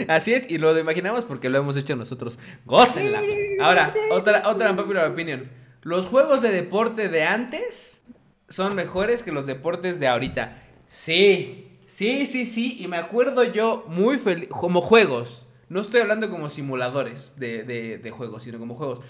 [0.08, 2.38] Así es, y lo imaginamos porque lo hemos hecho nosotros.
[2.66, 3.22] Gócenla.
[3.62, 5.50] Ahora, otra, otra unpopular opinion.
[5.82, 8.04] Los juegos de deporte de antes
[8.50, 10.62] son mejores que los deportes de ahorita.
[10.90, 12.78] Sí, sí, sí, sí.
[12.80, 14.50] Y me acuerdo yo muy feliz.
[14.50, 15.46] Como juegos.
[15.70, 19.02] No estoy hablando como simuladores de, de- de juegos, sino como juegos.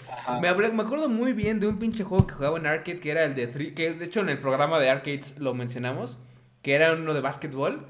[0.42, 3.10] Me, hablé- me acuerdo muy bien de un pinche juego que jugaba en arcade, que
[3.10, 6.18] era el de three, que de hecho en el programa de arcades lo mencionamos,
[6.62, 7.86] que era uno de básquetbol,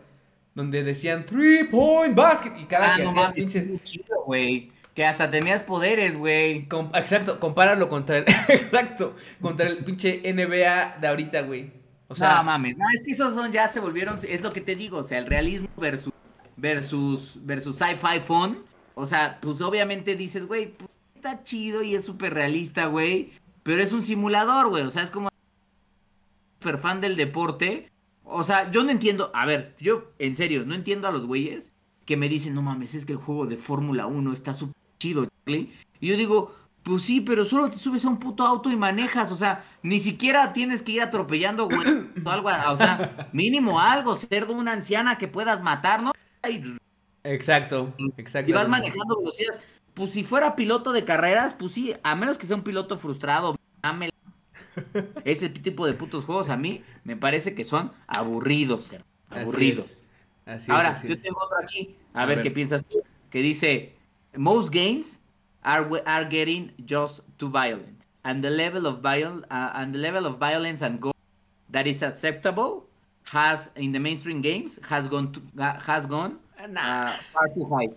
[0.54, 4.72] donde decían three point basket y cada Ah, que no hacías pinche chido, güey.
[4.94, 6.66] Que hasta tenías poderes, güey.
[6.68, 11.70] Com- exacto, compáralo contra el exacto, contra el pinche NBA de ahorita, güey.
[12.08, 14.60] O sea, no mames, no, es que esos son ya se volvieron, es lo que
[14.60, 16.12] te digo, o sea, el realismo versus
[16.56, 18.64] versus versus sci-fi fun.
[18.96, 23.32] O sea, pues obviamente dices, güey, pues, está chido y es súper realista, güey,
[23.62, 25.30] pero es un simulador, güey, o sea, es como
[26.58, 27.88] súper fan del deporte.
[28.30, 31.72] O sea, yo no entiendo, a ver, yo en serio, no entiendo a los güeyes
[32.06, 35.26] que me dicen, no mames, es que el juego de Fórmula 1 está súper chido,
[35.44, 35.72] Charlie.
[36.00, 39.30] Y yo digo, pues sí, pero solo te subes a un puto auto y manejas,
[39.32, 44.14] o sea, ni siquiera tienes que ir atropellando, güey, o algo, o sea, mínimo algo,
[44.14, 46.12] ser de una anciana que puedas matar, ¿no?
[46.48, 46.78] Y,
[47.24, 48.50] exacto, exacto.
[48.50, 49.60] y vas manejando velocidades.
[49.94, 53.56] Pues si fuera piloto de carreras, pues sí, a menos que sea un piloto frustrado,
[53.82, 54.10] ame
[55.24, 58.92] ese tipo de putos juegos a mí me parece que son aburridos,
[59.28, 59.86] Así aburridos.
[59.90, 60.02] es,
[60.46, 61.96] Así es, Ahora, así yo tengo otro aquí.
[62.14, 62.44] A, A ver, ver.
[62.44, 63.02] qué piensas tú.
[63.30, 63.92] Que dice:
[64.36, 65.20] Most games
[65.62, 68.04] are, are getting just too violent.
[68.24, 71.14] And the level of viol uh, and the level of violence and gore
[71.70, 72.88] that is acceptable
[73.32, 76.38] has in the mainstream games has gone to, uh, has gone
[76.68, 76.80] Nah.
[76.80, 77.88] uh, far too high.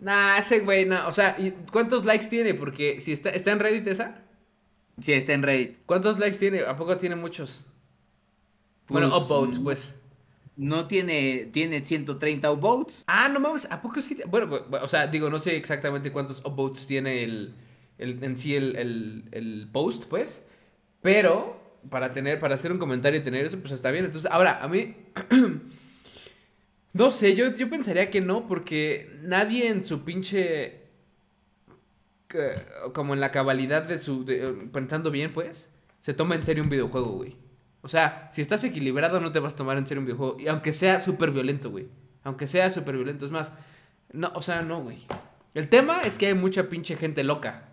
[0.00, 1.06] Nah, ese güey, no.
[1.06, 2.54] O sea, ¿y ¿cuántos likes tiene?
[2.54, 4.14] Porque si está, está en Reddit esa,
[5.00, 5.78] Sí, está en Reddit.
[5.86, 6.60] ¿cuántos likes tiene?
[6.60, 7.64] ¿A poco tiene muchos?
[8.88, 9.94] bueno, Pues, upvotes, pues.
[10.56, 13.04] No tiene, tiene 130 votes.
[13.06, 14.18] Ah, no mames, ¿a poco sí?
[14.28, 17.54] Bueno, bu- bu- o sea, digo, no sé exactamente cuántos upvotes tiene el,
[17.98, 20.42] el en sí el, el, el post, pues.
[21.00, 21.58] Pero
[21.88, 24.04] para tener, para hacer un comentario y tener eso, pues está bien.
[24.04, 24.94] Entonces, ahora, a mí.
[26.92, 30.78] no sé, yo, yo pensaría que no, porque nadie en su pinche.
[32.92, 34.24] Como en la cabalidad de su.
[34.24, 35.68] de- pensando bien, pues.
[36.00, 37.36] Se toma en serio un videojuego, güey.
[37.82, 40.38] O sea, si estás equilibrado, no te vas a tomar en serio un videojuego.
[40.40, 41.88] Y aunque sea súper violento, güey.
[42.24, 43.24] Aunque sea súper violento.
[43.24, 43.52] Es más,
[44.12, 45.06] no, o sea, no, güey.
[45.54, 47.64] El tema es que hay mucha pinche gente loca.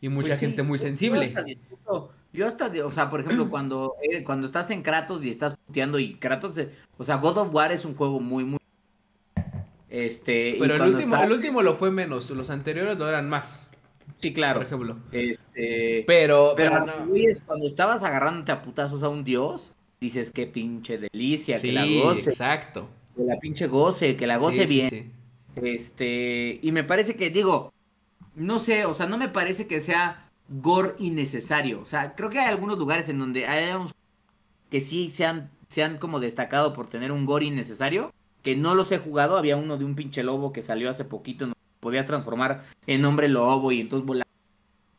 [0.00, 1.20] Y mucha Pues sí, gente muy sensible.
[1.32, 5.24] Yo hasta, disfruto- yo hasta o sea, por ejemplo, cuando, eh, cuando estás en Kratos
[5.24, 8.44] y estás puteando y Kratos, eh, o sea, God of War es un juego muy,
[8.44, 8.58] muy...
[9.88, 12.30] Este, y Pero el último, el último lo fue menos.
[12.30, 13.68] Los anteriores lo eran más,
[14.20, 14.60] Sí, claro.
[14.60, 14.96] por ejemplo.
[15.12, 17.06] Este, Pero, pero, pero no.
[17.06, 21.86] güeyes, cuando estabas agarrándote a putazos a un dios, dices qué pinche delicia, que la
[21.86, 22.88] goce, exacto.
[23.16, 24.90] que la pinche goce, que la goce Sí, bien.
[24.90, 25.12] sí.
[25.56, 27.72] Este, y me parece que, digo,
[28.34, 31.80] no sé, o sea, no me parece que sea gore innecesario.
[31.80, 33.72] O sea, creo que hay algunos lugares en donde hay
[34.70, 38.12] que sí se han, se han como destacado por tener un gore innecesario,
[38.46, 39.36] que no los he jugado.
[39.36, 43.28] Había uno de un pinche lobo que salió hace poquito, donde podía transformar en hombre
[43.28, 44.30] lobo y entonces volaba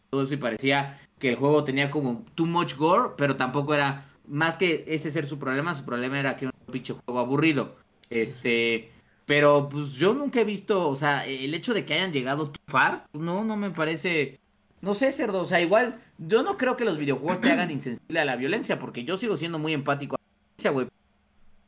[0.10, 4.10] todo eso y parecía que el juego tenía como too much gore, pero tampoco era
[4.28, 7.78] más que ese ser su problema, su problema era que era un pinche juego aburrido.
[8.10, 8.92] Este,
[9.26, 12.62] pero pues yo nunca he visto, o sea, el hecho de que hayan llegado too
[12.68, 14.42] far, pues, no, no me parece,
[14.82, 18.20] no sé, cerdo, o sea, igual, yo no creo que los videojuegos te hagan insensible
[18.20, 20.88] a la violencia, porque yo sigo siendo muy empático a la violencia, güey.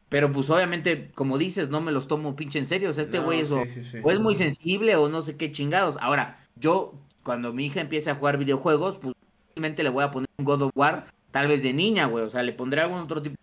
[0.10, 3.18] Pero pues obviamente, como dices, no me los tomo pinche en serio, o sea, este
[3.20, 3.98] No, güey es o- sí, sí, sí.
[4.04, 5.98] o es muy sensible o no sé qué chingados.
[6.02, 9.14] Ahora, yo, cuando mi hija empiece a jugar videojuegos, pues
[9.50, 12.24] simplemente le voy a poner un God of War, tal vez de niña, güey.
[12.26, 13.36] O sea, le pondré algún otro tipo.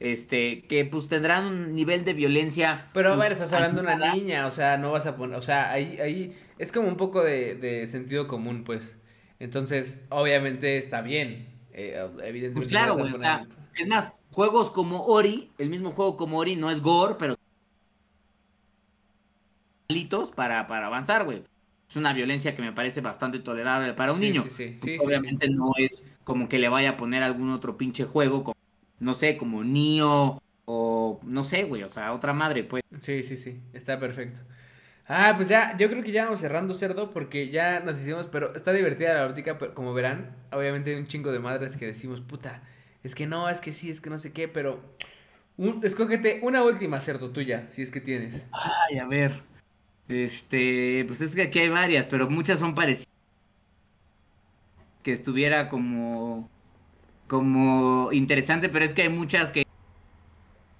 [0.00, 2.88] Este, que pues tendrán un nivel de violencia.
[2.92, 5.38] Pero a pues, ver, estás hablando de una niña, o sea, no vas a poner,
[5.38, 8.98] o sea, ahí, ahí es como un poco de, de sentido común, pues.
[9.38, 11.48] Entonces, obviamente está bien.
[11.72, 12.52] eh, evidentemente.
[12.54, 13.12] Pues claro, no a güey.
[13.14, 13.46] O sea,
[13.78, 17.36] es más, juegos como Ori, el mismo juego como Ori no es gore, pero.
[20.34, 21.44] Para, para avanzar, güey.
[21.88, 24.42] Es una violencia que me parece bastante tolerable para un Sí, niño.
[24.42, 28.04] sí, sí, sí, Obviamente no es como que le vaya a poner algún otro pinche
[28.04, 28.54] juego, como,
[28.98, 32.82] no sé, como Nio o no sé, güey, o sea, otra madre, pues.
[33.00, 34.40] Sí, sí, sí, está perfecto.
[35.06, 38.54] Ah, pues ya, yo creo que ya vamos cerrando cerdo porque ya nos hicimos, pero
[38.54, 42.20] está divertida la óptica, pero como verán, obviamente hay un chingo de madres que decimos,
[42.22, 42.62] puta,
[43.04, 44.80] es que no, es que sí, es que no sé qué, pero
[45.56, 48.44] un- escógete una última cerdo tuya, si es que tienes.
[48.52, 49.42] Ay, a ver.
[50.08, 53.08] Este, pues es que aquí hay varias, pero muchas son parecidas.
[55.02, 56.50] Que estuviera como
[57.28, 59.64] como interesante, pero es que hay muchas que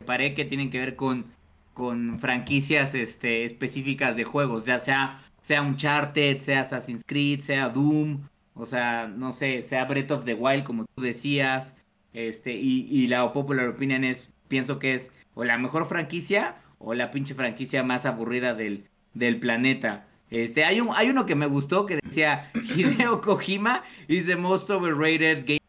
[0.06, 1.26] paré que tienen que ver con
[1.72, 8.28] con franquicias este específicas de juegos, ya sea sea Uncharted, sea Assassin's Creed, sea Doom,
[8.54, 11.76] o sea, no sé, sea Breath of the Wild como tú decías,
[12.14, 16.94] este y, y la popular opinion es pienso que es o la mejor franquicia o
[16.94, 18.84] la pinche franquicia más aburrida del,
[19.14, 20.06] del planeta.
[20.30, 24.70] Este, hay, un, hay uno que me gustó que decía Hideo Kojima is the most
[24.70, 25.60] overrated game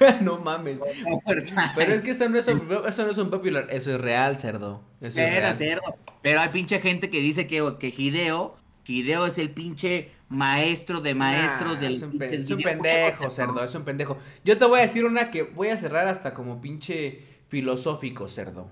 [0.22, 0.78] no mames.
[1.74, 4.38] Pero es que eso no es un, eso no es un popular, eso es real,
[4.38, 4.82] cerdo.
[5.00, 5.58] Eso es Era real.
[5.58, 5.96] cerdo.
[6.22, 8.56] Pero hay pinche gente que dice que, que Hideo,
[8.90, 13.74] Hideo es el pinche maestro de maestros Nah, del es un, es pendejo, cerdo, es
[13.74, 14.18] un pendejo.
[14.44, 18.70] Yo te voy a decir una que voy a cerrar hasta como pinche filosófico, cerdo.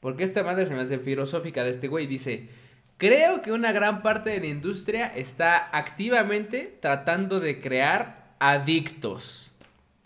[0.00, 2.06] Porque esta madre se me hace filosófica de este güey.
[2.06, 2.48] Dice,
[2.96, 9.50] creo que una gran parte de la industria está activamente tratando de crear adictos.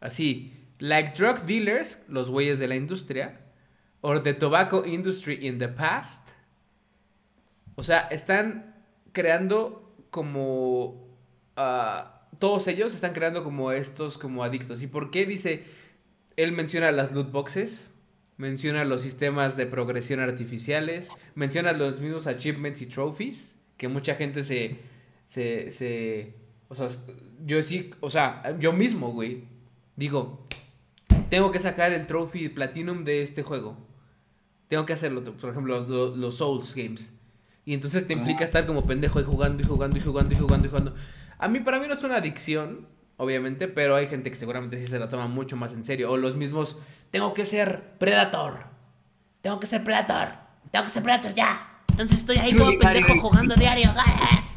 [0.01, 3.41] Así, like drug dealers, los güeyes de la industria,
[4.01, 6.29] or the tobacco industry in the past.
[7.77, 8.72] O sea, están
[9.13, 11.17] creando como...
[11.57, 14.83] ah, todos ellos están creando como estos como adictos.
[14.83, 15.27] ¿Y por qué?
[15.27, 15.65] Dice,
[16.37, 17.93] él menciona las loot boxes,
[18.37, 24.45] menciona los sistemas de progresión artificiales, menciona los mismos achievements y trophies, que mucha gente
[24.45, 24.79] se...
[25.29, 26.35] se, se
[26.69, 26.89] o sea,
[27.45, 29.45] yo sí, o sea, yo mismo, güey,
[29.97, 30.47] digo,
[31.33, 33.77] tengo que sacar el trophy platinum de este juego.
[34.69, 35.81] Tengo que hacerlo, por ejemplo,
[36.15, 37.11] los, Souls Games.
[37.65, 38.45] Y entonces te implica Ah.
[38.45, 40.95] estar como pendejo y jugando y jugando y jugando y jugando y jugando.
[41.39, 42.87] A mí, para mí no es una adicción,
[43.17, 46.11] obviamente, pero hay gente que seguramente sí se la toma mucho más en serio.
[46.11, 46.77] O los mismos,
[47.11, 48.65] tengo que ser Predator.
[49.43, 50.31] Tengo que ser Predator.
[50.71, 51.69] Tengo que ser Predator ya.
[51.91, 53.91] Entonces estoy ahí como pendejo jugando diario.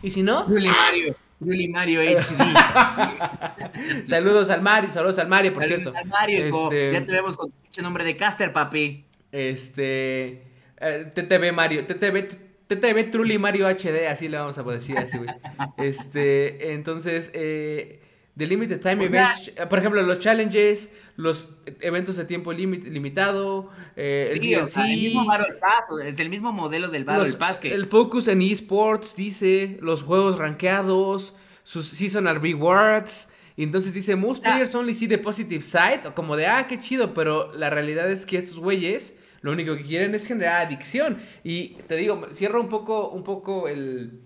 [0.01, 4.05] Y si no, Mario, Truly Mario HD.
[4.05, 5.99] saludos al Mario, saludos al Mario, por Saludos cierto.
[5.99, 6.45] al Mario.
[6.45, 9.05] Este- Ya te vemos con tu pinche nombre de caster, papi.
[9.31, 10.43] Este.
[10.77, 11.85] eh, TTV Mario.
[11.85, 14.07] TTV, TTV Truly Mario HD.
[14.09, 15.29] Así le vamos a decir así, güey.
[15.77, 16.73] Este.
[16.73, 17.31] Entonces.
[17.33, 18.01] Eh,
[18.37, 19.47] The Limited Time O Events.
[19.55, 20.91] eh, por ejemplo, los challenges.
[21.15, 21.47] Los
[21.79, 23.69] eventos de tiempo limit- limitado.
[23.95, 27.27] eh, el Sí, o sea, el mismo Battle Pass, es el mismo modelo del Battle
[27.29, 29.77] los- Pass que El focus en esports, dice.
[29.81, 31.37] Los juegos rankeados.
[31.63, 33.29] Sus seasonal rewards.
[33.55, 36.01] Y entonces dice, most players only see the positive side.
[36.13, 37.13] Como de, ah, qué chido.
[37.13, 39.15] Pero la realidad es que estos güeyes
[39.45, 41.19] lo único que quieren es generar adicción.
[41.43, 44.21] Y te digo, cierro un poco, un poco el,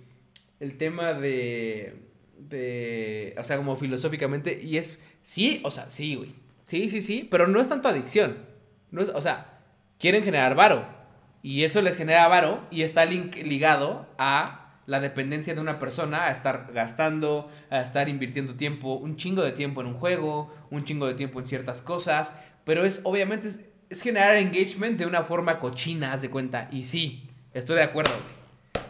[0.62, 1.94] el tema de,
[2.38, 3.36] de.
[3.38, 4.62] O sea, como filosóficamente.
[4.64, 6.34] Y es, sí, o sea, sí, güey.
[6.64, 7.28] Sí, sí, sí.
[7.30, 8.38] Pero no es tanto adicción.
[8.92, 9.60] No es, o sea,
[10.00, 10.88] quieren generar varo.
[11.44, 16.32] Y eso les genera varo y está ligado a la dependencia de una persona a
[16.32, 21.08] estar gastando, a estar invirtiendo tiempo, un chingo de tiempo en un juego, un chingo
[21.08, 22.32] de tiempo en ciertas cosas,
[22.64, 26.70] pero es obviamente es generar engagement de una forma cochina, haz de cuenta.
[26.72, 28.12] Y sí, estoy de acuerdo.
[28.12, 28.40] güey.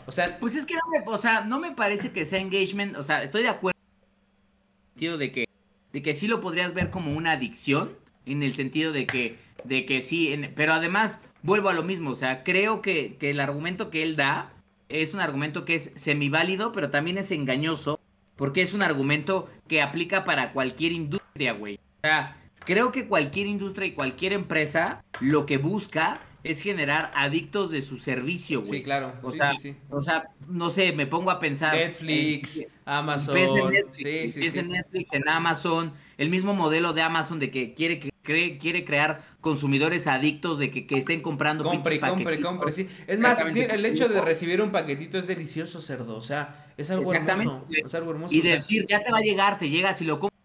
[0.05, 2.97] O sea, Pues es que no me, o sea, no me parece que sea engagement,
[2.97, 5.45] o sea, estoy de acuerdo en el sentido de que,
[5.93, 7.91] de que sí lo podrías ver como una adicción,
[8.25, 12.15] en el sentido de que, de que sí, pero además vuelvo a lo mismo, o
[12.15, 14.51] sea, creo que, que el argumento que él da
[14.89, 17.99] es un argumento que es semiválido, pero también es engañoso,
[18.35, 21.75] porque es un argumento que aplica para cualquier industria, güey.
[21.75, 27.69] O sea, creo que cualquier industria y cualquier empresa lo que busca es generar adictos
[27.69, 28.79] de su servicio, güey.
[28.79, 29.13] sí, claro.
[29.23, 29.75] O sí, sea, sí, sí.
[29.89, 31.75] o sea, no sé, me pongo a pensar.
[31.75, 33.37] Netflix, en- Amazon.
[33.37, 37.73] en Netflix, sí, sí, en Netflix, en Amazon, el mismo modelo de Amazon de que
[37.73, 42.71] quiere, que cree- quiere crear consumidores adictos de que, que estén comprando Compre, compre, compre,
[42.71, 42.87] sí.
[43.05, 46.15] Es más, sí, el hecho de recibir un paquetito es delicioso, cerdo.
[46.15, 47.67] O sea, es algo hermoso.
[47.69, 48.33] Es algo hermoso.
[48.33, 50.38] Y decir, ya te va a llegar, te llega si lo compras.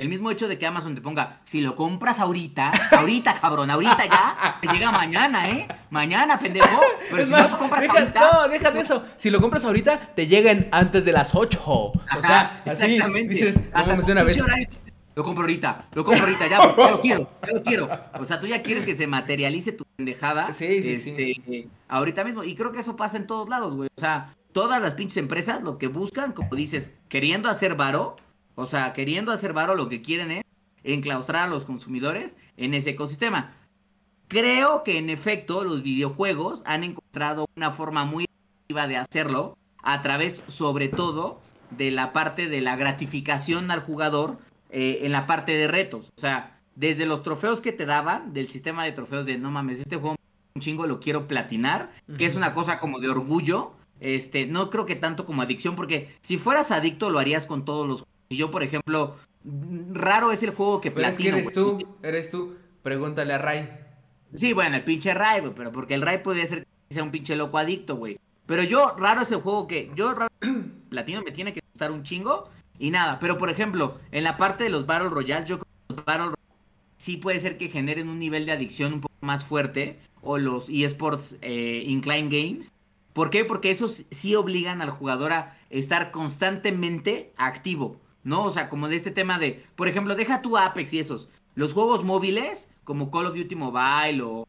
[0.00, 4.06] El mismo hecho de que Amazon te ponga, si lo compras ahorita, ahorita, cabrón, ahorita
[4.06, 5.68] ya, te llega mañana, ¿eh?
[5.90, 6.80] Mañana, pendejo.
[7.10, 8.20] Pero es si más, no lo compras deja, ahorita.
[8.32, 9.04] no, deja de eso.
[9.18, 11.60] Si lo compras ahorita, te llegan antes de las 8.
[11.66, 13.34] O sea, Ajá, así exactamente.
[13.34, 14.40] dices, no Hasta de una vez.
[14.40, 14.68] horario,
[15.16, 17.90] Lo compro ahorita, lo compro ahorita, ya, ya lo quiero, ya lo quiero.
[18.18, 20.50] O sea, tú ya quieres que se materialice tu pendejada.
[20.54, 21.10] Sí, sí, sí.
[21.36, 22.42] este, Ahorita mismo.
[22.42, 23.90] Y creo que eso pasa en todos lados, güey.
[23.94, 28.16] O sea, todas las pinches empresas lo que buscan, como dices, queriendo hacer varo,
[28.60, 30.44] o sea, queriendo hacer varo, lo que quieren es
[30.82, 33.54] enclaustrar a los consumidores en ese ecosistema.
[34.28, 40.02] Creo que en efecto los videojuegos han encontrado una forma muy efectiva de hacerlo, a
[40.02, 44.38] través, sobre todo, de la parte de la gratificación al jugador
[44.70, 46.10] eh, en la parte de retos.
[46.16, 49.80] O sea, desde los trofeos que te daban, del sistema de trofeos de no mames,
[49.80, 50.16] este juego
[50.54, 53.72] un chingo lo quiero platinar, que es una cosa como de orgullo.
[54.00, 57.86] Este, no creo que tanto como adicción, porque si fueras adicto lo harías con todos
[57.86, 58.19] los juegos.
[58.32, 61.34] Y yo, por ejemplo, mm, raro es el juego que Pero es platino.
[61.34, 62.54] que eres tú, eres tú.
[62.82, 63.68] Pregúntale a Ray.
[64.34, 67.10] Sí, bueno, el pinche Ray, güey, pero porque el Ray podría ser que sea un
[67.10, 68.20] pinche loco adicto, güey.
[68.46, 69.90] Pero yo, raro es el juego que.
[69.96, 70.30] Yo, raro,
[70.90, 72.48] platino me tiene que gustar un chingo
[72.78, 73.18] y nada.
[73.18, 76.26] Pero por ejemplo, en la parte de los Battle Royale, yo creo que los Battle
[76.26, 76.36] Royale
[76.98, 79.98] sí puede ser que generen un nivel de adicción un poco más fuerte.
[80.22, 82.72] O los eSports eh, Incline Games.
[83.12, 83.44] ¿Por qué?
[83.44, 88.00] Porque esos sí obligan al jugador a estar constantemente activo.
[88.24, 88.44] ¿No?
[88.44, 89.64] O sea, como de este tema de.
[89.76, 91.28] Por ejemplo, deja tu Apex y esos.
[91.54, 94.46] Los juegos móviles, como Call of Duty Mobile o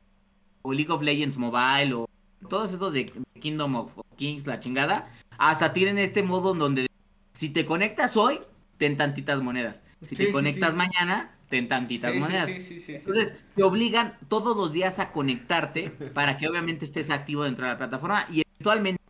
[0.64, 2.08] o League of Legends Mobile o
[2.48, 6.88] todos estos de Kingdom of Kings, la chingada, hasta tienen este modo en donde
[7.34, 8.40] si te conectas hoy,
[8.78, 9.84] ten tantitas monedas.
[10.02, 10.76] Si Sí, te conectas sí.
[10.78, 12.46] mañana, ten tantitas monedas.
[12.48, 12.94] sí, sí, sí, sí.
[12.96, 17.72] Entonces, te obligan todos los días a conectarte para que obviamente estés activo dentro de
[17.72, 19.02] la plataforma y eventualmente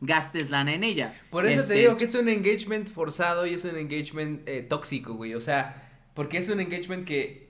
[0.00, 1.14] gastes lana en ella.
[1.30, 4.62] Por eso Este, te digo que es un engagement forzado y es un engagement eh,
[4.62, 5.34] tóxico, güey.
[5.34, 7.48] O sea, porque es un engagement que...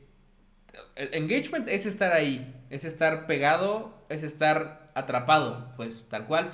[0.94, 6.52] El engagement es estar ahí, es estar pegado, es estar atrapado, pues tal cual,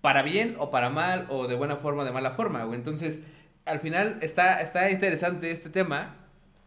[0.00, 2.78] para bien o para mal, o de buena forma o de mala forma, güey.
[2.78, 3.20] Entonces,
[3.64, 6.16] al final está, está interesante este tema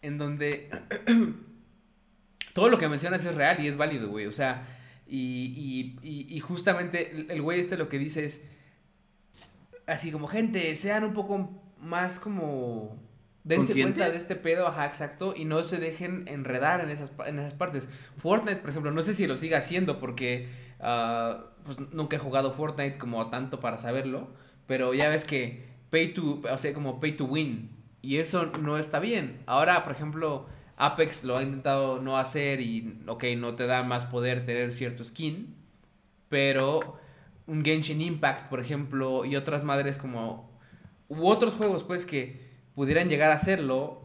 [0.01, 0.69] en donde
[2.53, 4.25] todo lo que mencionas es real y es válido, güey.
[4.27, 4.67] O sea,
[5.15, 8.41] y, y, y, justamente el- güey este lo que dice es,
[9.85, 12.97] así como gente, sean un poco más como
[13.43, 17.37] dense cuenta de este pedo, ajá, exacto, y no se dejen enredar en esas, en
[17.37, 17.87] esas partes.
[18.17, 20.47] Fortnite, por ejemplo, no sé si lo siga haciendo porque
[20.79, 24.29] ah, pues, nunca he jugado Fortnite como tanto para saberlo,
[24.65, 27.69] pero ya ves que pay to, o sea, como pay to win,
[28.01, 29.43] y eso no está bien.
[29.45, 34.05] Ahora, por ejemplo, Apex lo ha intentado no hacer y, ok, no te da más
[34.05, 35.55] poder tener cierto skin,
[36.29, 36.97] pero
[37.47, 40.49] un Genshin Impact, por ejemplo, y otras madres como
[41.09, 42.41] u otros juegos pues que
[42.75, 44.01] pudieran llegar a hacerlo,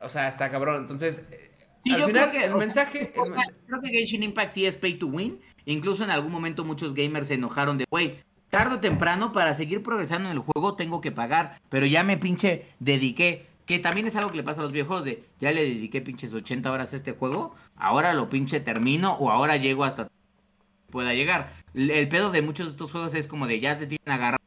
[0.00, 0.82] o sea, está cabrón.
[0.82, 1.44] Entonces, eh,
[1.84, 4.76] Sí, al yo final creo que, el sea, mensaje, Creo que Genshin Impact sí es
[4.76, 5.38] pay to win.
[5.66, 9.82] Incluso en algún momento muchos gamers se enojaron de, güey, tarde o temprano para seguir
[9.82, 11.60] progresando en el juego tengo que pagar.
[11.68, 13.46] Pero ya me pinche dediqué.
[13.66, 16.34] Que también es algo que le pasa a los viejos de, ya le dediqué pinches
[16.34, 20.08] 80 horas a este juego, ahora lo pinche termino o ahora llego hasta
[20.94, 21.52] pueda llegar.
[21.74, 24.42] El, pedo de muchos de estos juegos es como de, ya te tienen agarrado.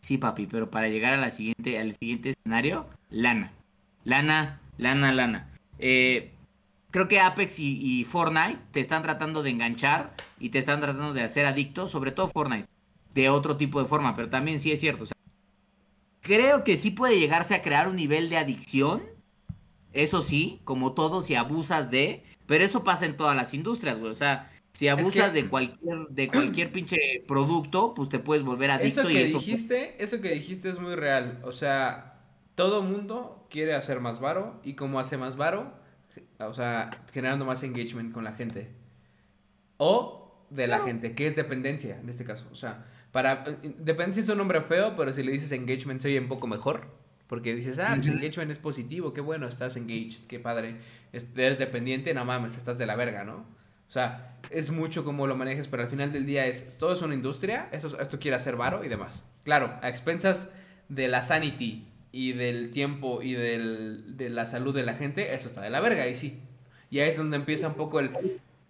[0.00, 3.52] Sí, papi, pero para llegar a la siguiente, al siguiente escenario, lana.
[4.04, 5.48] Lana, lana, lana.
[5.78, 6.32] Eh,
[6.90, 11.14] creo que Apex y, y Fortnite te están tratando de enganchar y te están tratando
[11.14, 12.68] de hacer adicto, sobre todo Fortnite,
[13.14, 15.04] de otro tipo de forma, pero también sí es cierto.
[15.04, 15.16] o sea,
[16.22, 19.02] creo que sí puede llegarse a crear un nivel de adicción,
[19.92, 24.10] eso sí, como todo, si abusas de, pero eso pasa en todas las industrias, güey.
[24.10, 26.96] O sea, si abusas que- de cualquier, de cualquier pinche
[27.28, 30.78] producto, pues te puedes volver adicto eso y que eso dijiste, eso que dijiste es
[30.78, 31.40] muy real.
[31.44, 32.20] O sea,
[32.54, 35.74] todo mundo quiere hacer más varo y como hace más varo,
[36.38, 38.70] o sea, generando más engagement con la gente.
[39.76, 42.46] O de la gente, que es dependencia en este caso.
[42.52, 46.08] O sea, para eh, dependencia es un nombre feo, pero si le dices engagement se
[46.08, 46.86] oye un poco mejor.
[47.28, 50.76] Porque dices, ah, pues engagement es positivo, qué bueno, estás engaged, qué padre.
[51.14, 53.36] Es- Eres dependiente, no mames, estás de la verga, ¿no?
[53.88, 57.00] O sea, es mucho como lo manejes, pero al final del día es, todo es
[57.00, 59.22] una industria, esto, esto quiere hacer varo y demás.
[59.44, 60.50] Claro, a expensas
[60.90, 65.48] de la sanity y del tiempo y del, de la salud de la gente, eso
[65.48, 66.38] está de la verga, y sí.
[66.90, 68.10] Y ahí es donde empieza un poco el,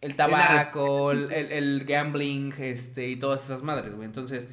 [0.03, 4.05] el tabaco, el, el- el gambling, este, y todas esas madres, güey.
[4.05, 4.47] Entonces,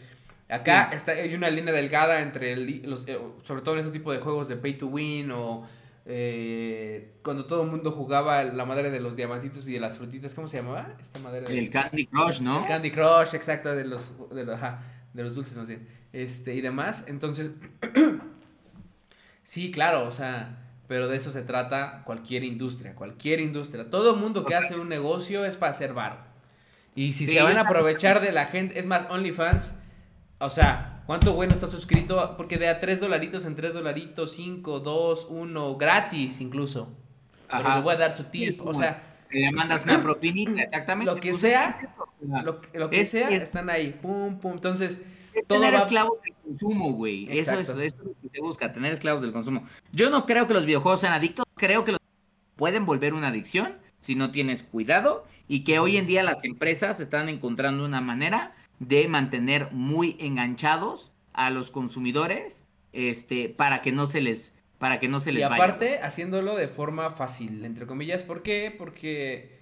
[0.48, 4.12] acá está, hay una línea delgada entre el- los, eh, sobre todo en ese tipo
[4.14, 5.68] de juegos de pay to win o
[6.12, 10.34] eh, cuando todo el mundo jugaba la madre de los diamantitos y de las frutitas,
[10.34, 10.96] ¿cómo se llamaba?
[11.00, 11.60] Esta madre de...
[11.60, 12.62] El Candy Crush, ¿no?
[12.62, 14.82] El Candy Crush, exacto, de los, de los, ajá,
[15.14, 15.88] de los dulces más bien.
[16.14, 17.04] Este, y demás.
[17.08, 17.52] Entonces,
[19.44, 20.58] sí, claro, o sea,
[20.90, 23.90] pero de eso se trata cualquier industria, cualquier industria.
[23.90, 26.18] Todo mundo que hace un negocio es para hacer varo.
[26.96, 29.72] Y si Sí, se van a aprovechar de la gente, es más, OnlyFans,
[30.40, 32.34] o sea, ¿cuánto bueno está suscrito?
[32.36, 36.90] Porque de a 3 dolaritos en 3 dolaritos, 5, 2, 1, gratis incluso.
[37.48, 37.76] Pero Ajá.
[37.78, 41.14] le voy a dar su tip, o sea, Le mandas una propinita, exactamente.
[41.14, 41.78] Lo que Pues sea,
[42.44, 44.54] lo, que- lo que Es- sea, es- están ahí, pum, pum.
[44.54, 45.00] Entonces, Es
[45.48, 47.24] todo tener va- esclavos del consumo, güey.
[47.26, 47.82] Eso es, Exacto.
[47.82, 49.64] eso es lo que se busca, tener esclavos del consumo.
[49.92, 52.02] Yo no creo que los videojuegos sean adictos, creo que los
[52.56, 57.00] pueden volver una adicción si no tienes cuidado y que hoy en día las empresas
[57.00, 64.08] están encontrando una manera de mantener muy enganchados a los consumidores, este, para que no
[64.08, 65.56] se les, para que no se Y les vaya.
[65.64, 68.24] aparte, haciéndolo de forma fácil, entre comillas.
[68.24, 68.74] ¿Por qué?
[68.78, 69.60] Porque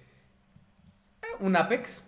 [1.22, 2.04] eh, un Apex,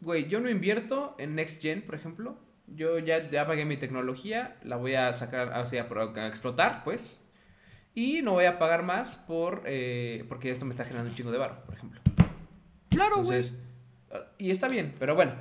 [0.00, 2.38] güey, yo no invierto en Next Gen, por ejemplo.
[2.66, 7.10] Yo ya, ya pagué mi tecnología, la voy a sacar, o sea, a explotar, pues.
[7.94, 11.30] Y no voy a pagar más por eh, porque esto me está generando un chingo
[11.30, 12.00] de varo, por ejemplo.
[12.90, 13.40] Claro, güey.
[14.10, 15.32] Uh, y está bien, pero bueno,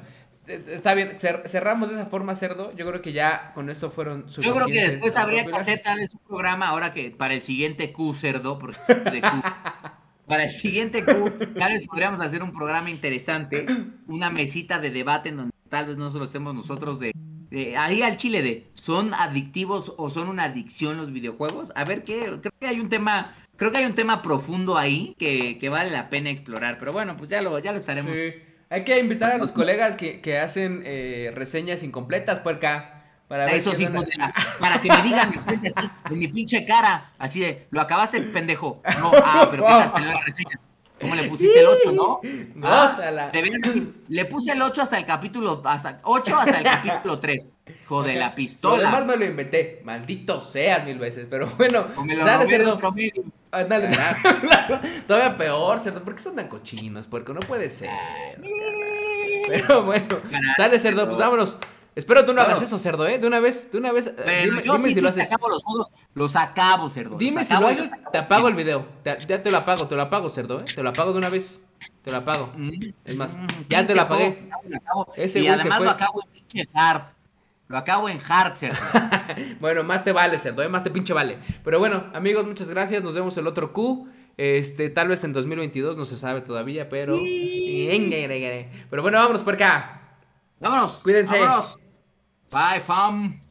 [0.48, 1.18] eh, está bien.
[1.18, 2.72] cer- cerramos de esa forma, cerdo.
[2.76, 6.00] Yo creo que ya con esto fueron Yo creo que después habría que hacer tal
[6.00, 8.78] vez un programa ahora que para el siguiente Q, cerdo, porque
[9.12, 9.28] de Q.
[10.26, 13.66] Para el siguiente Q, tal vez podríamos hacer un programa interesante,
[14.08, 17.14] una mesita de debate en donde tal vez no solo estemos nosotros de,
[17.50, 21.72] de ahí al chile de ¿son adictivos o son una adicción los videojuegos?
[21.74, 25.16] A ver qué, creo que hay un tema, creo que hay un tema profundo ahí
[25.18, 28.14] que, que vale la pena explorar, pero bueno, pues ya lo, ya lo estaremos.
[28.14, 28.34] Sí.
[28.70, 32.90] Hay que invitar a los colegas que, que hacen eh, reseñas incompletas, puerca.
[33.28, 37.14] Para ver esos hijos de la- para que me digan así, en mi pinche cara,
[37.18, 38.84] así de, lo acabaste, pendejo.
[39.00, 40.60] No, ah, pero qué tal la reseña.
[41.03, 42.19] ¿Cómo le pusiste el 8, no?
[42.63, 43.31] Ah, Gózala.
[43.31, 47.19] te ves así, le puse el 8 hasta el capítulo, hasta 8 hasta el capítulo
[47.19, 47.55] 3.
[47.84, 48.84] Hijo de la Lo pistola.
[48.85, 49.81] demás me lo inventé.
[49.84, 51.27] Maldito seas mil veces.
[51.30, 52.80] Pero bueno, O me lo sale cerdo.
[53.51, 53.89] Ándale.
[55.07, 56.03] Todavía peor, cerdo.
[56.03, 57.05] ¿Por qué son tan cochinos?
[57.07, 57.89] Porque no puede ser.
[59.47, 60.17] Pero bueno,
[60.57, 61.05] sale cerdo.
[61.07, 61.57] Pues vámonos.
[61.95, 63.20] Espero tú no hagas eso, cerdo, ¿eh?
[63.20, 64.07] De una vez, de una vez.
[64.07, 65.28] eh, Pero dime yo dime sí si lo haces.
[65.28, 67.18] acabo los juegos, los acabo, cerdo.
[67.18, 68.86] Dime si lo haces, te apago el video.
[69.03, 70.65] Te- ya te lo apago, te lo apago, cerdo, ¿eh?
[70.74, 71.60] Te lo apago de una vez.
[72.03, 72.52] Te lo apago.
[72.57, 72.72] Mm,
[73.06, 74.48] Es más, mm, ya te lo apagué.
[74.49, 75.14] juego, lo acabo.
[75.15, 77.02] Ese y además lo acabo en pinche hard.
[77.68, 78.78] Lo acabo en hard, cerdo.
[79.60, 80.70] Bueno, más te vale, cerdo, ¿eh?
[80.70, 81.38] más te pinche vale.
[81.64, 83.03] Pero bueno, amigos, muchas gracias.
[83.03, 84.07] Nos vemos el otro Q.
[84.36, 87.20] Este, tal vez en 2022, no se sabe todavía, pero.
[88.90, 89.99] Pero bueno, vámonos por acá.
[90.60, 91.02] Vámonos.
[91.03, 91.40] Cuídense.
[91.40, 91.78] Vámonos.
[92.53, 93.43] Bye, fam.